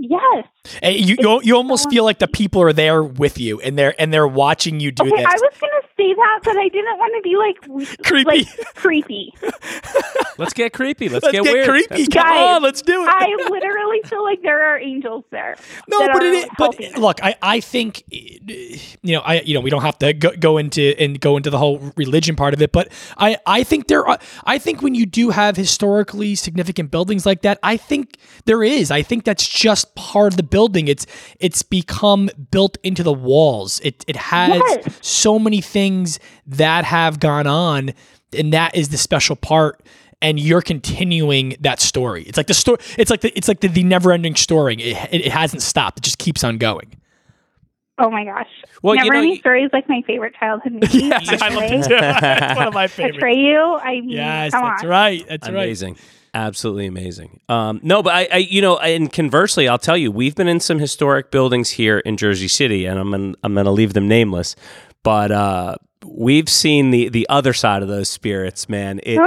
yes 0.00 0.46
And 0.82 0.94
you 0.96 1.16
you, 1.18 1.40
you 1.42 1.56
almost 1.56 1.88
feel 1.90 2.04
like 2.04 2.18
the 2.20 2.28
people 2.28 2.62
are 2.62 2.72
there 2.72 3.02
with 3.02 3.38
you 3.38 3.60
and 3.60 3.76
they're 3.78 3.94
and 4.00 4.12
they're 4.12 4.28
watching 4.28 4.78
you 4.80 4.92
do 4.92 5.02
okay 5.02 5.16
this 5.16 5.26
i 5.26 5.32
was 5.32 5.40
gonna 5.60 5.67
say 5.98 6.14
that 6.14 6.40
but 6.44 6.56
i 6.56 6.68
didn't 6.68 6.96
want 6.98 7.12
to 7.16 7.22
be 7.22 7.36
like 7.36 8.02
creepy 8.04 8.24
like 8.24 8.74
creepy 8.74 9.34
Let's 10.38 10.52
get 10.52 10.72
creepy. 10.72 11.08
Let's, 11.08 11.24
let's 11.24 11.32
get, 11.32 11.42
get, 11.42 11.52
weird. 11.52 11.68
creepy 11.68 11.88
That's- 11.88 12.08
come 12.08 12.22
Guys, 12.22 12.56
on 12.56 12.62
let's 12.62 12.80
do 12.82 13.02
it 13.02 13.08
i 13.08 13.26
literally 13.50 14.00
feel 14.04 14.22
like 14.22 14.40
there 14.42 14.72
are 14.72 14.78
angels 14.78 15.24
there 15.30 15.56
No, 15.88 15.98
but 16.12 16.22
it 16.22 16.32
are 16.32 16.36
is. 16.36 16.46
But 16.56 16.98
look, 16.98 17.18
I, 17.24 17.34
I 17.42 17.60
think 17.60 18.04
you 18.10 18.78
know, 19.14 19.20
I 19.20 19.40
you 19.40 19.54
know, 19.54 19.60
we 19.60 19.70
don't 19.70 19.82
have 19.82 19.98
to 19.98 20.12
go, 20.12 20.30
go 20.38 20.58
into 20.58 20.94
and 20.98 21.20
go 21.20 21.36
into 21.36 21.50
the 21.50 21.58
whole 21.58 21.78
religion 21.96 22.36
part 22.36 22.54
of 22.54 22.62
it, 22.62 22.70
but 22.72 22.88
I 23.16 23.36
I 23.46 23.64
think 23.64 23.88
there 23.88 24.06
are. 24.06 24.18
I 24.44 24.58
think 24.58 24.82
when 24.82 24.94
you 24.94 25.06
do 25.06 25.30
have 25.30 25.56
historically 25.56 26.34
significant 26.34 26.90
buildings 26.90 27.26
like 27.26 27.42
that, 27.42 27.58
I 27.62 27.76
think 27.76 28.16
there 28.44 28.62
is. 28.62 28.90
I 28.90 29.02
think 29.02 29.24
that's 29.24 29.46
just 29.46 29.94
part 29.94 30.32
of 30.32 30.36
the 30.36 30.42
building. 30.42 30.88
It's 30.88 31.06
it's 31.40 31.62
become 31.62 32.30
built 32.50 32.78
into 32.82 33.02
the 33.02 33.12
walls. 33.12 33.80
It 33.82 34.04
it 34.06 34.16
has 34.16 34.48
Yes. 34.64 34.98
so 35.02 35.38
many 35.38 35.60
things 35.60 35.87
that 36.46 36.84
have 36.84 37.20
gone 37.20 37.46
on, 37.46 37.92
and 38.36 38.52
that 38.52 38.74
is 38.76 38.88
the 38.90 38.98
special 38.98 39.36
part. 39.36 39.82
And 40.20 40.40
you're 40.40 40.62
continuing 40.62 41.54
that 41.60 41.80
story. 41.80 42.24
It's 42.24 42.36
like 42.36 42.48
the 42.48 42.54
story. 42.54 42.78
It's 42.96 43.08
like 43.10 43.20
the 43.20 43.36
it's 43.38 43.46
like 43.46 43.60
the, 43.60 43.68
the 43.68 43.84
never 43.84 44.10
ending 44.10 44.34
story. 44.34 44.74
It, 44.74 44.96
it, 45.12 45.26
it 45.26 45.32
hasn't 45.32 45.62
stopped. 45.62 45.98
It 45.98 46.02
just 46.04 46.18
keeps 46.18 46.42
on 46.42 46.58
going. 46.58 46.96
oh 48.00 48.10
my 48.10 48.24
gosh 48.24 48.48
Well, 48.82 48.94
you 48.96 49.02
never 49.02 49.12
know, 49.12 49.18
ending 49.18 49.34
you- 49.34 49.40
story 49.40 49.62
is 49.64 49.70
like 49.72 49.88
my 49.88 50.02
favorite 50.06 50.34
childhood 50.38 50.72
movie 50.80 50.98
Yes, 51.06 51.40
I 51.42 51.48
love 51.50 51.62
it 51.64 51.84
too. 51.84 51.94
It's 52.50 52.56
one 52.58 52.66
of 52.68 52.74
my 52.74 52.86
favorites. 52.88 53.18
Atreyu, 53.22 53.80
I 53.82 54.00
mean, 54.00 54.10
Yes, 54.10 54.52
come 54.52 54.62
that's 54.64 54.82
on. 54.82 54.88
right. 54.88 55.24
That's 55.28 55.48
right. 55.48 55.54
amazing. 55.54 55.96
Absolutely 56.34 56.86
amazing. 56.86 57.40
Um, 57.48 57.80
no, 57.82 58.02
but 58.02 58.12
I, 58.14 58.28
I, 58.32 58.36
you 58.38 58.60
know, 58.60 58.76
and 58.78 59.12
conversely, 59.12 59.66
I'll 59.66 59.78
tell 59.78 59.96
you, 59.96 60.12
we've 60.12 60.34
been 60.34 60.46
in 60.46 60.60
some 60.60 60.78
historic 60.78 61.30
buildings 61.30 61.70
here 61.70 61.98
in 62.00 62.16
Jersey 62.16 62.48
City, 62.48 62.84
and 62.86 62.98
I'm 62.98 63.10
gonna, 63.10 63.34
I'm 63.42 63.54
going 63.54 63.64
to 63.66 63.72
leave 63.72 63.94
them 63.94 64.06
nameless, 64.06 64.54
but 65.02 65.30
uh, 65.32 65.76
we've 66.04 66.48
seen 66.48 66.90
the 66.90 67.08
the 67.08 67.26
other 67.28 67.52
side 67.52 67.82
of 67.82 67.88
those 67.88 68.08
spirits, 68.08 68.68
man. 68.68 69.00
It's 69.02 69.20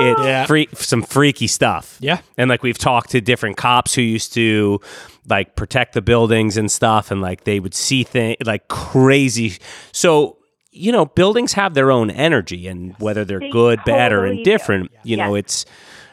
it's 0.00 0.20
Yeah. 0.22 0.46
free, 0.46 0.68
some 0.74 1.02
freaky 1.02 1.46
stuff. 1.46 1.96
Yeah. 2.00 2.18
and 2.36 2.48
like 2.50 2.62
we've 2.62 2.78
talked 2.78 3.10
to 3.10 3.20
different 3.20 3.56
cops 3.56 3.94
who 3.94 4.02
used 4.02 4.32
to 4.34 4.80
like 5.28 5.56
protect 5.56 5.94
the 5.94 6.02
buildings 6.02 6.56
and 6.56 6.70
stuff, 6.70 7.10
and 7.10 7.20
like 7.20 7.44
they 7.44 7.60
would 7.60 7.74
see 7.74 8.04
things 8.04 8.36
like 8.44 8.68
crazy. 8.68 9.54
So. 9.92 10.38
You 10.76 10.90
know, 10.90 11.04
buildings 11.06 11.52
have 11.52 11.74
their 11.74 11.92
own 11.92 12.10
energy, 12.10 12.66
and 12.66 12.96
whether 12.98 13.24
they're 13.24 13.38
They 13.38 13.48
good, 13.50 13.78
bad, 13.86 14.10
or 14.10 14.22
totally 14.22 14.34
do. 14.34 14.40
indifferent, 14.50 14.90
you 15.04 15.16
know, 15.16 15.36
it's 15.36 15.64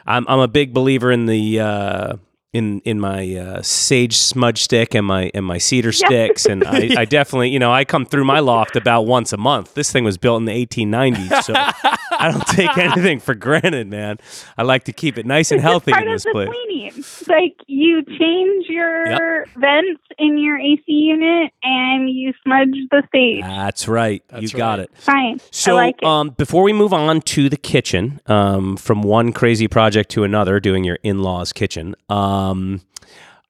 I'm 0.06 0.24
I'm 0.28 0.38
a 0.38 0.46
big 0.46 0.72
believer 0.72 1.10
in 1.10 1.26
the 1.26 1.58
uh, 1.58 2.12
in 2.52 2.80
in 2.80 3.00
my 3.00 3.34
uh, 3.34 3.62
sage 3.62 4.16
smudge 4.16 4.62
stick 4.62 4.94
and 4.94 5.06
my 5.06 5.30
and 5.32 5.44
my 5.44 5.58
cedar 5.58 5.92
sticks, 5.92 6.44
and 6.44 6.64
I, 6.64 6.90
I 6.98 7.04
definitely 7.08 7.48
you 7.50 7.58
know 7.58 7.72
I 7.72 7.84
come 7.84 8.04
through 8.04 8.24
my 8.24 8.40
loft 8.40 8.76
about 8.76 9.02
once 9.02 9.32
a 9.32 9.38
month. 9.38 9.74
This 9.74 9.90
thing 9.90 10.04
was 10.04 10.18
built 10.18 10.38
in 10.40 10.44
the 10.44 10.66
1890s, 10.66 11.42
so 11.44 11.54
I 11.56 12.30
don't 12.30 12.46
take 12.48 12.76
anything 12.76 13.20
for 13.20 13.34
granted, 13.34 13.88
man. 13.88 14.18
I 14.58 14.64
like 14.64 14.84
to 14.84 14.92
keep 14.92 15.16
it 15.16 15.24
nice 15.24 15.50
and 15.50 15.60
healthy 15.60 15.92
part 15.92 16.04
in 16.04 16.08
of 16.10 16.14
this 16.16 16.24
the 16.24 16.30
place. 16.32 16.48
cleaning. 16.48 17.04
Like 17.28 17.56
you 17.66 18.02
change 18.02 18.66
your 18.68 19.46
vents 19.56 20.02
in 20.18 20.36
your 20.36 20.58
AC 20.58 20.82
unit 20.86 21.52
and 21.62 22.10
you 22.10 22.34
smudge 22.44 22.76
the 22.90 23.02
stage. 23.08 23.40
That's 23.40 23.88
right. 23.88 24.22
That's 24.28 24.42
you 24.42 24.58
got 24.58 24.78
it. 24.78 24.90
Fine. 24.94 25.40
So, 25.50 25.72
I 25.72 25.86
like 25.86 25.94
it. 26.02 26.04
um, 26.06 26.30
before 26.30 26.62
we 26.62 26.74
move 26.74 26.92
on 26.92 27.22
to 27.22 27.48
the 27.48 27.56
kitchen, 27.56 28.20
um, 28.26 28.76
from 28.76 29.02
one 29.02 29.32
crazy 29.32 29.68
project 29.68 30.10
to 30.10 30.24
another, 30.24 30.60
doing 30.60 30.84
your 30.84 30.98
in-laws' 31.02 31.52
kitchen, 31.54 31.94
um, 32.10 32.41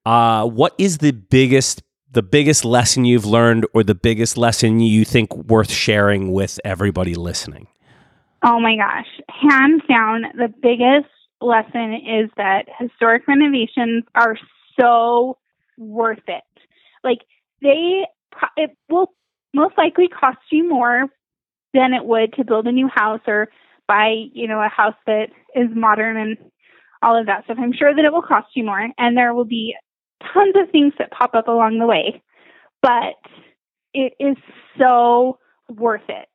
uh, 0.04 0.46
what 0.46 0.74
is 0.78 0.98
the 0.98 1.12
biggest 1.12 1.82
the 2.10 2.22
biggest 2.22 2.64
lesson 2.64 3.06
you've 3.06 3.24
learned, 3.24 3.66
or 3.72 3.82
the 3.82 3.94
biggest 3.94 4.36
lesson 4.36 4.80
you 4.80 5.04
think 5.04 5.34
worth 5.34 5.70
sharing 5.70 6.30
with 6.32 6.60
everybody 6.64 7.14
listening? 7.14 7.68
oh 8.42 8.60
my 8.60 8.76
gosh. 8.76 9.06
Hands 9.28 9.82
down, 9.88 10.24
the 10.34 10.52
biggest 10.62 11.10
lesson 11.40 11.94
is 11.94 12.30
that 12.36 12.66
historic 12.78 13.26
renovations 13.26 14.04
are 14.14 14.36
so 14.78 15.38
worth 15.78 16.22
it. 16.28 16.42
Like 17.04 17.18
they, 17.60 18.06
it 18.56 18.76
will 18.88 19.12
most 19.54 19.76
likely 19.76 20.08
cost 20.08 20.38
you 20.50 20.68
more 20.68 21.06
than 21.74 21.92
it 21.94 22.04
would 22.04 22.32
to 22.34 22.44
build 22.44 22.66
a 22.66 22.72
new 22.72 22.88
house 22.88 23.20
or 23.26 23.48
buy, 23.88 24.26
you 24.32 24.46
know, 24.46 24.60
a 24.60 24.68
house 24.68 24.94
that 25.06 25.28
is 25.54 25.68
modern 25.74 26.16
and 26.16 26.36
all 27.02 27.18
of 27.18 27.26
that 27.26 27.44
stuff. 27.44 27.58
I'm 27.60 27.72
sure 27.72 27.94
that 27.94 28.04
it 28.04 28.12
will 28.12 28.22
cost 28.22 28.48
you 28.54 28.64
more, 28.64 28.88
and 28.98 29.16
there 29.16 29.34
will 29.34 29.44
be 29.44 29.74
tons 30.32 30.54
of 30.56 30.70
things 30.70 30.92
that 30.98 31.10
pop 31.10 31.34
up 31.34 31.48
along 31.48 31.78
the 31.78 31.86
way, 31.86 32.22
but 32.80 33.14
it 33.94 34.14
is 34.20 34.36
so 34.78 35.38
worth 35.74 36.08
it. 36.08 36.28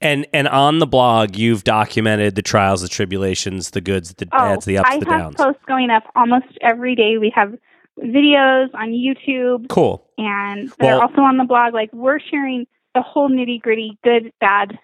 And 0.00 0.26
and 0.32 0.48
on 0.48 0.78
the 0.78 0.86
blog, 0.86 1.36
you've 1.36 1.64
documented 1.64 2.34
the 2.34 2.42
trials, 2.42 2.82
the 2.82 2.88
tribulations, 2.88 3.70
the 3.70 3.80
goods, 3.80 4.14
the 4.14 4.26
oh, 4.32 4.38
bads, 4.38 4.64
the 4.64 4.78
ups, 4.78 4.88
Oh, 4.90 4.94
I 4.96 4.98
the 5.00 5.10
have 5.10 5.20
downs. 5.20 5.34
posts 5.36 5.62
going 5.66 5.90
up 5.90 6.04
almost 6.16 6.46
every 6.62 6.94
day. 6.94 7.18
We 7.18 7.30
have 7.34 7.54
videos 8.00 8.68
on 8.74 8.88
YouTube, 8.90 9.68
Cool. 9.68 10.04
and 10.18 10.70
they're 10.78 10.96
Well- 10.96 11.02
also 11.02 11.20
on 11.22 11.36
the 11.36 11.44
blog. 11.44 11.74
Like 11.74 11.92
we're 11.92 12.18
sharing 12.18 12.66
the 12.94 13.02
whole 13.02 13.28
nitty 13.28 13.60
gritty, 13.60 13.98
good, 14.04 14.32
bad. 14.40 14.78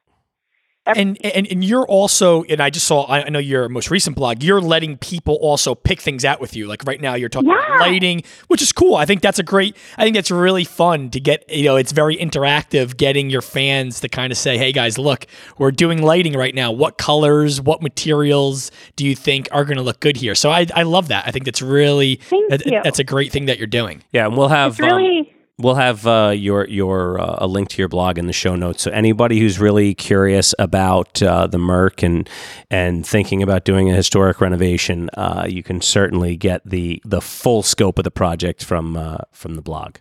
And, 0.87 1.19
and 1.23 1.47
and 1.47 1.63
you're 1.63 1.87
also, 1.87 2.43
and 2.45 2.61
I 2.61 2.69
just 2.71 2.87
saw, 2.87 3.03
I 3.05 3.25
I 3.27 3.29
know 3.29 3.39
your 3.39 3.69
most 3.69 3.91
recent 3.93 4.17
blog, 4.17 4.43
you're 4.43 4.61
letting 4.63 4.97
people 4.97 5.35
also 5.37 5.75
pick 5.75 6.01
things 6.01 6.25
out 6.25 6.41
with 6.41 6.57
you. 6.57 6.67
Like 6.67 6.83
right 6.85 7.01
now, 7.01 7.15
you're 7.15 7.29
talking 7.29 7.51
about 7.51 7.79
lighting, 7.81 8.23
which 8.49 8.61
is 8.61 8.73
cool. 8.73 8.97
I 8.97 9.05
think 9.05 9.21
that's 9.23 9.39
a 9.39 9.45
great, 9.45 9.77
I 9.99 10.03
think 10.03 10.17
that's 10.17 10.33
really 10.33 10.65
fun 10.65 11.11
to 11.11 11.21
get, 11.21 11.49
you 11.49 11.65
know, 11.65 11.77
it's 11.77 11.93
very 11.93 12.17
interactive 12.17 12.97
getting 12.97 13.31
your 13.31 13.43
fans 13.43 14.01
to 14.01 14.09
kind 14.09 14.33
of 14.33 14.39
say, 14.39 14.59
hey 14.59 14.73
guys, 14.73 14.99
look, 14.99 15.27
we're 15.59 15.71
doing 15.71 16.03
lighting 16.03 16.33
right 16.33 16.55
now. 16.55 16.73
What 16.73 16.99
colors, 16.99 17.61
what 17.61 17.83
materials 17.83 18.73
do 18.97 19.07
you 19.07 19.15
think 19.15 19.49
are 19.53 19.65
going 19.65 19.77
to 19.77 19.85
look 19.85 20.01
good 20.01 20.17
here? 20.17 20.35
So 20.35 20.51
I, 20.51 20.67
I 20.75 20.83
love 20.83 21.09
that. 21.09 21.25
I 21.27 21.31
think 21.31 21.45
that's 21.45 21.63
really, 21.63 22.17
Thank 22.17 22.51
that- 22.51 22.67
you. 22.67 22.81
that's 22.83 22.99
a 22.99 23.05
great 23.05 23.31
thing 23.31 23.47
that 23.47 23.59
you're 23.59 23.67
doing. 23.69 24.03
Yeah, 24.13 24.27
and 24.27 24.37
we'll 24.37 24.49
have 24.49 24.73
It's 24.73 24.81
really 24.81 25.19
um, 25.21 25.27
we'll 25.61 25.75
have 25.77 26.07
uh, 26.07 26.33
your 26.35 26.67
your 26.67 27.21
uh, 27.21 27.37
a 27.39 27.47
link 27.47 27.69
to 27.71 27.79
your 27.79 27.89
blog 27.89 28.19
in 28.19 28.27
the 28.27 28.33
show 28.33 28.57
notes. 28.57 28.83
So 28.83 28.91
anybody 28.91 29.39
who's 29.41 29.59
really 29.59 29.95
curious 29.95 30.55
about 30.59 31.23
uh, 31.23 31.47
the 31.47 31.59
Merc 31.59 32.03
and 32.03 32.29
and 32.71 33.07
thinking 33.07 33.43
about 33.43 33.65
doing 33.65 33.91
a 33.91 33.95
historic 33.95 34.41
renovation, 34.41 35.11
uh, 35.15 35.47
you 35.49 35.63
can 35.63 35.81
certainly 35.81 36.37
get 36.37 36.63
the 36.69 37.01
the 37.05 37.21
full 37.21 37.63
scope 37.63 37.99
of 37.99 38.05
the 38.05 38.11
project 38.11 38.65
from 38.65 38.97
uh, 38.97 39.19
from 39.33 39.55
the 39.55 39.63
blog. 39.63 39.97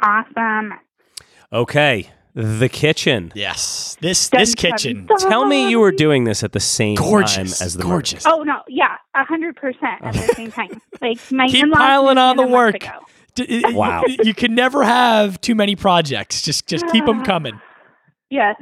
awesome. 0.00 0.74
Okay, 1.52 2.10
the 2.34 2.68
kitchen. 2.68 3.32
Yes. 3.34 3.96
This, 4.00 4.28
this 4.28 4.54
dun, 4.54 4.72
kitchen, 4.72 5.06
dun. 5.06 5.18
Tell 5.18 5.46
me 5.46 5.70
you 5.70 5.78
were 5.78 5.92
doing 5.92 6.24
this 6.24 6.42
at 6.42 6.52
the 6.52 6.60
same 6.60 6.96
gorgeous, 6.96 7.58
time 7.58 7.66
as 7.66 7.74
the 7.74 7.84
Merc. 7.84 7.90
gorgeous. 7.90 8.26
Oh 8.26 8.42
no, 8.42 8.62
yeah, 8.68 8.96
a 9.14 9.24
hundred 9.24 9.56
percent 9.56 10.02
at 10.02 10.12
the 10.14 10.34
same 10.34 10.50
time. 10.52 10.80
Like 11.00 11.18
my 11.30 11.46
Keep 11.46 11.64
in-laws 11.64 11.78
piling 11.78 12.16
on 12.18 12.36
the 12.36 12.46
work. 12.46 12.76
ago. 12.76 12.88
D- 13.36 13.62
Wow. 13.68 14.02
You 14.08 14.34
can 14.34 14.54
never 14.54 14.82
have 14.82 15.40
too 15.40 15.54
many 15.54 15.76
projects. 15.76 16.42
Just 16.42 16.66
just 16.66 16.86
keep 16.88 17.04
them 17.06 17.22
coming. 17.32 17.60
Yes, 18.30 18.56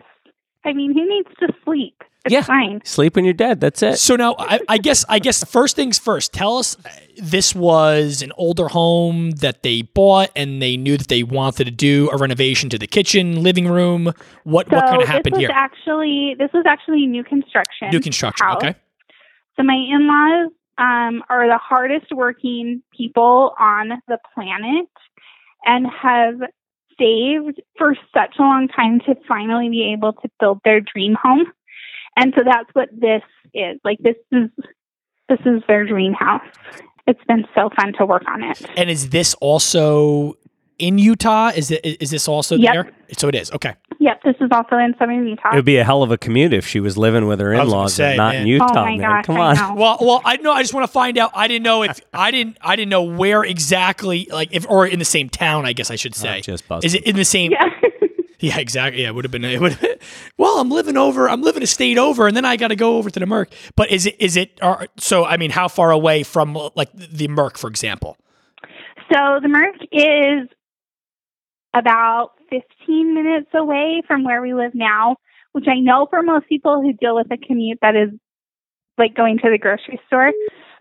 I 0.65 0.73
mean 0.75 0.93
he 0.93 1.03
needs 1.05 1.29
to 1.41 1.49
sleep. 1.65 2.03
It's 2.27 2.33
Yeah. 2.33 2.43
fine. 2.43 2.81
Sleep 2.85 3.17
when 3.17 3.25
you're 3.27 3.35
dead. 3.35 3.61
That's 3.61 3.83
it. 3.83 3.99
So 3.99 4.17
now 4.17 4.35
I, 4.39 4.59
I 4.69 4.79
guess 4.79 5.05
I 5.11 5.19
guess 5.19 5.45
first 5.45 5.77
things 5.77 5.99
first. 5.99 6.33
Tell 6.33 6.57
us 6.59 6.75
uh, 6.85 6.89
this 7.19 7.55
was 7.55 8.23
an 8.23 8.33
older 8.39 8.69
home 8.69 9.33
that 9.33 9.63
they 9.63 9.83
bought 9.83 10.31
and 10.35 10.61
they 10.63 10.77
knew 10.79 10.97
that 10.97 11.09
they 11.09 11.23
wanted 11.23 11.65
to 11.67 11.71
do 11.71 12.09
a 12.13 12.17
renovation 12.17 12.71
to 12.71 12.79
the 12.79 12.87
kitchen, 12.87 13.43
living 13.43 13.69
room. 13.69 14.13
What 14.45 14.69
So 14.71 14.77
what 14.77 14.85
kind 14.87 14.97
of 14.97 15.01
this 15.03 15.09
happened 15.11 15.33
was 15.35 15.41
here? 15.41 15.51
actually 15.53 16.35
this 16.39 16.51
was 16.55 16.65
actually 16.67 17.07
new 17.07 17.25
construction. 17.25 17.91
New 17.91 18.01
construction. 18.01 18.47
house. 18.47 18.57
Okay. 18.57 18.75
So 19.57 19.63
my 19.63 19.75
in-laws 19.75 20.51
um, 20.79 21.23
are 21.29 21.47
the 21.47 21.59
hardest 21.59 22.13
working 22.13 22.83
people 22.97 23.55
on 23.59 23.91
the 24.09 24.19
planet 24.35 24.89
and 25.65 25.87
have 25.87 26.41
saved 26.99 27.61
for 27.77 27.95
such 28.13 28.37
a 28.39 28.43
long 28.43 28.69
time 28.69 29.01
to 29.01 29.15
finally 29.27 29.69
be 29.69 29.93
able 29.93 30.13
to 30.13 30.29
build 30.41 30.61
their 30.65 30.81
dream 30.81 31.17
home. 31.21 31.47
And 32.17 32.33
so 32.37 32.43
that's 32.45 32.71
what 32.73 32.89
this 32.93 33.23
is. 33.53 33.79
Like 33.85 33.99
this 33.99 34.17
is 34.33 34.51
this 35.29 35.41
is 35.47 35.63
their 35.67 35.87
dream 35.87 36.13
house. 36.13 36.47
It's 37.07 37.23
been 37.27 37.45
so 37.55 37.71
fun 37.77 37.93
to 37.99 38.07
work 38.07 38.23
on 38.29 38.43
it. 38.43 38.63
And 38.77 38.89
is 38.89 39.11
this 39.11 39.35
also 39.35 40.35
in 40.79 40.99
Utah? 40.99 41.49
Is 41.55 41.71
it 41.71 41.81
is 41.85 42.11
this 42.11 42.29
also 42.29 42.57
Yep. 42.57 42.73
there? 42.75 42.91
So 43.17 43.29
it 43.29 43.35
is. 43.35 43.51
Okay. 43.53 43.75
Yep, 44.01 44.23
this 44.25 44.35
is 44.41 44.49
also 44.53 44.77
in 44.77 44.95
southern 44.99 45.27
Utah. 45.27 45.53
It 45.53 45.57
would 45.57 45.65
be 45.65 45.77
a 45.79 45.85
hell 45.85 46.03
of 46.03 46.11
a 46.11 46.19
commute 46.19 46.53
if 46.53 46.67
she 46.67 46.81
was 46.81 46.99
living 46.99 47.27
with 47.27 47.41
her 47.41 47.55
I 47.55 47.59
was 47.59 47.69
gonna 47.69 47.71
in-laws 47.73 47.95
say, 47.95 48.09
and 48.11 48.17
not 48.19 48.35
man. 48.35 48.43
in 48.43 48.49
Utah. 48.49 48.67
oh 48.71 48.75
my 48.75 48.97
man. 48.97 49.01
gosh, 49.01 49.25
Come 49.27 49.37
I 49.37 49.51
on. 49.51 49.57
know. 49.57 49.75
Well, 49.81 49.99
well, 50.01 50.23
I 50.25 50.37
know. 50.39 50.53
I 50.53 50.63
just 50.63 50.75
want 50.75 50.85
to 50.87 50.93
find 50.93 51.17
out. 51.17 51.31
I 51.35 51.49
didn't 51.49 51.63
know 51.63 51.83
if 51.85 52.01
I 52.13 52.31
didn't. 52.31 52.59
I 52.61 52.77
didn't 52.77 52.91
know 52.91 53.03
where 53.05 53.45
exactly, 53.45 54.29
like 54.33 54.49
if 54.53 54.67
or 54.69 54.87
in 54.87 54.99
the 54.99 55.05
same 55.05 55.29
town. 55.29 55.65
I 55.65 55.73
guess 55.73 55.91
I 55.91 55.97
should 55.97 56.15
say. 56.15 56.41
just 56.41 56.67
busted. 56.69 56.87
Is 56.87 56.95
it 56.95 57.05
in 57.05 57.17
the 57.17 57.25
same? 57.25 57.53
Yeah. 57.53 57.71
Yeah, 58.41 58.59
exactly. 58.59 59.01
Yeah, 59.03 59.09
it 59.09 59.15
would 59.15 59.25
have 59.25 59.33
been. 59.33 59.45
It 59.45 59.59
would. 59.59 59.73
Have 59.75 59.99
well, 60.37 60.59
I'm 60.61 60.69
living 60.69 60.99
over. 60.99 61.31
I'm 61.31 61.41
living 61.41 61.63
a 61.63 61.67
state 61.67 61.97
over, 61.97 62.27
and 62.27 62.37
then 62.37 62.45
I 62.45 62.57
got 62.57 62.69
to 62.69 62.77
go 62.77 62.99
over 62.99 63.09
to 63.09 63.19
the 63.19 63.25
Merc. 63.25 63.55
But 63.75 63.91
is 63.91 64.05
it? 64.05 64.17
Is 64.19 64.37
it? 64.37 64.59
Or, 64.61 64.87
so 64.99 65.25
I 65.25 65.39
mean, 65.39 65.51
how 65.51 65.67
far 65.67 65.93
away 65.93 66.25
from 66.25 66.53
like 66.75 66.91
the 66.95 67.27
Merc, 67.29 67.57
for 67.57 67.71
example? 67.71 68.19
So 69.11 69.39
the 69.41 69.49
Merc 69.49 69.77
is 69.93 70.49
about 71.75 72.33
15 72.51 73.15
minutes 73.15 73.51
away 73.55 74.03
from 74.07 74.25
where 74.25 74.41
we 74.41 74.55
live 74.55 74.75
now, 74.75 75.17
which 75.53 75.67
I 75.69 75.81
know 75.81 76.07
for 76.09 76.23
most 76.23 76.49
people 76.49 76.81
who 76.81 76.93
deal 76.93 77.15
with 77.17 77.27
a 77.31 77.37
commute 77.37 77.79
that 77.83 77.97
is 77.97 78.11
like 78.97 79.15
going 79.15 79.39
to 79.39 79.51
the 79.51 79.59
grocery 79.59 80.01
store. 80.07 80.33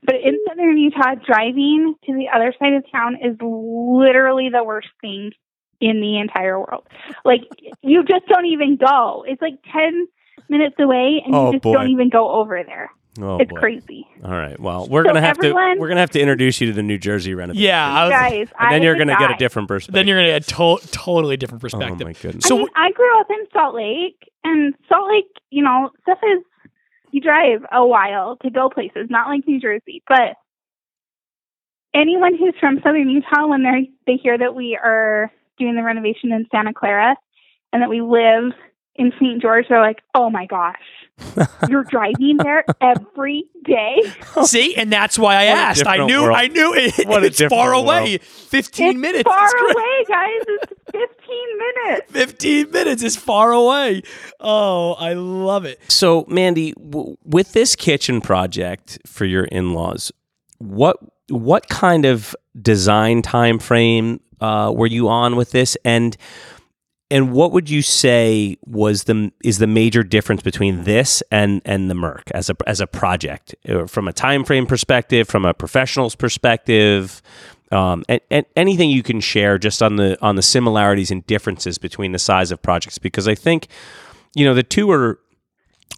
But 0.06 0.16
in 0.16 0.38
southern 0.48 0.78
Utah, 0.78 1.16
driving 1.26 1.96
to 2.06 2.14
the 2.14 2.28
other 2.34 2.54
side 2.60 2.74
of 2.74 2.84
town 2.91 3.18
is 3.24 3.36
literally 3.41 4.50
the 4.50 4.64
worst 4.64 4.89
thing 5.02 5.32
in 5.80 6.00
the 6.02 6.20
entire 6.20 6.60
world. 6.60 6.86
Like 7.26 7.41
you 7.82 8.04
just 8.04 8.28
don't 8.28 8.46
even 8.46 8.78
go. 8.78 9.26
It's 9.28 9.41
like 9.41 9.60
10 9.74 10.08
minutes 10.50 10.76
away 10.80 11.24
and 11.26 11.34
Oh, 11.34 11.48
you 11.48 11.54
just 11.54 11.64
boy. 11.64 11.74
don't 11.74 11.89
even 11.89 12.10
go 12.10 12.30
over 12.32 12.62
there. 12.66 12.91
Oh, 13.22 13.38
it's 13.38 13.49
boy. 13.51 13.59
crazy. 13.59 14.07
All 14.24 14.32
right. 14.32 14.59
Well, 14.59 14.88
we're 14.88 15.03
So 15.03 15.09
gonna 15.09 15.22
have 15.22 15.38
to 15.39 15.53
we're 15.53 15.88
gonna 15.88 15.99
have 15.99 16.09
to 16.11 16.20
introduce 16.20 16.59
you 16.61 16.68
to 16.68 16.74
the 16.74 16.82
New 16.84 16.97
Jersey 16.97 17.34
renovation. 17.36 17.64
Yeah, 17.64 17.86
I 17.88 18.03
was, 18.05 18.11
Guys, 18.11 18.47
and 18.59 18.72
then 18.74 18.82
I 18.82 18.84
you're 18.86 18.97
gonna 18.97 19.16
get 19.18 19.30
a 19.32 19.36
different 19.38 19.68
perspective. 19.68 19.93
then 19.93 20.07
you're 20.07 20.18
gonna 20.18 20.39
get 20.39 20.43
a 20.51 20.55
to- 20.55 20.88
totally 20.91 21.38
different 21.38 21.61
perspective. 21.61 22.01
oh 22.01 22.05
my 22.05 22.14
goodness. 22.14 22.45
So 22.45 22.55
I 22.55 22.59
mean, 22.59 22.68
I 22.76 22.91
grew 22.91 23.20
up 23.20 23.28
in 23.30 23.45
Salt 23.53 23.76
Lake, 23.76 24.18
and 24.43 24.74
Salt 24.89 25.09
Lake, 25.09 25.26
you 25.51 25.64
know, 25.64 25.91
stuff 26.01 26.18
is 26.24 26.43
you 27.11 27.22
drive 27.22 27.64
a 27.72 27.86
while 27.86 28.38
to 28.38 28.49
go 28.49 28.70
places, 28.70 29.07
not 29.11 29.28
like 29.28 29.47
New 29.47 29.59
Jersey. 29.59 30.01
But 30.07 30.36
anyone 31.93 32.36
who's 32.36 32.55
from 32.59 32.80
Southern 32.84 33.09
Utah, 33.09 33.47
when 33.47 33.64
they 33.64 33.89
they 34.07 34.18
hear 34.18 34.38
that 34.38 34.55
we 34.55 34.78
are 34.82 35.32
doing 35.59 35.76
the 35.76 35.84
renovation 35.84 36.32
in 36.32 36.45
Santa 36.51 36.74
Clara 36.74 37.16
and 37.72 37.82
that 37.82 37.89
we 37.89 38.01
live 38.01 38.53
in 38.96 39.12
St. 39.20 39.41
George, 39.41 39.66
they're 39.70 39.82
like, 39.82 40.02
"Oh 40.16 40.30
my 40.30 40.46
gosh, 40.46 40.80
you're 41.70 41.84
driving 41.84 42.38
there 42.44 42.64
every 42.82 43.46
day." 43.64 44.02
See, 44.44 44.76
and 44.76 44.91
that's 44.91 45.18
why 45.18 45.36
I 45.36 45.50
What 45.50 45.58
asked. 45.58 45.88
I 45.88 46.06
knew. 46.06 46.22
world. 46.24 46.38
I 46.38 46.48
knew 46.48 46.74
it, 46.76 47.08
What 47.08 47.24
it's 47.24 47.39
far 47.41 47.72
different 47.72 47.84
away. 47.86 48.18
Fifteen 48.20 48.89
it's 48.89 48.98
minutes. 49.00 49.24
far 49.24 49.46
It's 49.46 49.54
great. 49.54 49.76
away, 49.76 50.06
guys. 50.08 50.41
It's 50.48 50.74
15 50.91 51.58
minutes. 51.58 52.12
15 52.12 52.72
minutes 52.72 53.04
is 53.04 53.16
far 53.16 53.52
away. 53.52 54.04
Oh, 54.39 54.94
I 54.94 55.14
love 55.14 55.66
it. 55.66 55.80
So, 55.88 56.26
Mandi, 56.28 56.74
w- 56.74 57.18
with 57.26 57.54
this 57.54 57.76
kitchen 57.76 58.22
project 58.22 59.00
for 59.08 59.26
your 59.26 59.46
in-laws, 59.46 60.12
what 60.60 60.98
what 61.30 61.68
kind 61.70 62.06
of 62.06 62.36
design 62.62 63.22
time 63.24 63.58
frame 63.58 64.20
uh, 64.39 64.72
were 64.76 64.86
you 64.86 65.08
on 65.10 65.36
with 65.36 65.50
this, 65.52 65.76
and 65.84 66.16
and 67.14 67.32
what 67.32 67.51
would 67.51 67.70
you 67.70 67.84
say 67.84 68.57
was 68.66 69.03
the 69.03 69.32
is 69.43 69.59
the 69.59 69.68
major 69.68 70.01
difference 70.01 70.41
between 70.41 70.84
this 70.84 71.22
and 71.30 71.61
and 71.64 71.88
the 71.88 71.93
Merc 71.93 72.32
as 72.32 72.49
a 72.49 72.55
as 72.66 72.82
a 72.82 72.88
project 72.88 73.55
Uh, 73.70 73.86
from 73.86 74.07
a 74.07 74.14
time 74.14 74.43
frame 74.43 74.66
perspective, 74.66 75.28
from 75.30 75.45
a 75.45 75.53
professional's 75.53 76.16
perspective? 76.16 77.22
Um, 77.72 78.03
and, 78.09 78.22
and 78.30 78.45
anything 78.55 78.89
you 78.89 79.03
can 79.03 79.20
share 79.20 79.57
just 79.59 79.82
on 79.84 79.95
the 79.97 80.18
on 80.22 80.36
the 80.36 80.41
similarities 80.41 81.11
and 81.11 81.26
differences 81.28 81.78
between 81.78 82.14
the 82.14 82.20
size 82.20 82.51
of 82.51 82.61
projects 82.61 82.97
because 82.97 83.28
I 83.28 83.36
think 83.36 83.68
you 84.36 84.43
know 84.45 84.55
the 84.55 84.64
two 84.64 84.89
are 84.91 85.20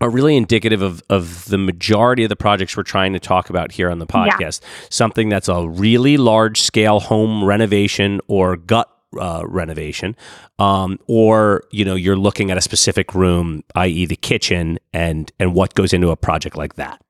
are 0.02 0.10
really 0.10 0.36
indicative 0.36 0.82
of 0.82 1.02
of 1.10 1.46
the 1.46 1.58
majority 1.58 2.24
of 2.24 2.30
the 2.30 2.36
projects 2.36 2.76
we're 2.76 2.84
trying 2.84 3.14
to 3.14 3.20
talk 3.20 3.50
about 3.50 3.72
here 3.72 3.90
on 3.90 4.00
the 4.00 4.06
podcast. 4.06 4.60
Something 4.90 5.30
that's 5.30 5.48
a 5.48 5.68
really 5.70 6.18
large 6.18 6.60
scale 6.62 7.00
home 7.00 7.46
renovation 7.46 8.20
or 8.28 8.58
gut 8.58 8.90
uh, 9.20 9.44
renovation, 9.46 10.16
um, 10.60 11.00
or 11.08 11.64
you 11.72 11.86
know 11.86 11.96
you're 11.96 12.16
looking 12.16 12.52
at 12.52 12.58
a 12.58 12.62
specific 12.62 13.14
room, 13.14 13.64
i.e., 13.76 14.06
the 14.06 14.16
kitchen, 14.16 14.80
and 14.94 15.32
and 15.40 15.54
what 15.54 15.74
goes 15.74 15.94
into 15.94 16.10
a 16.10 16.16
project 16.16 16.58
like 16.58 16.76
that. 16.76 17.02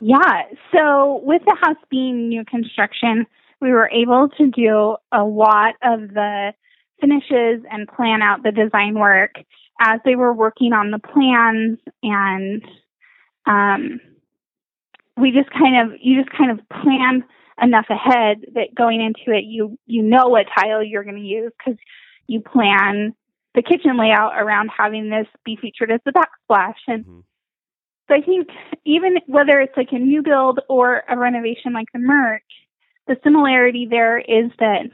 Yeah. 0.00 0.42
So 0.72 1.20
with 1.24 1.42
the 1.44 1.56
house 1.60 1.76
being 1.90 2.28
new 2.28 2.44
construction, 2.44 3.26
we 3.60 3.72
were 3.72 3.90
able 3.90 4.28
to 4.38 4.50
do 4.50 4.96
a 5.12 5.24
lot 5.24 5.74
of 5.82 6.14
the 6.14 6.52
finishes 7.00 7.64
and 7.70 7.88
plan 7.88 8.22
out 8.22 8.42
the 8.42 8.52
design 8.52 8.98
work 8.98 9.34
as 9.80 10.00
they 10.04 10.16
were 10.16 10.32
working 10.32 10.72
on 10.72 10.90
the 10.90 10.98
plans 10.98 11.78
and 12.02 12.64
um, 13.46 14.00
we 15.16 15.32
just 15.32 15.50
kind 15.50 15.76
of 15.80 15.98
you 16.00 16.22
just 16.22 16.36
kind 16.36 16.50
of 16.50 16.60
plan 16.68 17.24
enough 17.60 17.86
ahead 17.90 18.38
that 18.54 18.74
going 18.74 19.00
into 19.00 19.36
it 19.36 19.44
you 19.44 19.78
you 19.86 20.02
know 20.02 20.28
what 20.28 20.46
tile 20.58 20.82
you're 20.82 21.04
going 21.04 21.16
to 21.16 21.22
use 21.22 21.52
because 21.58 21.78
you 22.26 22.40
plan 22.40 23.14
the 23.54 23.62
kitchen 23.62 23.96
layout 23.98 24.32
around 24.36 24.70
having 24.76 25.10
this 25.10 25.26
be 25.44 25.56
featured 25.56 25.90
as 25.90 26.00
the 26.04 26.12
backsplash 26.12 26.76
and 26.86 27.04
Mhm. 27.04 27.24
So 28.08 28.14
I 28.14 28.22
think 28.22 28.48
even 28.84 29.18
whether 29.26 29.60
it's 29.60 29.76
like 29.76 29.92
a 29.92 29.98
new 29.98 30.22
build 30.22 30.60
or 30.68 31.04
a 31.08 31.16
renovation 31.16 31.74
like 31.74 31.88
the 31.92 31.98
Merc, 31.98 32.42
the 33.06 33.16
similarity 33.22 33.86
there 33.88 34.18
is 34.18 34.50
that 34.58 34.86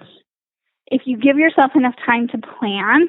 if 0.91 1.03
you 1.07 1.17
give 1.17 1.39
yourself 1.39 1.73
enough 1.77 1.95
time 2.05 2.29
to 2.29 2.39
plan, 2.39 3.07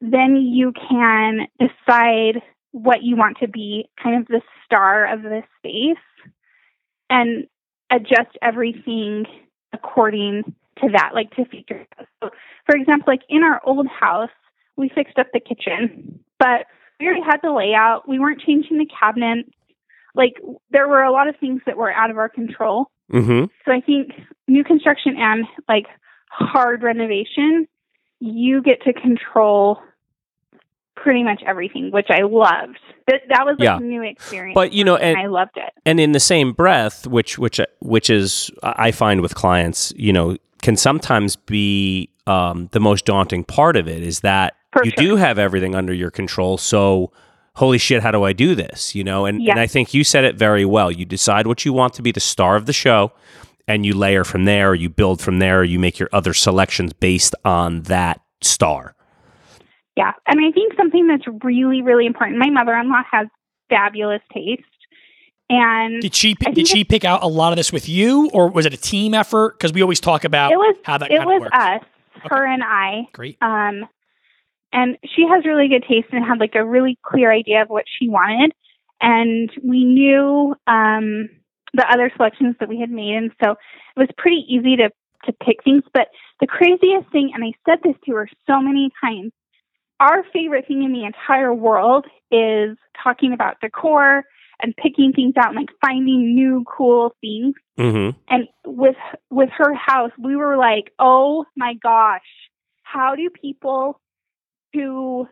then 0.00 0.36
you 0.36 0.72
can 0.72 1.48
decide 1.58 2.42
what 2.72 3.02
you 3.02 3.16
want 3.16 3.38
to 3.38 3.48
be 3.48 3.88
kind 4.02 4.20
of 4.20 4.26
the 4.28 4.42
star 4.64 5.06
of 5.12 5.22
the 5.22 5.42
space 5.58 5.96
and 7.08 7.46
adjust 7.90 8.36
everything 8.42 9.24
according 9.72 10.54
to 10.80 10.88
that, 10.92 11.10
like 11.14 11.30
to 11.36 11.44
figure 11.46 11.86
out. 11.98 12.06
So, 12.22 12.30
for 12.66 12.76
example, 12.76 13.04
like 13.06 13.22
in 13.28 13.42
our 13.42 13.60
old 13.64 13.86
house, 13.86 14.30
we 14.76 14.90
fixed 14.94 15.18
up 15.18 15.28
the 15.32 15.40
kitchen, 15.40 16.20
but 16.38 16.66
we 17.00 17.06
already 17.06 17.22
had 17.22 17.38
the 17.42 17.52
layout. 17.52 18.08
We 18.08 18.18
weren't 18.18 18.40
changing 18.40 18.78
the 18.78 18.86
cabinet. 18.86 19.46
Like 20.14 20.34
there 20.70 20.88
were 20.88 21.02
a 21.02 21.12
lot 21.12 21.28
of 21.28 21.36
things 21.36 21.62
that 21.66 21.76
were 21.76 21.92
out 21.92 22.10
of 22.10 22.18
our 22.18 22.28
control. 22.28 22.90
Mm-hmm. 23.12 23.44
So 23.64 23.72
I 23.72 23.80
think 23.80 24.12
new 24.48 24.64
construction 24.64 25.16
and 25.18 25.44
like 25.68 25.86
hard 26.30 26.82
renovation, 26.82 27.68
you 28.20 28.62
get 28.62 28.82
to 28.82 28.92
control 28.92 29.78
pretty 30.96 31.22
much 31.22 31.42
everything, 31.46 31.90
which 31.90 32.08
I 32.10 32.22
loved. 32.22 32.78
That 33.06 33.20
that 33.28 33.44
was 33.46 33.56
like 33.58 33.66
Yeah. 33.66 33.76
a 33.76 33.80
new 33.80 34.02
experience. 34.02 34.54
But, 34.54 34.72
you 34.72 34.82
know, 34.84 34.96
me, 34.96 35.02
and- 35.02 35.18
I 35.18 35.26
loved 35.26 35.56
it. 35.56 35.72
and 35.84 36.00
in 36.00 36.12
the 36.12 36.20
same 36.20 36.52
breath 36.52 37.06
which 37.06 37.38
which 37.38 37.60
which 37.80 38.10
is 38.10 38.50
i 38.62 38.90
find 38.90 39.20
with 39.20 39.34
clients 39.36 39.92
you 39.96 40.12
know 40.12 40.36
can 40.62 40.76
sometimes 40.76 41.36
be 41.36 42.08
um, 42.26 42.68
the 42.72 42.80
most 42.80 43.04
daunting 43.04 43.44
part 43.44 43.76
of 43.76 43.86
it 43.86 44.02
is 44.02 44.20
that 44.20 44.54
For 44.72 44.84
you 44.84 44.90
sure. 44.90 45.04
do 45.06 45.16
have 45.16 45.38
everything 45.38 45.76
under 45.76 45.92
your 45.94 46.10
control 46.10 46.58
so 46.58 47.12
holy 47.54 47.78
shit 47.78 48.02
how 48.02 48.10
do 48.10 48.24
i 48.24 48.32
do 48.32 48.56
this 48.56 48.96
you 48.96 49.04
know 49.04 49.24
and, 49.26 49.40
Yeah. 49.40 49.52
and 49.52 49.60
i 49.60 49.68
think 49.68 49.94
you 49.94 50.02
said 50.02 50.24
it 50.24 50.34
very 50.36 50.64
well 50.64 50.90
you 50.90 51.04
decide 51.04 51.46
what 51.46 51.64
you 51.64 51.72
want 51.72 51.94
to 51.94 52.02
be 52.02 52.10
the 52.10 52.18
star 52.18 52.56
of 52.56 52.66
the 52.66 52.72
show 52.72 53.12
and 53.68 53.86
you 53.86 53.94
layer 53.94 54.24
from 54.24 54.44
there 54.46 54.70
or 54.70 54.74
you 54.74 54.88
build 54.90 55.20
from 55.20 55.38
there 55.38 55.60
or 55.60 55.64
you 55.64 55.78
make 55.78 56.00
your 56.00 56.08
other 56.12 56.34
selections 56.34 56.92
based 56.94 57.36
on 57.44 57.82
that 57.82 58.20
star 58.40 58.95
Yeah. 59.96 60.12
And 60.26 60.40
I 60.40 60.52
think 60.52 60.74
something 60.76 61.06
that's 61.06 61.24
really, 61.42 61.82
really 61.82 62.06
important. 62.06 62.38
My 62.38 62.50
mother 62.50 62.74
in 62.74 62.90
law 62.90 63.02
has 63.10 63.26
fabulous 63.68 64.20
taste. 64.32 64.62
And 65.48 66.02
Did 66.02 66.14
she 66.14 66.34
did 66.34 66.66
she 66.66 66.82
pick 66.82 67.04
out 67.04 67.22
a 67.22 67.28
lot 67.28 67.52
of 67.52 67.56
this 67.56 67.72
with 67.72 67.88
you, 67.88 68.28
or 68.32 68.48
was 68.48 68.66
it 68.66 68.74
a 68.74 68.76
team 68.76 69.14
effort? 69.14 69.56
Because 69.56 69.72
we 69.72 69.80
always 69.80 70.00
talk 70.00 70.24
about 70.24 70.50
it 70.50 70.56
was 70.56 70.76
how 70.82 70.98
that 70.98 71.10
it 71.10 71.20
was 71.20 71.40
works. 71.40 71.56
us, 71.56 71.82
her 72.24 72.44
and 72.44 72.64
I. 72.64 73.06
Great. 73.12 73.38
Um, 73.40 73.86
and 74.72 74.98
she 75.04 75.24
has 75.28 75.46
really 75.46 75.68
good 75.68 75.84
taste 75.88 76.08
and 76.10 76.24
had 76.24 76.40
like 76.40 76.56
a 76.56 76.66
really 76.66 76.98
clear 77.04 77.32
idea 77.32 77.62
of 77.62 77.68
what 77.68 77.84
she 77.86 78.08
wanted. 78.08 78.52
And 79.00 79.48
we 79.62 79.84
knew 79.84 80.56
um, 80.66 81.28
the 81.74 81.86
other 81.88 82.10
selections 82.16 82.56
that 82.58 82.68
we 82.68 82.80
had 82.80 82.90
made, 82.90 83.14
and 83.14 83.30
so 83.42 83.52
it 83.52 84.00
was 84.00 84.08
pretty 84.18 84.44
easy 84.48 84.74
to 84.76 84.90
to 85.26 85.32
pick 85.44 85.62
things. 85.62 85.84
But 85.94 86.08
the 86.40 86.48
craziest 86.48 87.10
thing, 87.12 87.30
and 87.34 87.44
I 87.44 87.52
said 87.68 87.78
this 87.84 87.94
to 88.06 88.16
her 88.16 88.28
so 88.48 88.60
many 88.60 88.90
times, 89.00 89.30
our 90.00 90.24
favorite 90.32 90.66
thing 90.66 90.82
in 90.82 90.92
the 90.92 91.04
entire 91.04 91.52
world 91.52 92.06
is 92.30 92.76
talking 93.02 93.32
about 93.32 93.60
decor 93.60 94.24
and 94.60 94.74
picking 94.76 95.12
things 95.12 95.34
out 95.36 95.48
and 95.48 95.56
like 95.56 95.68
finding 95.84 96.34
new 96.34 96.64
cool 96.64 97.14
things 97.20 97.54
mm-hmm. 97.78 98.18
and 98.28 98.48
with 98.64 98.96
with 99.30 99.50
her 99.56 99.74
house 99.74 100.10
we 100.18 100.36
were 100.36 100.56
like 100.56 100.92
oh 100.98 101.44
my 101.56 101.74
gosh 101.82 102.22
how 102.82 103.14
do 103.14 103.28
people 103.30 104.00
who 104.72 105.28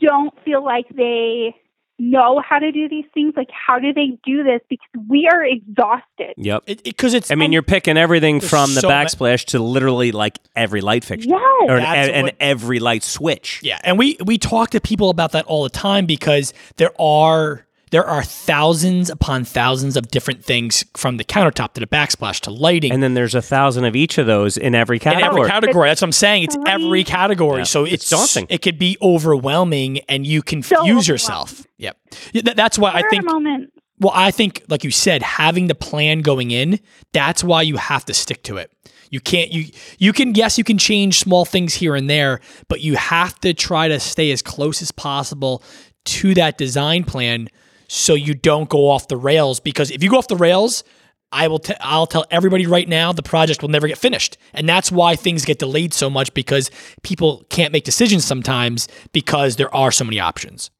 don't 0.00 0.32
feel 0.44 0.64
like 0.64 0.88
they 0.90 1.54
know 1.98 2.42
how 2.46 2.58
to 2.58 2.70
do 2.72 2.88
these 2.88 3.04
things 3.12 3.34
like 3.36 3.48
how 3.50 3.78
do 3.78 3.92
they 3.92 4.18
do 4.24 4.44
this? 4.44 4.60
Because 4.68 4.88
we 5.08 5.28
are 5.30 5.44
exhausted. 5.44 6.34
Yep. 6.36 6.64
Because 6.84 7.14
it's 7.14 7.30
i 7.30 7.34
mean 7.34 7.46
and 7.46 7.52
you're 7.52 7.62
picking 7.62 7.96
everything 7.96 8.40
from 8.40 8.74
the 8.74 8.80
so 8.80 8.88
ma- 8.88 9.04
backsplash 9.04 9.46
to 9.46 9.58
literally 9.58 10.12
like 10.12 10.38
every 10.54 10.80
light 10.80 11.04
fixture. 11.04 11.30
Yes. 11.30 11.70
Or 11.70 11.78
That's 11.78 12.08
and, 12.08 12.28
and 12.28 12.36
every 12.40 12.78
light 12.78 13.02
switch. 13.02 13.60
Yeah, 13.62 13.78
and 13.82 13.98
we 13.98 14.16
we 14.24 14.38
talk 14.38 14.70
to 14.70 14.80
people 14.80 15.10
about 15.10 15.32
that 15.32 15.44
all 15.46 15.62
the 15.62 15.70
time 15.70 16.06
because 16.06 16.52
there 16.76 16.92
are 17.00 17.66
there 17.90 18.04
are 18.06 18.22
thousands 18.22 19.10
upon 19.10 19.44
thousands 19.44 19.96
of 19.96 20.08
different 20.08 20.44
things 20.44 20.84
from 20.96 21.16
the 21.16 21.24
countertop 21.24 21.74
to 21.74 21.80
the 21.80 21.86
backsplash 21.86 22.40
to 22.40 22.50
lighting. 22.50 22.92
And 22.92 23.02
then 23.02 23.14
there's 23.14 23.34
a 23.34 23.42
thousand 23.42 23.84
of 23.84 23.94
each 23.96 24.18
of 24.18 24.26
those 24.26 24.56
in 24.56 24.74
every 24.74 24.96
in 24.96 25.00
category. 25.00 25.40
every 25.42 25.48
category. 25.50 25.88
That's 25.88 26.00
what 26.02 26.08
I'm 26.08 26.12
saying. 26.12 26.44
It's 26.44 26.54
Three- 26.54 26.64
every 26.66 27.04
category. 27.04 27.58
Yeah. 27.60 27.64
So 27.64 27.84
It's 27.84 27.94
it's, 27.94 28.10
daunting. 28.10 28.46
It 28.50 28.62
could 28.62 28.78
be 28.78 28.96
overwhelming 29.02 29.98
and 30.08 30.26
you 30.26 30.42
confuse 30.42 30.78
overwhelming. 30.78 31.04
yourself. 31.04 31.66
Yep. 31.78 31.96
Yeah, 32.32 32.42
that- 32.44 32.56
that's 32.56 32.78
why 32.78 32.90
I 32.92 33.02
think 33.10 33.24
are 33.24 33.32
moments 33.34 33.72
Well, 34.00 34.12
I 34.14 34.30
think, 34.30 34.62
like 34.68 34.84
you 34.84 34.90
said, 34.90 35.22
having 35.22 35.66
the 35.66 35.74
plan 35.74 36.20
going 36.20 36.50
in, 36.52 36.78
that's 37.12 37.42
why 37.42 37.62
you 37.62 37.76
have 37.76 38.04
to 38.06 38.14
stick 38.14 38.42
to 38.44 38.56
it. 38.56 38.70
You 39.10 39.20
can't 39.20 39.50
you 39.50 39.64
you 39.98 40.12
can 40.12 40.34
yes 40.34 40.58
you 40.58 40.64
can 40.64 40.76
change 40.76 41.18
small 41.18 41.44
things 41.46 41.72
here 41.74 41.94
and 41.96 42.10
there, 42.10 42.40
but 42.68 42.82
you 42.82 42.94
have 42.96 43.38
to 43.40 43.54
try 43.54 43.88
to 43.88 43.98
stay 43.98 44.30
as 44.32 44.42
close 44.42 44.82
as 44.82 44.92
possible 44.92 45.62
to 46.04 46.34
that 46.34 46.58
design 46.58 47.04
plan 47.04 47.48
so 47.88 48.14
you 48.14 48.34
don't 48.34 48.68
go 48.68 48.88
off 48.88 49.08
the 49.08 49.16
rails 49.16 49.58
because 49.60 49.90
if 49.90 50.02
you 50.02 50.10
go 50.10 50.18
off 50.18 50.28
the 50.28 50.36
rails, 50.36 50.84
I 51.32 51.48
will 51.48 51.58
t- 51.58 51.74
I'll 51.80 52.06
tell 52.06 52.24
everybody 52.30 52.66
right 52.66 52.88
now 52.88 53.12
the 53.12 53.22
project 53.22 53.60
will 53.62 53.68
never 53.68 53.86
get 53.88 53.98
finished. 53.98 54.38
And 54.54 54.68
that's 54.68 54.90
why 54.92 55.16
things 55.16 55.44
get 55.44 55.58
delayed 55.58 55.92
so 55.92 56.08
much 56.08 56.32
because 56.32 56.70
people 57.02 57.44
can't 57.50 57.72
make 57.72 57.84
decisions 57.84 58.24
sometimes 58.24 58.88
because 59.12 59.56
there 59.56 59.74
are 59.74 59.90
so 59.90 60.04
many 60.04 60.20
options. 60.20 60.70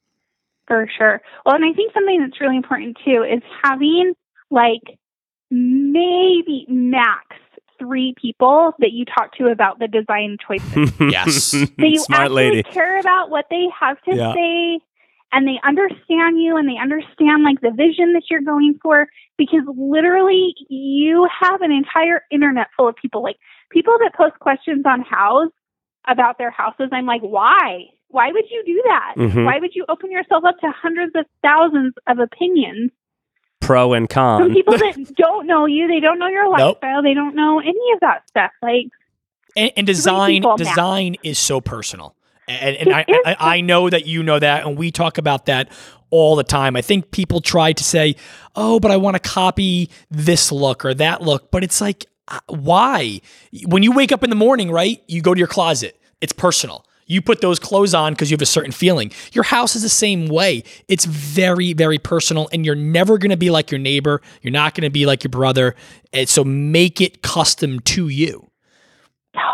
For 0.66 0.88
sure. 0.96 1.20
Well, 1.44 1.54
and 1.54 1.64
I 1.64 1.72
think 1.72 1.92
something 1.92 2.20
that's 2.20 2.40
really 2.40 2.56
important 2.56 2.96
too 3.04 3.24
is 3.30 3.42
having 3.62 4.14
like 4.50 4.82
maybe 5.50 6.66
max 6.68 7.36
three 7.78 8.14
people 8.20 8.72
that 8.80 8.90
you 8.92 9.04
talk 9.04 9.32
to 9.36 9.46
about 9.46 9.78
the 9.78 9.86
design 9.88 10.36
choices. 10.46 10.92
Yes. 11.00 11.52
that 11.52 11.70
you 11.78 11.98
Smart 12.00 12.22
actually 12.22 12.34
lady. 12.50 12.62
care 12.64 12.98
about 13.00 13.30
what 13.30 13.46
they 13.50 13.66
have 13.78 14.00
to 14.02 14.14
Yeah. 14.16 14.32
say 14.34 14.80
and 15.32 15.46
they 15.46 15.60
understand 15.64 16.40
you 16.40 16.56
and 16.56 16.68
they 16.68 16.78
understand 16.80 17.42
like 17.44 17.60
the 17.60 17.70
vision 17.70 18.12
that 18.14 18.22
you're 18.30 18.40
going 18.40 18.78
for 18.82 19.06
because 19.36 19.60
literally 19.76 20.54
you 20.68 21.28
have 21.40 21.60
an 21.62 21.70
entire 21.72 22.22
internet 22.30 22.68
full 22.76 22.88
of 22.88 22.96
people 22.96 23.22
like 23.22 23.36
people 23.70 23.94
that 24.00 24.14
post 24.14 24.38
questions 24.40 24.84
on 24.86 25.02
house 25.02 25.50
about 26.06 26.38
their 26.38 26.50
houses 26.50 26.88
i'm 26.92 27.04
like 27.06 27.20
why 27.22 27.82
why 28.08 28.32
would 28.32 28.44
you 28.50 28.62
do 28.64 28.82
that 28.86 29.14
Mhm. 29.16 29.44
why 29.44 29.58
would 29.58 29.74
you 29.74 29.84
open 29.88 30.10
yourself 30.10 30.44
up 30.44 30.58
to 30.60 30.70
hundreds 30.70 31.12
of 31.14 31.26
thousands 31.42 31.92
of 32.06 32.18
opinions 32.18 32.90
Pro 33.60 33.92
and 33.92 34.08
from 34.08 34.14
con. 34.14 34.54
people 34.54 34.78
that 34.78 34.96
don't 35.16 35.46
know 35.46 35.66
you 35.66 35.88
they 35.88 36.00
don't 36.00 36.18
know 36.18 36.28
your 36.28 36.44
Nope. 36.56 36.78
lifestyle 36.80 37.02
they 37.02 37.12
don't 37.14 37.34
know 37.34 37.58
any 37.60 37.92
of 37.94 38.00
that 38.00 38.22
stuff 38.28 38.52
like 38.62 38.86
and, 39.56 39.72
and 39.76 39.86
design 39.86 40.36
people 40.36 40.52
matter. 40.52 40.64
design 40.64 41.16
is 41.22 41.38
so 41.38 41.60
personal 41.60 42.14
and, 42.48 42.76
and 42.76 42.92
I, 42.94 43.04
I, 43.24 43.36
I 43.38 43.60
know 43.60 43.90
that 43.90 44.06
you 44.06 44.22
know 44.22 44.38
that 44.38 44.66
and 44.66 44.76
we 44.76 44.90
talk 44.90 45.18
about 45.18 45.46
that 45.46 45.70
all 46.10 46.36
the 46.36 46.44
time 46.44 46.76
i 46.76 46.82
think 46.82 47.10
people 47.10 47.40
try 47.40 47.72
to 47.72 47.84
say 47.84 48.16
oh 48.56 48.80
but 48.80 48.90
i 48.90 48.96
want 48.96 49.14
to 49.14 49.20
copy 49.20 49.90
this 50.10 50.50
look 50.50 50.84
or 50.84 50.94
that 50.94 51.22
look 51.22 51.50
but 51.50 51.62
it's 51.62 51.80
like 51.80 52.06
uh, 52.28 52.40
why 52.48 53.20
when 53.66 53.82
you 53.82 53.92
wake 53.92 54.12
up 54.12 54.24
in 54.24 54.30
the 54.30 54.36
morning 54.36 54.70
right 54.70 55.02
you 55.06 55.20
go 55.20 55.34
to 55.34 55.38
your 55.38 55.48
closet 55.48 56.00
it's 56.20 56.32
personal 56.32 56.84
you 57.08 57.22
put 57.22 57.40
those 57.40 57.58
clothes 57.58 57.94
on 57.94 58.12
because 58.12 58.30
you 58.30 58.34
have 58.34 58.42
a 58.42 58.46
certain 58.46 58.70
feeling. 58.70 59.10
Your 59.32 59.44
house 59.44 59.74
is 59.74 59.82
the 59.82 59.88
same 59.88 60.28
way. 60.28 60.62
It's 60.88 61.06
very, 61.06 61.72
very 61.72 61.98
personal, 61.98 62.50
and 62.52 62.66
you're 62.66 62.74
never 62.74 63.16
going 63.16 63.30
to 63.30 63.36
be 63.36 63.48
like 63.48 63.70
your 63.70 63.78
neighbor. 63.78 64.20
You're 64.42 64.52
not 64.52 64.74
going 64.74 64.82
to 64.82 64.90
be 64.90 65.06
like 65.06 65.24
your 65.24 65.30
brother. 65.30 65.74
And 66.12 66.28
so 66.28 66.44
make 66.44 67.00
it 67.00 67.22
custom 67.22 67.80
to 67.80 68.08
you. 68.08 68.50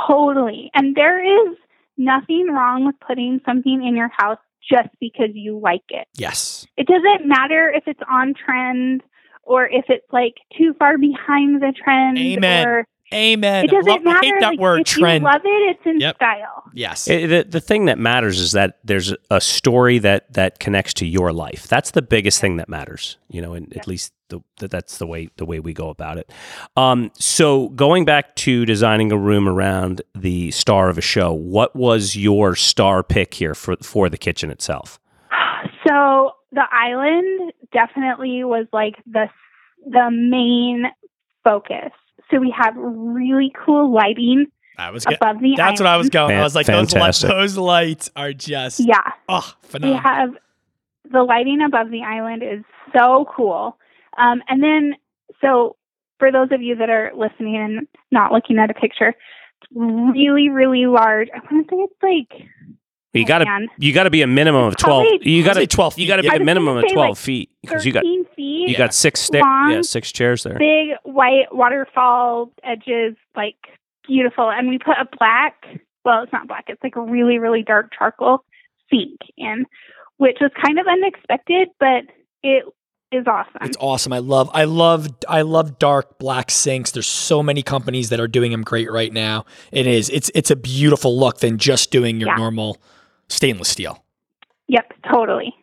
Totally. 0.08 0.70
And 0.74 0.96
there 0.96 1.22
is 1.24 1.56
nothing 1.96 2.46
wrong 2.50 2.86
with 2.86 2.96
putting 3.06 3.40
something 3.46 3.84
in 3.86 3.96
your 3.96 4.10
house 4.16 4.38
just 4.68 4.88
because 5.00 5.30
you 5.34 5.58
like 5.62 5.82
it. 5.88 6.06
Yes. 6.16 6.66
It 6.76 6.86
doesn't 6.86 7.28
matter 7.28 7.70
if 7.74 7.84
it's 7.86 8.00
on 8.10 8.34
trend 8.34 9.02
or 9.42 9.66
if 9.66 9.84
it's 9.88 10.06
like 10.12 10.34
too 10.56 10.74
far 10.78 10.96
behind 10.98 11.60
the 11.62 11.72
trend. 11.84 12.18
Amen. 12.18 12.66
Or 12.66 12.86
Amen. 13.12 13.66
it 13.66 13.70
doesn't 13.70 13.86
Love- 13.90 14.02
matter. 14.02 14.18
I 14.18 14.24
hate 14.24 14.34
that 14.40 14.48
like, 14.52 14.58
word 14.60 14.80
if 14.80 14.86
trend. 14.86 15.22
you 15.22 15.26
love 15.30 15.42
it, 15.44 15.48
it's 15.76 15.80
in 15.86 16.00
Yep. 16.00 16.16
style. 16.16 16.64
yes. 16.72 17.06
It- 17.06 17.28
the, 17.28 17.44
the 17.44 17.60
thing 17.60 17.84
that 17.84 17.98
matters 17.98 18.40
is 18.40 18.52
that 18.52 18.78
there's 18.84 19.12
a 19.30 19.40
story 19.40 19.98
that 19.98 20.32
that 20.32 20.58
connects 20.58 20.94
to 20.94 21.06
your 21.06 21.32
life. 21.32 21.68
That's 21.68 21.90
the 21.90 22.02
biggest 22.02 22.40
thing 22.40 22.56
that 22.56 22.68
matters. 22.68 23.18
You 23.28 23.42
know, 23.42 23.52
and 23.52 23.76
at 23.76 23.86
least 23.86 24.12
the, 24.38 24.44
that 24.60 24.70
that's 24.70 24.98
the 24.98 25.06
way 25.06 25.28
the 25.36 25.44
way 25.44 25.60
we 25.60 25.72
go 25.72 25.88
about 25.88 26.18
it. 26.18 26.30
Um, 26.76 27.10
so 27.14 27.68
going 27.70 28.04
back 28.04 28.34
to 28.36 28.64
designing 28.64 29.12
a 29.12 29.16
room 29.18 29.48
around 29.48 30.02
the 30.14 30.50
star 30.50 30.88
of 30.88 30.98
a 30.98 31.02
show, 31.02 31.32
what 31.32 31.74
was 31.76 32.16
your 32.16 32.54
star 32.54 33.02
pick 33.02 33.34
here 33.34 33.54
for 33.54 33.76
for 33.82 34.08
the 34.08 34.18
kitchen 34.18 34.50
itself? 34.50 34.98
So 35.86 36.32
the 36.52 36.64
island 36.70 37.52
definitely 37.72 38.44
was 38.44 38.66
like 38.72 38.94
the 39.06 39.26
the 39.86 40.10
main 40.10 40.86
focus. 41.42 41.90
So 42.30 42.38
we 42.40 42.54
have 42.56 42.74
really 42.76 43.52
cool 43.64 43.92
lighting 43.92 44.46
I 44.78 44.90
was 44.90 45.04
get, 45.04 45.16
above 45.20 45.40
the 45.40 45.54
that's 45.56 45.78
what 45.80 45.86
I 45.86 45.96
was 45.96 46.06
island. 46.06 46.12
going. 46.12 46.36
I 46.36 46.42
was 46.42 46.54
like, 46.54 46.66
those, 46.66 46.74
lights, 46.76 46.92
fantastic. 46.94 47.28
Those 47.30 47.56
lights 47.58 48.10
are 48.16 48.32
just 48.32 48.80
Yeah. 48.80 49.02
oh 49.28 49.54
We 49.62 49.68
phenomenal. 49.68 50.02
have 50.02 50.30
the 51.12 51.22
lighting 51.22 51.60
above 51.60 51.90
the 51.90 52.02
island 52.02 52.42
is 52.42 52.64
so 52.96 53.26
cool. 53.36 53.76
Um, 54.18 54.42
and 54.48 54.62
then, 54.62 54.94
so 55.40 55.76
for 56.18 56.30
those 56.30 56.48
of 56.52 56.62
you 56.62 56.76
that 56.76 56.90
are 56.90 57.12
listening 57.16 57.56
and 57.56 57.88
not 58.10 58.32
looking 58.32 58.58
at 58.58 58.70
a 58.70 58.74
picture, 58.74 59.08
it's 59.08 59.70
really, 59.74 60.48
really 60.48 60.86
large. 60.86 61.28
I 61.34 61.38
want 61.52 61.68
to 61.68 61.74
say 61.74 61.80
it's 61.82 61.94
like 62.02 62.48
You 63.12 63.26
got 63.26 63.38
to 63.38 63.66
you 63.78 63.92
got 63.92 64.04
to 64.04 64.10
be 64.10 64.22
a 64.22 64.26
minimum 64.26 64.64
of 64.64 64.76
twelve. 64.76 65.06
Probably- 65.08 65.30
You 65.30 65.44
got 65.44 65.54
to 65.54 65.66
12 65.66 65.98
You 65.98 66.06
got 66.06 66.16
to 66.16 66.22
be 66.22 66.28
a 66.28 66.40
minimum 66.40 66.76
of 66.76 66.82
was 66.82 66.82
gonna 66.82 66.88
say, 66.90 66.94
twelve 66.94 67.08
like, 67.10 67.18
feet 67.18 67.50
because 67.62 67.86
you 67.86 67.92
got 67.92 68.02
feet. 68.36 68.68
you 68.68 68.76
got 68.76 68.94
six 68.94 69.20
sta- 69.20 69.40
long, 69.40 69.70
yeah 69.72 69.82
six 69.82 70.12
chairs 70.12 70.42
there. 70.42 70.58
big 70.58 70.90
white 71.04 71.46
waterfall 71.52 72.52
edges, 72.62 73.16
like 73.36 73.56
beautiful. 74.06 74.50
And 74.50 74.68
we 74.68 74.78
put 74.78 74.96
a 74.98 75.08
black, 75.18 75.64
well, 76.04 76.22
it's 76.22 76.32
not 76.32 76.48
black, 76.48 76.64
it's 76.68 76.82
like 76.82 76.96
a 76.96 77.00
really, 77.00 77.38
really 77.38 77.62
dark 77.62 77.90
charcoal 77.96 78.44
sink 78.90 79.18
in, 79.36 79.64
which 80.18 80.38
was 80.40 80.50
kind 80.62 80.78
of 80.78 80.86
unexpected, 80.86 81.68
but 81.80 82.04
it 82.42 82.64
is 83.14 83.26
awesome. 83.26 83.60
It's 83.62 83.76
awesome. 83.80 84.12
I 84.12 84.18
love 84.18 84.50
I 84.52 84.64
love 84.64 85.08
I 85.28 85.42
love 85.42 85.78
dark 85.78 86.18
black 86.18 86.50
sinks. 86.50 86.90
There's 86.90 87.06
so 87.06 87.42
many 87.42 87.62
companies 87.62 88.10
that 88.10 88.20
are 88.20 88.28
doing 88.28 88.50
them 88.50 88.62
great 88.62 88.90
right 88.90 89.12
now. 89.12 89.44
It 89.72 89.86
is. 89.86 90.10
It's 90.10 90.30
it's 90.34 90.50
a 90.50 90.56
beautiful 90.56 91.18
look 91.18 91.38
than 91.38 91.58
just 91.58 91.90
doing 91.90 92.20
your 92.20 92.30
Yeah. 92.30 92.36
normal 92.36 92.78
stainless 93.28 93.68
steel. 93.68 94.04
Yep, 94.68 94.92
totally. 95.12 95.54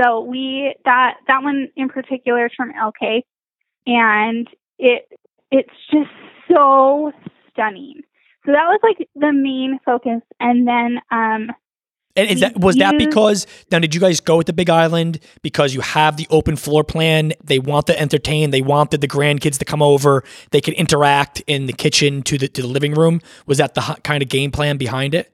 So 0.00 0.20
we 0.20 0.74
that 0.84 1.16
that 1.26 1.42
one 1.42 1.68
in 1.76 1.88
particular 1.88 2.46
is 2.46 2.52
from 2.56 2.72
Elkay, 2.72 3.22
and 3.86 4.48
it 4.78 5.08
it's 5.50 5.72
just 5.90 6.10
so 6.50 7.12
stunning. 7.50 8.02
So 8.46 8.52
that 8.52 8.66
was 8.68 8.80
like 8.82 9.08
the 9.14 9.32
main 9.32 9.78
focus, 9.84 10.20
and 10.40 10.66
then 10.66 11.00
um 11.10 11.50
And 12.18 12.28
is 12.28 12.40
that 12.40 12.58
was 12.58 12.76
that 12.76 12.98
because 12.98 13.46
now 13.70 13.78
did 13.78 13.94
you 13.94 14.00
guys 14.00 14.20
go 14.20 14.36
with 14.36 14.46
the 14.46 14.52
big 14.52 14.68
island 14.68 15.20
because 15.42 15.74
you 15.74 15.80
have 15.80 16.16
the 16.16 16.26
open 16.30 16.56
floor 16.56 16.82
plan? 16.82 17.32
They 17.44 17.58
want 17.58 17.86
to 17.86 17.98
entertain. 17.98 18.50
They 18.50 18.62
wanted 18.62 19.00
the 19.00 19.08
grandkids 19.08 19.58
to 19.58 19.64
come 19.64 19.82
over. 19.82 20.24
They 20.50 20.60
could 20.60 20.74
interact 20.74 21.40
in 21.46 21.66
the 21.66 21.72
kitchen 21.72 22.22
to 22.22 22.36
the 22.36 22.48
to 22.48 22.62
the 22.62 22.68
living 22.68 22.94
room. 22.94 23.20
Was 23.46 23.58
that 23.58 23.74
the 23.74 23.96
kind 24.02 24.22
of 24.22 24.28
game 24.28 24.50
plan 24.50 24.78
behind 24.78 25.14
it? 25.14 25.32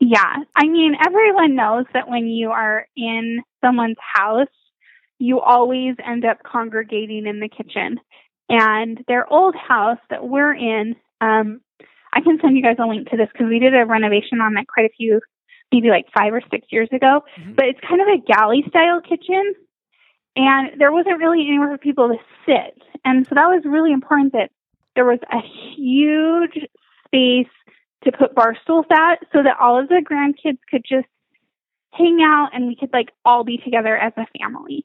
Yeah. 0.00 0.36
I 0.56 0.66
mean, 0.66 0.94
everyone 1.06 1.54
knows 1.54 1.84
that 1.92 2.08
when 2.08 2.26
you 2.26 2.50
are 2.50 2.86
in 2.96 3.42
someone's 3.62 3.98
house, 4.00 4.48
you 5.18 5.40
always 5.40 5.94
end 6.04 6.24
up 6.24 6.42
congregating 6.42 7.26
in 7.26 7.40
the 7.40 7.48
kitchen. 7.48 8.00
And 8.48 9.04
their 9.06 9.30
old 9.30 9.54
house 9.54 9.98
that 10.08 10.26
we're 10.26 10.54
in, 10.54 10.96
um, 11.20 11.60
I 12.12 12.20
can 12.22 12.38
send 12.40 12.56
you 12.56 12.62
guys 12.62 12.76
a 12.78 12.86
link 12.86 13.08
to 13.10 13.16
this 13.16 13.28
because 13.32 13.48
we 13.48 13.58
did 13.58 13.74
a 13.74 13.86
renovation 13.86 14.40
on 14.40 14.54
that 14.54 14.66
quite 14.66 14.86
a 14.86 14.94
few, 14.96 15.20
maybe 15.72 15.88
like 15.88 16.06
five 16.16 16.32
or 16.32 16.42
six 16.50 16.66
years 16.70 16.88
ago. 16.92 17.24
Mhm. 17.38 17.56
But 17.56 17.66
it's 17.66 17.80
kind 17.80 18.00
of 18.00 18.08
a 18.08 18.18
galley 18.18 18.64
style 18.68 19.00
kitchen. 19.00 19.54
And 20.36 20.78
there 20.78 20.92
wasn't 20.92 21.18
really 21.18 21.46
anywhere 21.46 21.68
for 21.70 21.78
people 21.78 22.08
to 22.08 22.16
sit. 22.46 22.80
And 23.04 23.26
so 23.28 23.34
that 23.34 23.46
was 23.48 23.62
really 23.64 23.92
important 23.92 24.32
that 24.32 24.50
there 24.94 25.04
was 25.04 25.18
a 25.32 25.40
huge 25.76 26.58
space 27.06 27.48
to 28.04 28.12
put 28.12 28.34
bar 28.34 28.56
stools 28.62 28.86
at 28.90 29.16
so 29.32 29.42
that 29.42 29.56
all 29.60 29.78
of 29.78 29.88
the 29.88 30.02
grandkids 30.08 30.58
could 30.70 30.82
just 30.88 31.06
hang 31.92 32.20
out 32.22 32.50
and 32.52 32.66
we 32.68 32.76
could 32.76 32.90
like 32.92 33.10
all 33.24 33.44
be 33.44 33.58
together 33.58 33.96
as 33.96 34.12
a 34.16 34.26
family. 34.38 34.84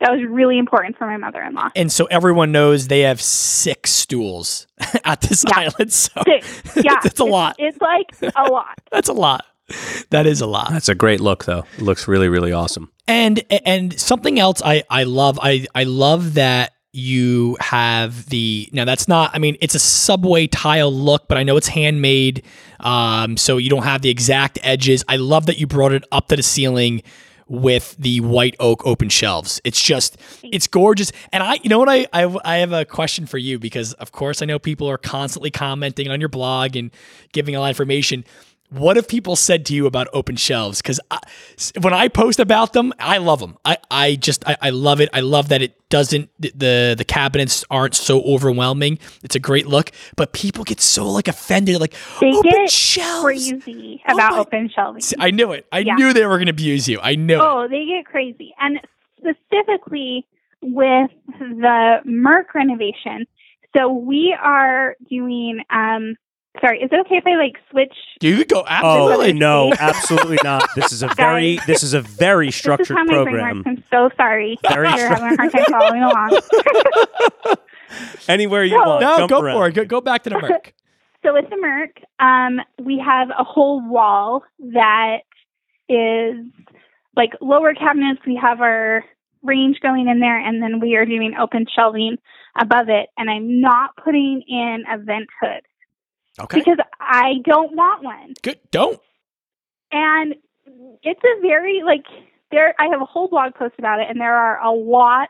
That 0.00 0.10
was 0.12 0.20
really 0.28 0.58
important 0.58 0.98
for 0.98 1.06
my 1.06 1.16
mother 1.16 1.40
in 1.42 1.54
law. 1.54 1.70
And 1.76 1.90
so 1.90 2.06
everyone 2.06 2.50
knows 2.52 2.88
they 2.88 3.00
have 3.00 3.20
six 3.20 3.90
stools 3.90 4.66
at 5.04 5.20
this 5.22 5.44
Yeah. 5.48 5.58
island. 5.70 5.92
So 5.92 6.22
Six. 6.24 6.76
Yeah. 6.84 6.96
that's 7.02 7.20
a 7.20 7.24
it's- 7.24 7.30
lot. 7.30 7.56
It's 7.58 7.78
like 7.80 8.32
a 8.36 8.44
lot. 8.50 8.78
That's 8.92 9.08
a 9.08 9.12
lot. 9.12 9.46
That 10.10 10.26
is 10.26 10.40
a 10.40 10.46
lot. 10.46 10.70
That's 10.70 10.88
a 10.88 10.94
great 10.94 11.20
look 11.20 11.44
though. 11.44 11.64
It 11.76 11.82
looks 11.82 12.08
really 12.08 12.28
really 12.28 12.52
awesome. 12.52 12.90
And 13.08 13.42
and 13.64 13.98
something 13.98 14.38
else 14.38 14.62
I 14.64 14.84
I 14.90 15.04
love 15.04 15.38
I 15.42 15.66
I 15.74 15.84
love 15.84 16.34
that 16.34 16.72
you 16.92 17.56
have 17.60 18.26
the 18.26 18.68
now 18.72 18.84
that's 18.84 19.08
not 19.08 19.30
I 19.34 19.38
mean 19.38 19.56
it's 19.60 19.74
a 19.74 19.78
subway 19.78 20.46
tile 20.46 20.92
look 20.92 21.26
but 21.26 21.38
I 21.38 21.42
know 21.42 21.56
it's 21.56 21.68
handmade 21.68 22.44
um 22.80 23.38
so 23.38 23.56
you 23.56 23.70
don't 23.70 23.84
have 23.84 24.02
the 24.02 24.10
exact 24.10 24.58
edges. 24.62 25.02
I 25.08 25.16
love 25.16 25.46
that 25.46 25.58
you 25.58 25.66
brought 25.66 25.92
it 25.92 26.04
up 26.12 26.28
to 26.28 26.36
the 26.36 26.42
ceiling 26.42 27.02
with 27.48 27.94
the 27.98 28.20
white 28.20 28.56
oak 28.60 28.84
open 28.86 29.10
shelves. 29.10 29.60
It's 29.62 29.80
just 29.80 30.16
it's 30.42 30.66
gorgeous. 30.66 31.12
And 31.32 31.42
I 31.42 31.58
you 31.62 31.68
know 31.68 31.78
what 31.78 31.88
I 31.88 32.06
I 32.12 32.36
I 32.44 32.56
have 32.58 32.72
a 32.72 32.84
question 32.84 33.26
for 33.26 33.38
you 33.38 33.58
because 33.58 33.92
of 33.94 34.12
course 34.12 34.42
I 34.42 34.46
know 34.46 34.58
people 34.58 34.88
are 34.88 34.98
constantly 34.98 35.50
commenting 35.50 36.08
on 36.08 36.20
your 36.20 36.30
blog 36.30 36.76
and 36.76 36.90
giving 37.32 37.54
a 37.54 37.60
lot 37.60 37.66
of 37.66 37.70
information. 37.70 38.24
What 38.72 38.96
have 38.96 39.06
people 39.06 39.36
said 39.36 39.66
to 39.66 39.74
you 39.74 39.86
about 39.86 40.08
open 40.14 40.36
shelves? 40.36 40.80
Because 40.80 40.98
when 41.80 41.92
I 41.92 42.08
post 42.08 42.40
about 42.40 42.72
them, 42.72 42.92
I 42.98 43.18
love 43.18 43.38
them. 43.40 43.58
I, 43.64 43.76
I 43.90 44.14
just 44.16 44.48
I, 44.48 44.56
I 44.62 44.70
love 44.70 45.00
it. 45.00 45.10
I 45.12 45.20
love 45.20 45.48
that 45.50 45.60
it 45.60 45.78
doesn't 45.90 46.30
the 46.40 46.94
the 46.96 47.04
cabinets 47.06 47.64
aren't 47.70 47.94
so 47.94 48.22
overwhelming. 48.22 48.98
It's 49.22 49.36
a 49.36 49.38
great 49.38 49.66
look, 49.66 49.90
but 50.16 50.32
people 50.32 50.64
get 50.64 50.80
so 50.80 51.04
like 51.10 51.28
offended, 51.28 51.80
like 51.80 51.94
They 52.20 52.32
open 52.32 52.50
get 52.50 52.70
shelves. 52.70 53.22
Crazy 53.22 54.02
Oh 54.08 54.14
about 54.14 54.32
my- 54.32 54.38
open 54.38 54.70
shelving. 54.74 55.02
See, 55.02 55.16
I 55.18 55.30
knew 55.32 55.52
it. 55.52 55.66
I 55.70 55.80
Yeah. 55.80 55.94
knew 55.96 56.12
they 56.14 56.24
were 56.24 56.38
going 56.38 56.46
to 56.46 56.52
abuse 56.52 56.88
you. 56.88 56.98
I 57.02 57.14
knew 57.14 57.34
it. 57.36 57.40
Oh, 57.42 57.68
they 57.68 57.84
get 57.84 58.06
crazy. 58.06 58.54
And 58.58 58.80
specifically 59.18 60.26
with 60.62 61.10
the 61.38 61.98
Merc 62.04 62.54
renovation. 62.54 63.26
So 63.76 63.92
we 63.92 64.36
are 64.40 64.96
doing 65.10 65.60
um 65.70 66.16
sorry, 66.62 66.80
is 66.82 66.88
it 66.90 67.00
okay 67.00 67.16
if 67.16 67.26
I 67.26 67.34
like 67.36 67.56
switch 67.70 67.92
You 68.22 68.36
could 68.38 68.48
go 68.48 68.60
Oh 68.62 68.66
absolutely. 68.66 69.32
no, 69.34 69.72
absolutely 69.78 70.38
not. 70.42 70.66
This 70.74 70.92
is 70.92 71.02
a 71.02 71.08
very 71.16 71.58
this 71.66 71.82
is 71.82 71.92
a 71.92 72.00
very 72.00 72.46
this 72.46 72.54
is 72.54 72.60
structured 72.60 72.96
how 72.96 73.04
my 73.04 73.12
brain 73.22 73.24
program. 73.26 73.56
works. 73.58 73.68
I'm 73.68 73.84
so 73.90 74.10
sorry. 74.16 74.56
Very 74.68 74.88
You're 74.88 74.96
stru- 74.98 75.08
having 75.08 75.32
a 75.32 75.36
hard 75.36 75.52
time 75.52 75.64
following 75.70 76.02
along. 76.02 76.40
Anywhere 78.28 78.64
you 78.64 78.78
No. 78.78 78.88
want. 78.88 79.00
No, 79.02 79.16
jump 79.18 79.30
go 79.30 79.40
around. 79.40 79.56
for 79.56 79.68
it. 79.68 79.74
Go, 79.74 79.84
go 79.84 80.00
back 80.00 80.22
to 80.24 80.30
the 80.30 80.38
Merc. 80.40 80.72
So 81.24 81.32
with 81.34 81.48
the 81.50 81.56
Merc, 81.56 81.90
um, 82.18 82.58
we 82.84 82.98
have 82.98 83.28
a 83.30 83.44
whole 83.44 83.80
wall 83.88 84.42
that 84.72 85.18
is 85.88 86.34
like 87.14 87.30
lower 87.40 87.74
cabinets. 87.74 88.18
We 88.26 88.34
have 88.42 88.60
our 88.60 89.04
range 89.44 89.78
going 89.80 90.08
in 90.08 90.18
there, 90.18 90.36
and 90.36 90.60
then 90.60 90.80
we 90.80 90.96
are 90.96 91.04
doing 91.06 91.34
open 91.40 91.66
shelving 91.76 92.16
above 92.60 92.88
it. 92.88 93.08
And 93.16 93.30
I'm 93.30 93.60
not 93.60 93.90
putting 94.02 94.42
in 94.48 94.82
a 94.92 94.98
vent 94.98 95.28
hood 95.40 95.60
Okay. 96.40 96.58
because 96.58 96.78
I 97.00 97.34
don't 97.44 97.74
want 97.76 98.02
one. 98.02 98.34
Good. 98.42 98.58
Don't. 98.70 99.00
And 99.90 100.34
it's 101.02 101.20
a 101.22 101.40
very 101.42 101.82
like 101.84 102.04
there. 102.50 102.74
I 102.78 102.86
have 102.90 103.02
a 103.02 103.04
whole 103.04 103.28
blog 103.28 103.54
post 103.54 103.74
about 103.78 104.00
it, 104.00 104.06
and 104.08 104.20
there 104.20 104.34
are 104.34 104.58
a 104.64 104.70
lot 104.72 105.28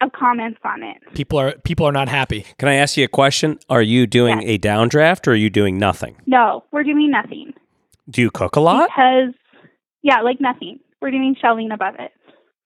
of 0.00 0.12
comments 0.12 0.58
on 0.64 0.82
it. 0.82 0.96
People 1.14 1.38
are 1.38 1.52
people 1.64 1.86
are 1.86 1.92
not 1.92 2.08
happy. 2.08 2.44
Can 2.58 2.68
I 2.68 2.74
ask 2.74 2.96
you 2.96 3.04
a 3.04 3.08
question? 3.08 3.58
Are 3.68 3.82
you 3.82 4.06
doing 4.06 4.40
Yes. 4.40 4.50
a 4.50 4.58
downdraft 4.58 5.26
or 5.26 5.32
are 5.32 5.36
you 5.36 5.50
doing 5.50 5.78
nothing? 5.78 6.16
No, 6.26 6.64
we're 6.72 6.84
doing 6.84 7.10
nothing. 7.10 7.52
Do 8.08 8.20
you 8.22 8.30
cook 8.30 8.56
a 8.56 8.60
lot? 8.60 8.88
because 8.88 9.34
yeah, 10.02 10.20
like 10.22 10.40
nothing. 10.40 10.80
We're 11.00 11.10
doing 11.10 11.36
shelving 11.40 11.70
above 11.70 11.94
it. 11.98 12.12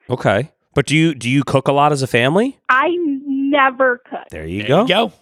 Okay. 0.09 0.53
But 0.75 0.87
do 0.87 0.97
you 0.97 1.15
do 1.15 1.29
you 1.29 1.43
cook 1.43 1.67
a 1.67 1.73
lot 1.73 1.91
as 1.93 2.03
a 2.03 2.07
family? 2.07 2.59
I 2.69 2.89
never 3.27 3.99
cook. 4.09 4.29
There 4.31 4.47
you 4.47 4.61
There 4.61 4.69
go. 4.69 4.83
you 4.83 4.89
go. 4.89 5.13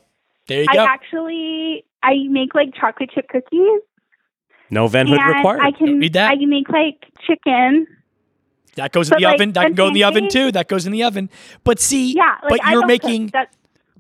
There 0.49 0.61
you 0.61 0.67
I 0.69 0.75
go. 0.75 0.81
I 0.83 0.85
actually 0.85 1.85
I 2.07 2.29
make 2.29 2.55
like 2.55 2.75
chocolate 2.75 3.11
chip 3.15 3.29
cookies 3.29 3.81
No 4.71 4.87
vent 4.89 5.09
hood 5.09 5.21
required. 5.21 5.61
I 5.61 5.73
can 5.73 5.99
Read 5.99 6.13
that. 6.15 6.31
I 6.31 6.37
can 6.37 6.49
make 6.49 6.69
like 6.69 7.07
chicken. 7.27 7.87
that 8.77 8.93
goes 8.93 9.11
in 9.11 9.19
the 9.19 9.25
like, 9.25 9.35
oven. 9.35 9.53
That 9.53 9.65
can 9.65 9.75
go 9.75 9.89
in 9.89 9.95
the 9.95 10.05
oven 10.05 10.29
too. 10.29 10.53
That 10.53 10.69
goes 10.69 10.87
in 10.87 10.93
the 10.93 11.03
oven. 11.05 11.31
But 11.65 11.81
see, 11.81 12.13
Yeah, 12.15 12.37
like 12.49 12.61
but 12.63 12.71
you're 12.73 12.87
making. 12.87 13.29
That, 13.29 13.53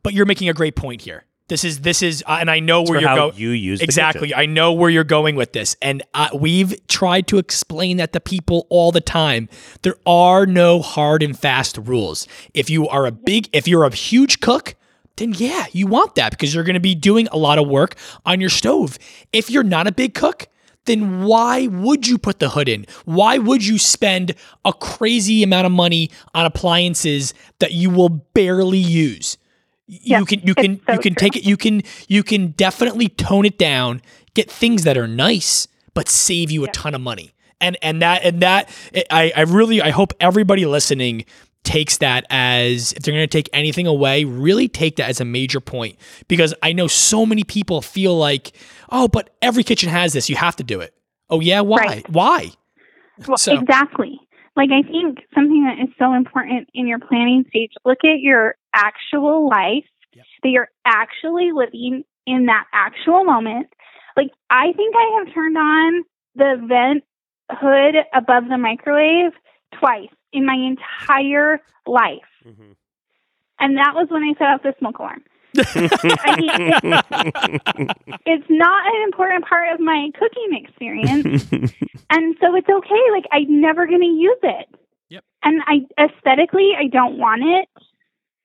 but 0.02 0.12
you're 0.14 0.26
making 0.26 0.48
a 0.48 0.52
great 0.54 0.76
point 0.76 1.02
here. 1.02 1.24
This 1.48 1.62
is 1.64 1.80
this 1.82 2.02
is 2.02 2.24
uh, 2.26 2.38
and 2.40 2.50
I 2.50 2.58
know 2.58 2.82
It's 2.82 2.90
where 2.90 3.00
for 3.00 3.06
you're 3.06 3.14
going. 3.16 3.34
you 3.36 3.50
use 3.50 3.80
Exactly. 3.80 4.28
kitchen. 4.28 4.40
I 4.40 4.46
know 4.46 4.72
where 4.72 4.90
you're 4.90 5.04
going 5.04 5.36
with 5.36 5.52
this. 5.52 5.76
And 5.80 6.02
uh, 6.12 6.28
we've 6.34 6.74
tried 6.88 7.28
to 7.28 7.38
explain 7.38 7.98
that 7.98 8.12
to 8.14 8.20
people 8.20 8.66
all 8.68 8.90
the 8.90 9.00
time. 9.00 9.48
There 9.82 9.94
are 10.06 10.44
no 10.44 10.82
hard 10.82 11.22
and 11.22 11.38
fast 11.38 11.78
rules. 11.78 12.26
If 12.52 12.68
you 12.68 12.88
are 12.88 13.06
a 13.06 13.12
big, 13.12 13.48
if 13.52 13.68
you're 13.68 13.84
a 13.84 13.94
huge 13.94 14.40
cook, 14.40 14.74
then 15.16 15.32
yeah, 15.36 15.66
you 15.72 15.86
want 15.86 16.14
that 16.16 16.30
because 16.30 16.54
you're 16.54 16.64
going 16.64 16.74
to 16.74 16.80
be 16.80 16.94
doing 16.94 17.28
a 17.32 17.36
lot 17.38 17.58
of 17.58 17.68
work 17.68 17.94
on 18.24 18.40
your 18.40 18.50
stove. 18.50 18.98
If 19.32 19.50
you're 19.50 19.62
not 19.62 19.86
a 19.86 19.92
big 19.92 20.14
cook, 20.14 20.46
then 20.84 21.24
why 21.24 21.66
would 21.66 22.06
you 22.06 22.18
put 22.18 22.38
the 22.38 22.50
hood 22.50 22.68
in? 22.68 22.86
Why 23.04 23.38
would 23.38 23.64
you 23.66 23.78
spend 23.78 24.34
a 24.64 24.72
crazy 24.72 25.42
amount 25.42 25.66
of 25.66 25.72
money 25.72 26.10
on 26.34 26.46
appliances 26.46 27.34
that 27.58 27.72
you 27.72 27.90
will 27.90 28.08
barely 28.08 28.78
use? 28.78 29.36
you 29.86 29.98
Yeah, 30.04 30.20
can 30.24 30.40
you 30.42 30.54
can 30.54 30.80
so 30.86 30.92
you 30.92 30.98
can 30.98 31.14
true. 31.14 31.16
take 31.16 31.36
it 31.36 31.44
you 31.44 31.56
can 31.56 31.82
you 32.08 32.22
can 32.24 32.48
definitely 32.48 33.08
tone 33.08 33.44
it 33.44 33.56
down 33.56 34.02
get 34.34 34.50
things 34.50 34.82
that 34.84 34.96
are 34.98 35.06
nice 35.06 35.68
but 35.94 36.08
save 36.08 36.50
you 36.50 36.64
a 36.64 36.68
ton 36.68 36.94
of 36.94 37.00
money 37.00 37.32
and 37.60 37.76
and 37.82 38.02
that 38.02 38.24
and 38.24 38.42
that 38.42 38.68
i 39.10 39.32
i 39.36 39.42
really 39.42 39.80
i 39.80 39.90
hope 39.90 40.12
everybody 40.18 40.66
listening 40.66 41.24
takes 41.66 41.98
that 41.98 42.24
as 42.30 42.92
if 42.92 43.02
they're 43.02 43.12
going 43.12 43.22
to 43.22 43.26
take 43.38 43.50
anything 43.52 43.86
away 43.86 44.24
really 44.24 44.68
take 44.68 44.96
that 44.96 45.08
as 45.10 45.20
a 45.20 45.24
major 45.24 45.60
point 45.60 45.96
because 46.28 46.54
i 46.62 46.72
know 46.72 46.86
so 46.86 47.26
many 47.26 47.42
people 47.44 47.82
feel 47.82 48.16
like 48.16 48.52
oh 48.90 49.08
but 49.08 49.28
every 49.42 49.62
kitchen 49.64 49.88
has 49.90 50.12
this 50.14 50.30
you 50.30 50.36
have 50.36 50.56
to 50.56 50.62
do 50.64 50.80
it 50.80 50.94
oh 51.28 51.40
yeah 51.40 51.60
why 51.60 51.78
Right. 51.84 52.08
why 52.10 52.50
well, 53.26 53.36
so- 53.36 53.58
exactly. 53.58 54.20
Like 54.56 54.70
I 54.72 54.82
think 54.82 55.18
something 55.34 55.64
that 55.64 55.82
is 55.82 55.92
so 55.98 56.14
important 56.14 56.68
in 56.72 56.86
your 56.86 56.98
planning 56.98 57.44
stage, 57.48 57.72
look 57.84 57.98
at 58.04 58.20
your 58.20 58.54
actual 58.74 59.48
life 59.48 59.84
Yep. 60.14 60.24
that 60.42 60.48
you're 60.48 60.68
actually 60.86 61.50
living 61.52 62.04
in 62.26 62.46
that 62.46 62.64
actual 62.72 63.24
moment. 63.24 63.66
Like 64.16 64.30
I 64.48 64.72
think 64.72 64.94
I 64.96 65.18
have 65.24 65.34
turned 65.34 65.58
on 65.58 66.02
the 66.36 66.66
vent 66.66 67.04
hood 67.50 67.96
above 68.14 68.44
the 68.48 68.56
microwave 68.56 69.32
twice 69.78 70.08
in 70.36 70.44
my 70.46 70.54
entire 70.54 71.60
life. 71.86 72.30
Mhm. 72.46 72.76
And 73.58 73.78
that 73.78 73.94
was 73.94 74.08
when 74.10 74.22
I 74.22 74.34
set 74.38 74.48
up 74.54 74.62
the 74.62 74.74
smoke 74.78 74.98
alarm. 74.98 75.24
It's 78.26 78.46
not 78.50 78.86
an 78.94 79.02
important 79.04 79.46
part 79.46 79.72
of 79.72 79.80
my 79.80 80.10
cooking 80.18 80.50
experience. 80.62 81.42
and 82.10 82.36
so 82.40 82.54
it's 82.54 82.68
okay. 82.68 83.02
Like 83.12 83.24
I'm 83.32 83.60
never 83.60 83.86
going 83.86 84.00
to 84.02 84.06
use 84.06 84.38
it. 84.42 84.68
Yep. 85.08 85.24
And 85.42 85.62
I 85.66 85.86
aesthetically, 86.02 86.72
I 86.78 86.88
don't 86.88 87.18
want 87.18 87.42
it, 87.42 87.68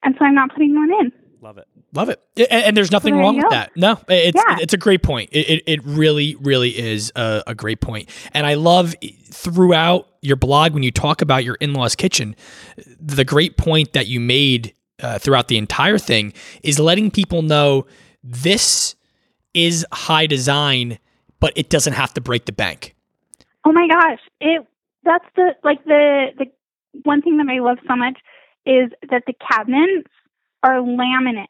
and 0.03 0.15
so 0.17 0.25
I'm 0.25 0.35
not 0.35 0.51
putting 0.53 0.75
one 0.75 0.91
in. 1.01 1.11
Love 1.41 1.57
it. 1.57 1.67
Love 1.93 2.09
it, 2.09 2.21
and, 2.37 2.63
and 2.65 2.77
there's 2.77 2.91
nothing 2.91 3.17
wrong 3.17 3.35
with 3.35 3.45
go. 3.45 3.49
that. 3.49 3.75
No, 3.75 3.99
it's 4.07 4.41
Yeah. 4.47 4.57
it's 4.61 4.73
a 4.73 4.77
great 4.77 5.03
point. 5.03 5.29
It, 5.33 5.49
it 5.49 5.63
it 5.67 5.79
really 5.83 6.35
really 6.35 6.69
is 6.69 7.11
a, 7.15 7.43
a 7.47 7.55
great 7.55 7.81
point, 7.81 8.09
and 8.33 8.47
I 8.47 8.53
love 8.53 8.95
throughout 9.29 10.07
your 10.21 10.37
blog 10.37 10.73
when 10.73 10.83
you 10.83 10.91
talk 10.91 11.21
about 11.21 11.43
your 11.43 11.55
in-laws 11.55 11.95
kitchen, 11.95 12.35
the 12.99 13.25
great 13.25 13.57
point 13.57 13.93
that 13.93 14.07
you 14.07 14.19
made 14.19 14.73
uh, 15.01 15.17
throughout 15.19 15.47
the 15.47 15.57
entire 15.57 15.97
thing 15.97 16.31
is 16.63 16.79
letting 16.79 17.11
people 17.11 17.41
know 17.41 17.85
this 18.23 18.95
is 19.53 19.85
high 19.91 20.27
design, 20.27 20.97
but 21.39 21.51
it 21.55 21.69
doesn't 21.69 21.93
have 21.93 22.13
to 22.13 22.21
break 22.21 22.45
the 22.45 22.51
bank. 22.51 22.95
Oh 23.65 23.71
my 23.73 23.87
gosh, 23.87 24.19
it 24.39 24.65
that's 25.03 25.25
the 25.35 25.55
like 25.63 25.83
the 25.85 26.27
the 26.37 26.45
one 27.03 27.21
thing 27.21 27.37
that 27.37 27.47
I 27.49 27.59
love 27.59 27.79
so 27.87 27.95
much 27.95 28.17
is 28.65 28.91
that 29.09 29.23
the 29.25 29.33
cabinets 29.33 30.09
are 30.63 30.75
laminate. 30.75 31.47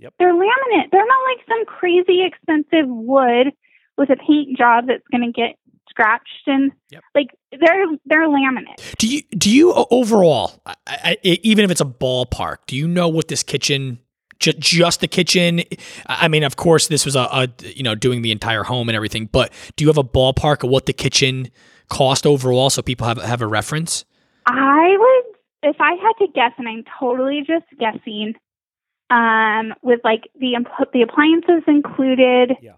Yep. 0.00 0.14
They're 0.18 0.34
laminate. 0.34 0.90
They're 0.90 1.06
not 1.06 1.22
like 1.28 1.46
some 1.48 1.64
crazy 1.66 2.24
expensive 2.24 2.88
wood 2.88 3.52
with 3.96 4.10
a 4.10 4.16
paint 4.16 4.56
job 4.56 4.86
that's 4.88 5.06
going 5.12 5.30
to 5.30 5.32
get 5.32 5.56
scratched 5.88 6.46
and 6.46 6.72
Yep. 6.90 7.02
like 7.14 7.28
they're 7.52 7.84
they're 8.06 8.28
laminate. 8.28 8.96
Do 8.98 9.06
you 9.08 9.22
do 9.36 9.50
you 9.50 9.72
overall, 9.90 10.60
I, 10.66 10.74
I, 10.88 11.16
even 11.22 11.64
if 11.64 11.70
it's 11.70 11.80
a 11.80 11.84
ballpark, 11.86 12.58
do 12.66 12.76
you 12.76 12.88
know 12.88 13.08
what 13.08 13.28
this 13.28 13.42
kitchen? 13.42 13.98
ju- 14.38 14.52
Just 14.58 15.00
the 15.00 15.08
kitchen. 15.08 15.62
I 16.06 16.28
mean, 16.28 16.42
of 16.44 16.56
course, 16.56 16.88
this 16.88 17.04
was 17.04 17.14
a, 17.14 17.20
a 17.20 17.48
you 17.62 17.82
know 17.82 17.94
doing 17.94 18.22
the 18.22 18.32
entire 18.32 18.62
home 18.64 18.88
and 18.88 18.96
everything. 18.96 19.26
But 19.30 19.52
do 19.76 19.84
you 19.84 19.88
have 19.88 19.98
a 19.98 20.04
ballpark 20.04 20.64
of 20.64 20.70
what 20.70 20.86
the 20.86 20.92
kitchen 20.92 21.50
cost 21.88 22.26
overall, 22.26 22.70
so 22.70 22.82
people 22.82 23.06
have 23.06 23.18
have 23.18 23.42
a 23.42 23.46
reference? 23.46 24.04
I 24.46 24.96
would, 24.98 25.70
if 25.70 25.76
I 25.80 25.92
had 25.94 26.12
to 26.24 26.32
guess, 26.32 26.52
and 26.56 26.66
I'm 26.68 26.84
totally 26.98 27.42
just 27.46 27.66
guessing, 27.78 28.34
um, 29.10 29.74
with 29.82 30.00
like 30.04 30.30
the 30.38 30.56
the 30.92 31.02
appliances 31.02 31.62
included, 31.66 32.52
Yeah. 32.62 32.72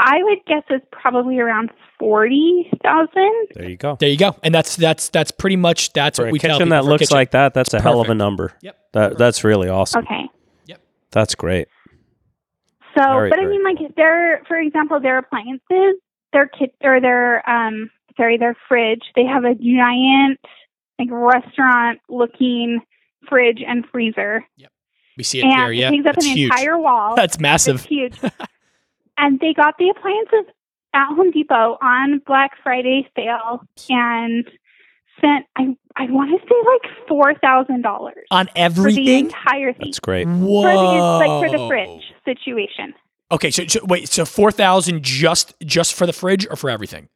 I 0.00 0.22
would 0.22 0.38
guess 0.46 0.62
it's 0.70 0.86
probably 0.92 1.38
around 1.40 1.70
forty 1.98 2.70
thousand. 2.82 3.48
There 3.54 3.68
you 3.68 3.76
go. 3.76 3.96
There 3.98 4.08
you 4.08 4.16
go, 4.18 4.36
and 4.44 4.54
that's 4.54 4.76
that's 4.76 5.08
that's 5.08 5.30
pretty 5.32 5.56
much 5.56 5.92
that's 5.92 6.18
For 6.18 6.24
what 6.24 6.28
a 6.28 6.32
we 6.32 6.38
tell 6.38 6.50
kitchen 6.50 6.66
people 6.66 6.76
that 6.78 6.84
for 6.84 6.90
looks 6.90 7.00
kitchen. 7.00 7.16
like 7.16 7.30
that, 7.32 7.54
that's 7.54 7.74
a 7.74 7.80
hell 7.80 8.00
of 8.00 8.08
a 8.08 8.14
number. 8.14 8.52
Yep. 8.62 8.78
That 8.92 9.18
that's 9.18 9.42
really 9.44 9.68
awesome. 9.68 10.04
Okay, 10.04 10.28
Yep. 10.66 10.80
That's 11.10 11.34
great. 11.34 11.66
so 12.96 13.02
Very, 13.02 13.30
but 13.30 13.40
I 13.40 13.46
mean, 13.46 13.64
like 13.64 13.94
their, 13.96 14.42
for 14.46 14.56
example, 14.56 15.00
their 15.00 15.18
appliances, 15.18 15.96
their 16.32 16.46
kit 16.46 16.74
or 16.84 17.00
their 17.00 17.48
um, 17.48 17.90
sorry, 18.16 18.36
their 18.38 18.56
fridge. 18.68 19.02
They 19.16 19.24
have 19.24 19.44
a 19.44 19.54
giant 19.54 20.38
like 20.98 21.08
restaurant 21.10 22.00
looking 22.08 22.80
fridge 23.28 23.62
and 23.66 23.84
freezer, 23.90 24.44
We 25.18 25.24
see 25.24 25.40
it 25.40 25.44
and 25.44 25.52
here. 25.52 25.72
Yeah, 25.72 25.88
it 25.88 25.90
takes 25.90 26.06
up 26.06 26.14
that's 26.14 26.26
an 26.26 26.36
huge. 26.36 26.52
entire 26.52 26.78
wall. 26.78 27.16
That's 27.16 27.40
massive. 27.40 27.76
It's 27.76 27.84
huge. 27.84 28.18
and 29.18 29.40
they 29.40 29.52
got 29.52 29.76
the 29.76 29.90
appliances 29.90 30.54
at 30.94 31.08
Home 31.08 31.32
Depot 31.32 31.76
on 31.82 32.22
Black 32.24 32.52
Friday 32.62 33.10
sale 33.16 33.60
and 33.90 34.48
spent 35.18 35.44
I 35.56 35.76
I 35.96 36.04
want 36.04 36.30
to 36.30 36.48
say 36.48 36.54
like 36.64 37.08
four 37.08 37.34
thousand 37.34 37.82
dollars 37.82 38.24
on 38.30 38.46
for 38.46 38.52
the 38.54 38.60
everything. 38.60 39.26
entire 39.26 39.72
thing. 39.72 39.88
That's 39.88 39.98
great. 39.98 40.26
Whoa! 40.28 40.62
For 40.62 40.72
the, 40.72 41.28
like 41.28 41.50
for 41.50 41.58
the 41.58 41.66
fridge 41.66 42.12
situation. 42.24 42.94
Okay, 43.30 43.50
so, 43.50 43.66
so 43.66 43.80
wait, 43.84 44.08
so 44.08 44.24
four 44.24 44.52
thousand 44.52 45.02
just 45.02 45.54
just 45.64 45.94
for 45.94 46.06
the 46.06 46.12
fridge 46.12 46.46
or 46.48 46.54
for 46.54 46.70
everything? 46.70 47.08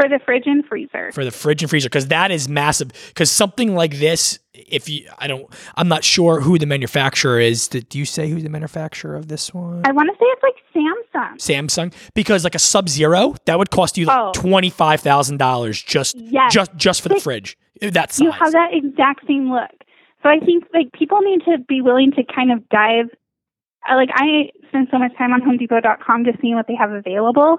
For 0.00 0.08
the 0.08 0.18
fridge 0.24 0.44
and 0.46 0.64
freezer. 0.66 1.12
for 1.12 1.24
the 1.24 1.30
fridge 1.30 1.62
and 1.62 1.68
freezer 1.70 1.88
because 1.88 2.06
that 2.08 2.30
is 2.30 2.48
massive. 2.48 2.90
Because 3.08 3.30
something 3.30 3.74
like 3.74 3.98
this, 3.98 4.38
if 4.54 4.88
you, 4.88 5.08
I 5.18 5.26
don't, 5.26 5.46
I'm 5.76 5.88
not 5.88 6.04
sure 6.04 6.40
who 6.40 6.58
the 6.58 6.66
manufacturer 6.66 7.38
is. 7.38 7.68
Did 7.68 7.88
do 7.88 7.98
you 7.98 8.04
say 8.04 8.28
who's 8.30 8.42
the 8.42 8.48
manufacturer 8.48 9.14
of 9.16 9.28
this 9.28 9.52
one? 9.52 9.82
I 9.86 9.92
want 9.92 10.08
to 10.08 10.14
say 10.14 10.26
it's 10.26 10.42
like 10.42 10.54
Samsung. 10.74 11.36
Samsung. 11.36 11.94
Because 12.14 12.44
like 12.44 12.54
a 12.54 12.58
Sub 12.58 12.88
Zero, 12.88 13.34
that 13.46 13.58
would 13.58 13.70
cost 13.70 13.98
you 13.98 14.06
like 14.06 14.18
Oh. 14.18 14.32
twenty 14.34 14.70
five 14.70 15.00
thousand 15.00 15.36
dollars 15.38 15.82
just 15.82 16.16
Yes. 16.18 16.52
just 16.54 16.74
just 16.76 17.02
for 17.02 17.08
the 17.10 17.20
fridge. 17.20 17.58
That 17.82 18.12
size. 18.12 18.20
You 18.24 18.30
have 18.30 18.52
that 18.52 18.70
exact 18.72 19.26
same 19.26 19.50
look. 19.50 19.70
So 20.22 20.28
I 20.28 20.38
think 20.38 20.64
like 20.74 20.92
people 20.92 21.20
need 21.22 21.40
to 21.46 21.58
be 21.68 21.80
willing 21.80 22.12
to 22.12 22.22
kind 22.24 22.52
of 22.52 22.68
dive. 22.68 23.06
Like 23.90 24.10
I 24.14 24.50
spend 24.68 24.88
so 24.90 24.98
much 24.98 25.16
time 25.16 25.32
on 25.32 25.40
HomeDepot.com 25.40 26.24
just 26.26 26.40
seeing 26.40 26.54
what 26.54 26.66
they 26.68 26.74
have 26.74 26.90
available. 26.92 27.58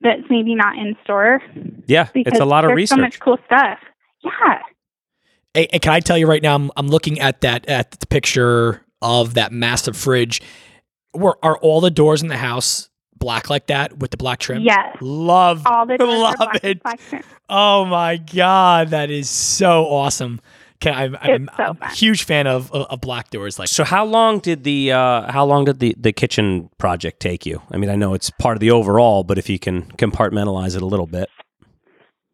That's 0.00 0.22
maybe 0.28 0.54
not 0.54 0.76
in 0.76 0.96
store. 1.04 1.40
Yeah, 1.86 2.08
it's 2.14 2.40
a 2.40 2.44
lot 2.44 2.64
of 2.64 2.70
there's 2.76 2.90
so 2.90 2.96
much 2.96 3.20
cool 3.20 3.38
stuff. 3.46 3.78
Yeah. 4.22 4.60
And, 5.54 5.66
and 5.72 5.82
can 5.82 5.92
I 5.92 6.00
tell 6.00 6.18
you 6.18 6.26
right 6.26 6.42
now? 6.42 6.54
I'm, 6.54 6.70
I'm 6.76 6.88
looking 6.88 7.20
at 7.20 7.40
that 7.42 7.66
at 7.68 7.92
the 7.92 8.06
picture 8.06 8.84
of 9.00 9.34
that 9.34 9.52
massive 9.52 9.96
fridge. 9.96 10.42
Where 11.12 11.34
are 11.44 11.56
all 11.58 11.80
the 11.80 11.90
doors 11.90 12.22
in 12.22 12.28
the 12.28 12.36
house 12.36 12.90
black 13.16 13.48
like 13.48 13.68
that 13.68 13.98
with 13.98 14.10
the 14.10 14.16
black 14.16 14.40
trim? 14.40 14.62
Yes. 14.62 14.96
Love 15.00 15.62
All 15.66 15.86
the 15.86 15.96
doors 15.96 16.10
are 16.10 16.18
Love 16.18 16.36
black, 16.36 16.64
it. 16.64 16.82
black 16.82 17.00
trim. 17.08 17.22
Oh 17.48 17.84
my 17.84 18.16
god, 18.16 18.88
that 18.88 19.10
is 19.10 19.30
so 19.30 19.84
awesome! 19.86 20.40
Can 20.84 20.94
I'm, 20.94 21.16
I'm, 21.22 21.50
so 21.56 21.62
I'm 21.62 21.78
a 21.80 21.88
huge 21.94 22.24
fan 22.24 22.46
of, 22.46 22.70
of 22.72 22.86
of 22.88 23.00
black 23.00 23.30
doors. 23.30 23.58
Like 23.58 23.68
So 23.68 23.84
how 23.84 24.04
long 24.04 24.38
did 24.38 24.64
the 24.64 24.92
uh, 24.92 25.32
how 25.32 25.46
long 25.46 25.64
did 25.64 25.78
the, 25.78 25.94
the 25.98 26.12
kitchen 26.12 26.68
project 26.78 27.20
take 27.20 27.46
you? 27.46 27.62
I 27.70 27.78
mean, 27.78 27.88
I 27.88 27.96
know 27.96 28.12
it's 28.12 28.28
part 28.28 28.56
of 28.56 28.60
the 28.60 28.70
overall, 28.70 29.24
but 29.24 29.38
if 29.38 29.48
you 29.48 29.58
can 29.58 29.84
compartmentalize 29.92 30.76
it 30.76 30.82
a 30.82 30.86
little 30.86 31.06
bit. 31.06 31.30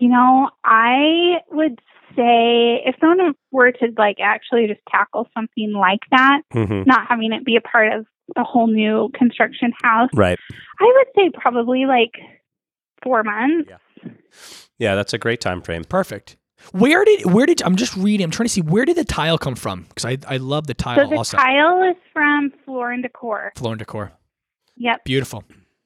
You 0.01 0.09
know, 0.09 0.51
I 0.64 1.42
would 1.53 1.78
say 2.16 2.82
if 2.84 2.96
someone 3.01 3.34
were 3.53 3.70
to 3.70 3.88
like 3.96 4.16
actually 4.20 4.66
just 4.66 4.80
tackle 4.90 5.28
something 5.32 5.72
like 5.72 6.01
that, 6.11 6.40
hmm 6.53 6.82
not 6.86 7.07
having 7.09 7.32
it 7.32 7.44
be 7.44 7.55
a 7.55 7.61
part 7.61 7.92
of 7.92 8.07
a 8.36 8.42
whole 8.42 8.66
new 8.66 9.11
construction 9.14 9.72
house, 9.82 10.11
Right. 10.14 10.38
I 10.80 10.92
would 10.96 11.07
say 11.14 11.30
probably 11.32 11.86
like 11.86 12.12
four 13.05 13.22
months. 13.22 13.70
Yeah, 14.78 14.94
that's 14.96 15.12
a 15.12 15.18
great 15.18 15.40
time 15.40 15.62
frame. 15.62 15.84
perfect. 15.84 16.36
Where 16.72 17.04
did 17.04 17.26
where 17.32 17.46
did 17.46 17.62
I'm 17.62 17.76
just 17.76 17.96
reading? 17.96 18.24
I'm 18.24 18.30
trying 18.30 18.46
to 18.46 18.52
see 18.52 18.61
where 18.61 18.84
did 18.84 18.96
the 18.96 19.04
tile 19.04 19.38
come 19.38 19.54
from? 19.56 19.86
Because 19.88 20.04
I 20.04 20.18
I 20.28 20.36
love 20.36 20.66
the 20.66 20.74
tile 20.74 21.04
So 21.04 21.11
the 21.11 21.16
also. 21.16 21.36
tile 21.36 21.82
is 21.90 21.96
from 22.12 22.52
Floor 22.64 22.92
and 22.92 23.02
Decor. 23.02 23.52
Floor 23.56 23.72
and 23.72 23.78
decor, 23.78 24.12
Yep. 24.76 25.04
beautiful. 25.04 25.44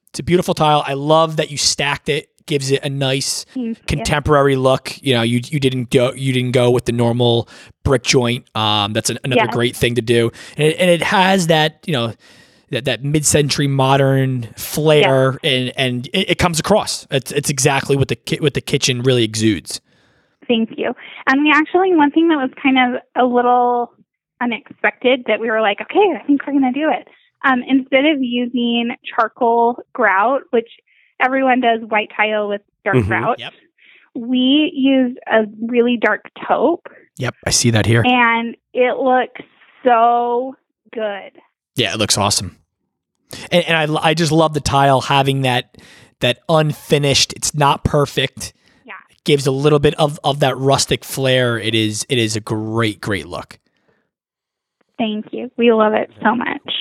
It's 0.09 0.19
a 0.19 0.23
beautiful 0.23 0.53
tile. 0.53 0.83
I 0.85 0.93
love 0.93 1.37
that 1.37 1.49
you 1.51 1.57
stacked 1.57 2.09
it. 2.09 2.29
Gives 2.45 2.69
it 2.69 2.83
a 2.83 2.89
nice 2.89 3.43
contemporary 3.87 4.55
look. 4.55 5.01
You 5.01 5.15
know, 5.15 5.23
you 5.23 5.41
you 5.45 5.59
didn't 5.59 5.89
go 5.89 6.13
you 6.13 6.31
didn't 6.31 6.51
go 6.51 6.69
with 6.69 6.85
the 6.85 6.91
normal 6.91 7.49
brick 7.83 8.03
joint. 8.03 8.45
Um, 8.55 8.93
that's 8.93 9.09
an, 9.09 9.17
another 9.23 9.45
Yes. 9.45 9.53
great 9.53 9.75
thing 9.75 9.95
to 9.95 10.01
do, 10.03 10.31
and 10.57 10.67
it, 10.67 10.79
and 10.79 10.89
it 10.91 11.01
has 11.01 11.47
that 11.47 11.79
you 11.87 11.93
know 11.93 12.13
that 12.69 12.85
that 12.85 13.03
mid 13.03 13.25
century 13.25 13.65
modern 13.67 14.43
flair, 14.57 15.39
and 15.43 15.73
and 15.75 16.07
it, 16.13 16.31
it 16.31 16.37
comes 16.37 16.59
across. 16.59 17.07
It's 17.09 17.31
it's 17.31 17.49
exactly 17.49 17.95
what 17.95 18.09
the 18.09 18.15
ki- 18.15 18.37
what 18.41 18.53
the 18.53 18.61
kitchen 18.61 19.01
really 19.01 19.23
exudes. 19.23 19.81
Thank 20.47 20.71
you. 20.77 20.93
And 21.27 21.41
we 21.41 21.51
actually, 21.53 21.93
one 21.95 22.11
thing 22.11 22.27
that 22.29 22.35
was 22.37 22.51
kind 22.61 22.77
of 22.77 23.01
a 23.15 23.25
little 23.25 23.93
unexpected 24.41 25.23
that 25.27 25.39
we 25.39 25.49
were 25.49 25.61
like, 25.61 25.79
okay, 25.81 26.13
I 26.19 26.23
think 26.25 26.45
we're 26.45 26.53
going 26.59 26.73
to 26.73 26.79
do 26.79 26.89
it. 26.89 27.07
Um, 27.43 27.61
instead 27.67 28.05
of 28.05 28.17
using 28.21 28.95
charcoal 29.03 29.79
grout, 29.93 30.41
which 30.51 30.69
everyone 31.23 31.61
does 31.61 31.81
white 31.87 32.09
tile 32.15 32.47
with 32.49 32.61
dark 32.83 32.97
Mhm. 32.97 33.07
grout, 33.07 33.39
Yep. 33.39 33.53
we 34.15 34.71
used 34.73 35.17
a 35.27 35.43
really 35.61 35.97
dark 35.97 36.29
taupe 36.47 36.87
Yep, 37.17 37.35
I 37.45 37.49
see 37.51 37.69
that 37.71 37.85
here. 37.85 38.03
and 38.05 38.55
it 38.73 38.97
looks 38.97 39.41
so 39.83 40.55
good. 40.93 41.31
Yeah, 41.75 41.93
it 41.93 41.97
looks 41.97 42.17
awesome. 42.17 42.57
And, 43.51 43.63
and 43.67 43.97
I, 43.97 44.09
I 44.09 44.13
just 44.13 44.31
love 44.31 44.53
the 44.53 44.61
tile 44.61 45.01
having 45.01 45.41
that 45.41 45.77
that 46.21 46.39
unfinished. 46.47 47.33
It's 47.33 47.53
not 47.53 47.83
perfect. 47.83 48.53
Yeah. 49.25 49.31
It 49.33 49.37
gives 49.37 49.47
a 49.47 49.51
little 49.51 49.79
bit 49.79 49.93
of, 49.95 50.19
of 50.23 50.39
that 50.39 50.57
rustic 50.57 51.03
flair. 51.03 51.57
It 51.57 51.75
is 51.75 52.05
it 52.09 52.17
is 52.17 52.35
a 52.35 52.41
great 52.41 53.01
great 53.01 53.27
look. 53.27 53.59
Thank 54.97 55.33
you. 55.33 55.51
We 55.57 55.73
love 55.73 55.93
it 55.93 56.09
so 56.23 56.35
much. 56.35 56.71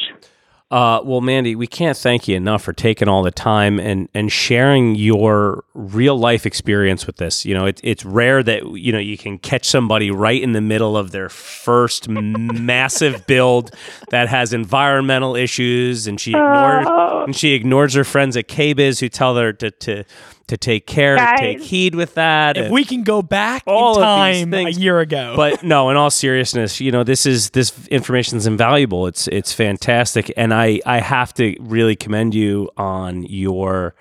Uh, 0.70 1.01
well, 1.05 1.20
Mandi, 1.20 1.55
we 1.55 1.66
can't 1.68 1.97
thank 1.97 2.26
you 2.26 2.34
enough 2.36 2.62
for 2.62 2.72
taking 2.72 3.07
all 3.07 3.22
the 3.22 3.30
time 3.30 3.78
and, 3.78 4.09
and 4.14 4.32
sharing 4.32 4.97
your 4.97 5.62
real 5.74 6.18
life 6.18 6.47
experience 6.47 7.07
with 7.07 7.16
this. 7.18 7.45
You 7.45 7.55
know, 7.55 7.66
it, 7.66 7.80
it's 7.84 8.05
rare 8.05 8.42
that 8.42 8.66
you 8.76 8.90
know 8.90 8.99
you 8.99 9.16
can 9.16 9.38
catch 9.38 9.66
somebody 9.66 10.11
right 10.11 10.40
in 10.42 10.53
the 10.53 10.61
middle 10.61 10.97
of 10.97 11.12
their 11.12 11.28
first 11.28 12.09
massive 12.09 13.26
build 13.26 13.70
that 14.11 14.28
has 14.28 14.53
environmental 14.53 15.36
issues, 15.36 16.07
and 16.09 16.20
she 16.20 16.30
ignores 16.30 16.86
Oh. 16.88 17.24
and 17.24 17.36
she 17.36 17.53
ignores 17.53 17.95
her 17.95 18.05
friends 18.05 18.36
at 18.36 18.49
KBIS 18.49 19.01
who 19.01 19.09
tell 19.09 19.36
her 19.36 19.53
to 19.53 19.70
to, 19.70 20.05
to 20.49 20.57
take 20.57 20.86
care, 20.86 21.16
to 21.16 21.20
Guys. 21.22 21.38
take 21.40 21.61
heed 21.61 21.95
with 21.95 22.14
that. 22.14 22.57
If 22.57 22.64
and- 22.66 22.74
we 22.74 22.84
can 22.84 23.03
go 23.03 23.22
back 23.22 23.62
All 23.66 23.97
in 23.99 24.03
of 24.05 24.26
these 24.34 24.42
time 24.45 24.55
a 24.55 24.70
year 24.70 25.01
ago. 25.01 25.34
but 25.36 25.62
no, 25.64 25.90
in 25.90 25.97
all 25.97 26.11
seriousness, 26.11 26.80
you 26.80 26.90
know, 26.92 27.05
this 27.05 27.26
is 27.26 27.51
this 27.51 27.86
information 27.88 28.38
is 28.38 28.47
invaluable. 28.47 29.07
It's 29.07 29.26
it's 29.28 29.53
fantastic, 29.53 30.32
and 30.36 30.53
I 30.53 30.80
I 30.86 31.01
have 31.01 31.32
to 31.34 31.57
really 31.61 31.97
commend 31.97 32.34
you 32.34 32.70
on 32.76 33.24
your 33.24 33.95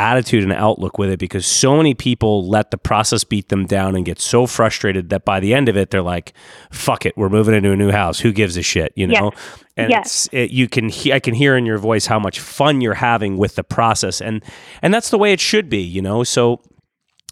attitude 0.00 0.42
and 0.42 0.52
outlook 0.52 0.96
with 0.98 1.10
it 1.10 1.18
because 1.18 1.44
so 1.46 1.76
many 1.76 1.94
people 1.94 2.48
let 2.48 2.70
the 2.70 2.78
process 2.78 3.22
beat 3.24 3.48
them 3.50 3.66
down 3.66 3.94
and 3.94 4.04
get 4.06 4.18
so 4.18 4.46
frustrated 4.46 5.10
that 5.10 5.24
by 5.24 5.38
the 5.40 5.52
end 5.52 5.68
of 5.68 5.76
it 5.76 5.90
they're 5.90 6.00
like 6.02 6.32
fuck 6.70 7.04
it 7.04 7.16
we're 7.16 7.28
moving 7.28 7.54
into 7.54 7.70
a 7.70 7.76
new 7.76 7.90
house 7.90 8.18
who 8.20 8.32
gives 8.32 8.56
a 8.56 8.62
shit 8.62 8.92
you 8.96 9.06
know 9.06 9.30
and 9.76 9.90
Yes. 9.90 10.26
it's 10.26 10.28
it, 10.34 10.50
you 10.50 10.68
can 10.68 10.88
he- 10.88 11.12
I 11.12 11.20
can 11.20 11.34
hear 11.34 11.56
in 11.56 11.66
your 11.66 11.78
voice 11.78 12.06
how 12.06 12.18
much 12.18 12.40
fun 12.40 12.80
you're 12.80 12.94
having 12.94 13.36
with 13.36 13.56
the 13.56 13.64
process 13.64 14.20
and 14.20 14.42
and 14.82 14.92
that's 14.94 15.10
the 15.10 15.18
way 15.18 15.32
it 15.32 15.40
should 15.40 15.68
be 15.68 15.80
you 15.82 16.00
know 16.02 16.24
so 16.24 16.60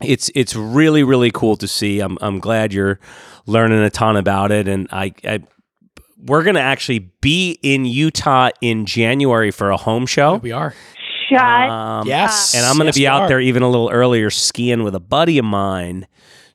it's 0.02 0.30
it's 0.36 0.54
really 0.54 1.02
really 1.02 1.30
cool 1.32 1.56
to 1.56 1.66
see. 1.66 1.98
I'm 1.98 2.18
I'm 2.20 2.38
glad 2.38 2.72
you're 2.72 3.00
learning 3.46 3.80
a 3.82 3.90
ton 3.90 4.16
about 4.16 4.52
it, 4.52 4.68
and 4.68 4.86
I, 4.92 5.12
I 5.24 5.40
we're 6.24 6.44
gonna 6.44 6.60
actually 6.60 7.10
be 7.20 7.58
in 7.62 7.84
Utah 7.84 8.50
in 8.60 8.86
January 8.86 9.50
for 9.50 9.70
a 9.70 9.76
home 9.76 10.06
show. 10.06 10.36
we 10.36 10.52
are. 10.52 10.72
Shut. 11.28 11.40
Um, 11.70 12.06
Yes. 12.06 12.54
and 12.54 12.64
I'm 12.66 12.76
gonna 12.76 12.86
Yes, 12.86 12.96
be 12.96 13.06
out 13.06 13.22
are. 13.22 13.28
there 13.28 13.40
even 13.40 13.62
a 13.62 13.68
little 13.68 13.90
earlier 13.90 14.30
skiing 14.30 14.82
with 14.82 14.94
a 14.94 15.00
buddy 15.00 15.38
of 15.38 15.44
mine. 15.44 16.06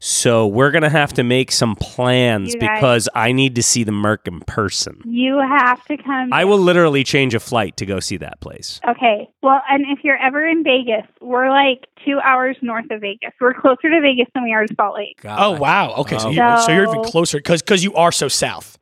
So 0.05 0.45
we're 0.47 0.71
gonna 0.71 0.89
have 0.89 1.13
to 1.13 1.24
make 1.24 1.49
some 1.49 1.76
plans 1.78 2.53
guys- 2.55 2.69
because 2.76 3.09
I 3.15 3.32
need 3.32 3.55
to 3.55 3.63
see 3.63 3.86
the 3.86 3.93
Merc 3.93 4.28
in 4.28 4.41
person. 4.41 4.99
you 5.05 5.39
have 5.39 5.82
to 5.86 5.95
come. 5.95 6.34
I 6.34 6.43
will 6.43 6.57
literally 6.57 7.05
change 7.05 7.34
a 7.34 7.39
flight 7.39 7.78
to 7.78 7.86
go 7.86 8.01
see 8.01 8.17
that 8.17 8.41
place. 8.41 8.82
Okay. 8.86 9.30
Well, 9.41 9.61
and 9.69 9.86
if 9.89 10.03
you're 10.03 10.17
ever 10.17 10.45
in 10.45 10.61
Vegas, 10.63 11.05
we're 11.21 11.49
like 11.49 11.86
two 12.05 12.19
hours 12.19 12.57
north 12.61 12.91
of 12.91 12.99
Vegas. 12.99 13.32
We're 13.39 13.53
closer 13.53 13.89
to 13.89 14.01
Vegas 14.01 14.28
than 14.34 14.43
we 14.43 14.51
are 14.53 14.65
to 14.67 14.76
Salt 14.76 14.95
Lake. 14.95 15.19
Oh 15.24 15.51
wow. 15.51 15.93
Okay, 15.99 16.17
so, 16.17 16.28
Oh. 16.28 16.32
you, 16.32 16.61
so 16.65 16.71
you're 16.74 16.84
even 16.89 17.03
closer 17.03 17.38
because 17.38 17.61
because 17.61 17.82
you 17.84 17.93
are 17.95 18.11
so 18.11 18.28
south. 18.28 18.78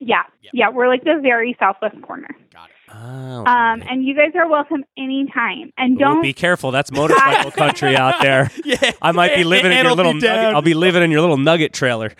Yeah. 0.00 0.22
Yep. 0.42 0.50
Yeah. 0.54 0.68
We're 0.70 0.88
like 0.88 1.04
the 1.04 1.20
very 1.22 1.56
southwest 1.60 2.02
corner. 2.02 2.28
Oh, 2.92 3.44
Um, 3.46 3.82
and 3.88 4.04
you 4.04 4.14
guys 4.14 4.32
are 4.34 4.48
welcome 4.48 4.84
anytime. 4.96 5.72
And 5.76 5.98
don't. 5.98 6.22
be 6.22 6.32
careful. 6.32 6.70
That's 6.70 6.90
motorcycle 6.92 7.50
country 7.62 7.96
out 7.96 8.20
there. 8.22 8.50
Yeah, 8.64 8.92
I 9.00 9.12
might 9.12 9.34
be 9.34 9.44
living 9.44 9.72
in 9.72 9.84
your 9.84 9.94
little 9.94 10.14
nugget. 10.14 10.54
I'll 10.54 10.62
be 10.62 10.74
living 10.74 11.02
in 11.02 11.10
your 11.10 11.20
little 11.20 11.36
nugget 11.38 11.72
trailer. 11.72 12.12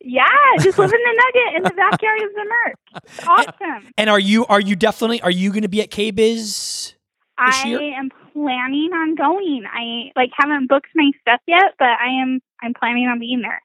yeah. 0.00 0.24
Just 0.60 0.78
live 0.78 0.92
in 0.92 1.00
the 1.00 1.22
nugget 1.34 1.56
in 1.56 1.62
the 1.64 1.70
backyard 1.76 2.22
of 2.22 2.30
the 2.34 2.44
Merc. 2.48 3.04
It's 3.04 3.26
awesome. 3.28 3.92
And 3.98 4.08
are 4.10 4.18
you 4.20 4.46
are 4.46 4.60
you 4.60 4.76
definitely 4.76 5.20
are 5.22 5.30
you 5.30 5.50
going 5.50 5.62
to 5.62 5.68
be 5.68 5.80
at 5.82 5.90
KBIS? 5.90 6.94
I 7.38 7.66
year? 7.66 7.80
am 7.98 8.10
planning 8.32 8.90
on 8.92 9.14
going. 9.14 9.64
I 9.70 10.10
like 10.16 10.30
haven't 10.38 10.68
booked 10.68 10.88
my 10.94 11.10
stuff 11.20 11.40
yet, 11.46 11.74
but 11.78 11.88
I 11.88 12.20
am. 12.22 12.40
I'm 12.62 12.74
planning 12.74 13.06
on 13.08 13.18
being 13.18 13.40
there. 13.40 13.62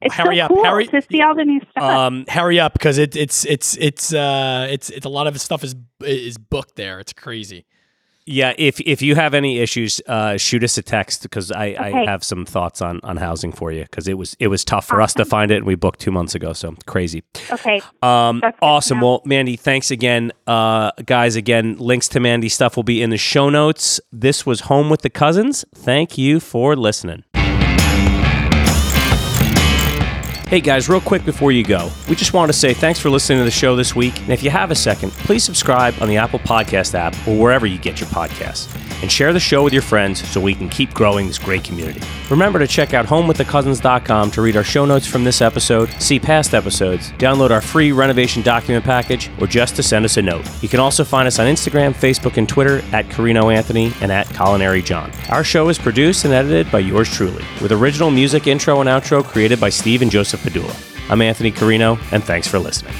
It's 0.00 0.14
Hurry 0.14 0.36
so 0.38 0.42
up, 0.44 0.48
cool 0.50 0.64
hurry- 0.64 0.86
to 0.86 1.02
see 1.10 1.20
all 1.22 1.34
the 1.34 1.44
new 1.44 1.60
stuff. 1.70 1.82
Um, 1.82 2.24
Hurry 2.28 2.60
up 2.60 2.72
because 2.72 2.98
it, 2.98 3.16
it's 3.16 3.44
it's 3.46 3.76
it's 3.78 4.12
uh 4.14 4.66
it's 4.70 4.90
it's 4.90 5.06
a 5.06 5.08
lot 5.08 5.26
of 5.26 5.40
stuff 5.40 5.64
is 5.64 5.74
is 6.02 6.38
booked 6.38 6.76
there. 6.76 7.00
It's 7.00 7.12
crazy. 7.12 7.66
yeah, 8.26 8.52
if 8.58 8.78
if 8.82 9.00
you 9.02 9.14
have 9.16 9.32
any 9.34 9.58
issues, 9.58 10.00
uh, 10.06 10.36
shoot 10.36 10.62
us 10.62 10.76
a 10.78 10.82
text 10.82 11.22
because 11.22 11.50
I, 11.50 11.64
I 11.80 12.04
have 12.04 12.22
some 12.22 12.44
thoughts 12.44 12.80
on 12.82 13.00
on 13.02 13.16
housing 13.16 13.52
for 13.52 13.72
you 13.72 13.82
because 13.82 14.06
it 14.06 14.18
was 14.18 14.36
it 14.38 14.48
was 14.48 14.64
tough 14.64 14.86
for 14.86 15.00
us 15.00 15.14
to 15.14 15.24
find 15.24 15.50
it 15.50 15.56
and 15.56 15.66
we 15.66 15.74
booked 15.74 15.98
two 15.98 16.12
months 16.12 16.34
ago, 16.36 16.52
so 16.52 16.76
crazy. 16.86 17.24
okay. 17.50 17.80
Um, 18.02 18.40
That's 18.40 18.54
good 18.54 18.60
to 18.60 18.64
awesome. 18.66 19.00
Well, 19.00 19.22
Mandi, 19.24 19.56
thanks 19.56 19.90
again, 19.90 20.30
uh, 20.46 20.92
guys. 21.06 21.36
Again, 21.36 21.76
links 21.78 22.06
to 22.10 22.20
Mandi 22.20 22.48
stuff 22.50 22.76
will 22.76 22.82
be 22.84 23.02
in 23.02 23.10
the 23.10 23.16
show 23.18 23.48
notes. 23.50 23.98
This 24.12 24.44
was 24.46 24.60
Home 24.60 24.90
with 24.90 25.00
the 25.02 25.10
Cousins. 25.10 25.64
Thank 25.74 26.16
you 26.18 26.38
for 26.38 26.76
listening. 26.76 27.24
Hey 30.48 30.62
guys, 30.62 30.88
real 30.88 31.02
quick 31.02 31.26
before 31.26 31.52
you 31.52 31.62
go, 31.62 31.90
we 32.08 32.14
just 32.14 32.32
want 32.32 32.50
to 32.50 32.56
say 32.58 32.72
thanks 32.72 32.98
for 32.98 33.10
listening 33.10 33.38
to 33.40 33.44
the 33.44 33.50
show 33.50 33.76
this 33.76 33.94
week. 33.94 34.18
And 34.20 34.30
if 34.30 34.42
you 34.42 34.48
have 34.48 34.70
a 34.70 34.74
second, 34.74 35.10
please 35.12 35.44
subscribe 35.44 35.92
on 36.00 36.08
the 36.08 36.16
Apple 36.16 36.38
Podcast 36.38 36.94
app 36.94 37.14
or 37.28 37.38
wherever 37.38 37.66
you 37.66 37.76
get 37.76 38.00
your 38.00 38.08
podcasts. 38.08 38.74
And 39.02 39.12
share 39.12 39.32
the 39.32 39.38
show 39.38 39.62
with 39.62 39.72
your 39.72 39.82
friends 39.82 40.26
so 40.26 40.40
we 40.40 40.54
can 40.56 40.68
keep 40.68 40.92
growing 40.92 41.28
this 41.28 41.38
great 41.38 41.62
community. 41.62 42.00
Remember 42.30 42.58
to 42.58 42.66
check 42.66 42.94
out 42.94 43.06
homewiththecousins.com 43.06 44.30
to 44.32 44.42
read 44.42 44.56
our 44.56 44.64
show 44.64 44.86
notes 44.86 45.06
from 45.06 45.22
this 45.22 45.40
episode, 45.40 45.88
see 46.00 46.18
past 46.18 46.52
episodes, 46.52 47.12
download 47.12 47.50
our 47.50 47.60
free 47.60 47.92
renovation 47.92 48.42
document 48.42 48.84
package, 48.84 49.30
or 49.40 49.46
just 49.46 49.76
to 49.76 49.84
send 49.84 50.04
us 50.04 50.16
a 50.16 50.22
note. 50.22 50.44
You 50.62 50.68
can 50.68 50.80
also 50.80 51.04
find 51.04 51.28
us 51.28 51.38
on 51.38 51.46
Instagram, 51.46 51.94
Facebook, 51.94 52.38
and 52.38 52.48
Twitter 52.48 52.82
at 52.92 53.08
Carino 53.08 53.50
Anthony 53.50 53.92
and 54.00 54.10
at 54.10 54.26
Colaneri 54.28 54.84
John. 54.84 55.12
Our 55.28 55.44
show 55.44 55.68
is 55.68 55.78
produced 55.78 56.24
and 56.24 56.34
edited 56.34 56.72
by 56.72 56.80
yours 56.80 57.08
truly, 57.08 57.44
with 57.62 57.70
original 57.70 58.10
music 58.10 58.48
intro 58.48 58.80
and 58.80 58.88
outro 58.88 59.22
created 59.22 59.60
by 59.60 59.68
Steve 59.68 60.02
and 60.02 60.10
Joseph 60.10 60.37
Padula. 60.38 60.74
I'm 61.10 61.22
Anthony 61.22 61.50
Carino, 61.50 61.98
and 62.12 62.22
thanks 62.22 62.46
for 62.46 62.58
listening. 62.58 62.94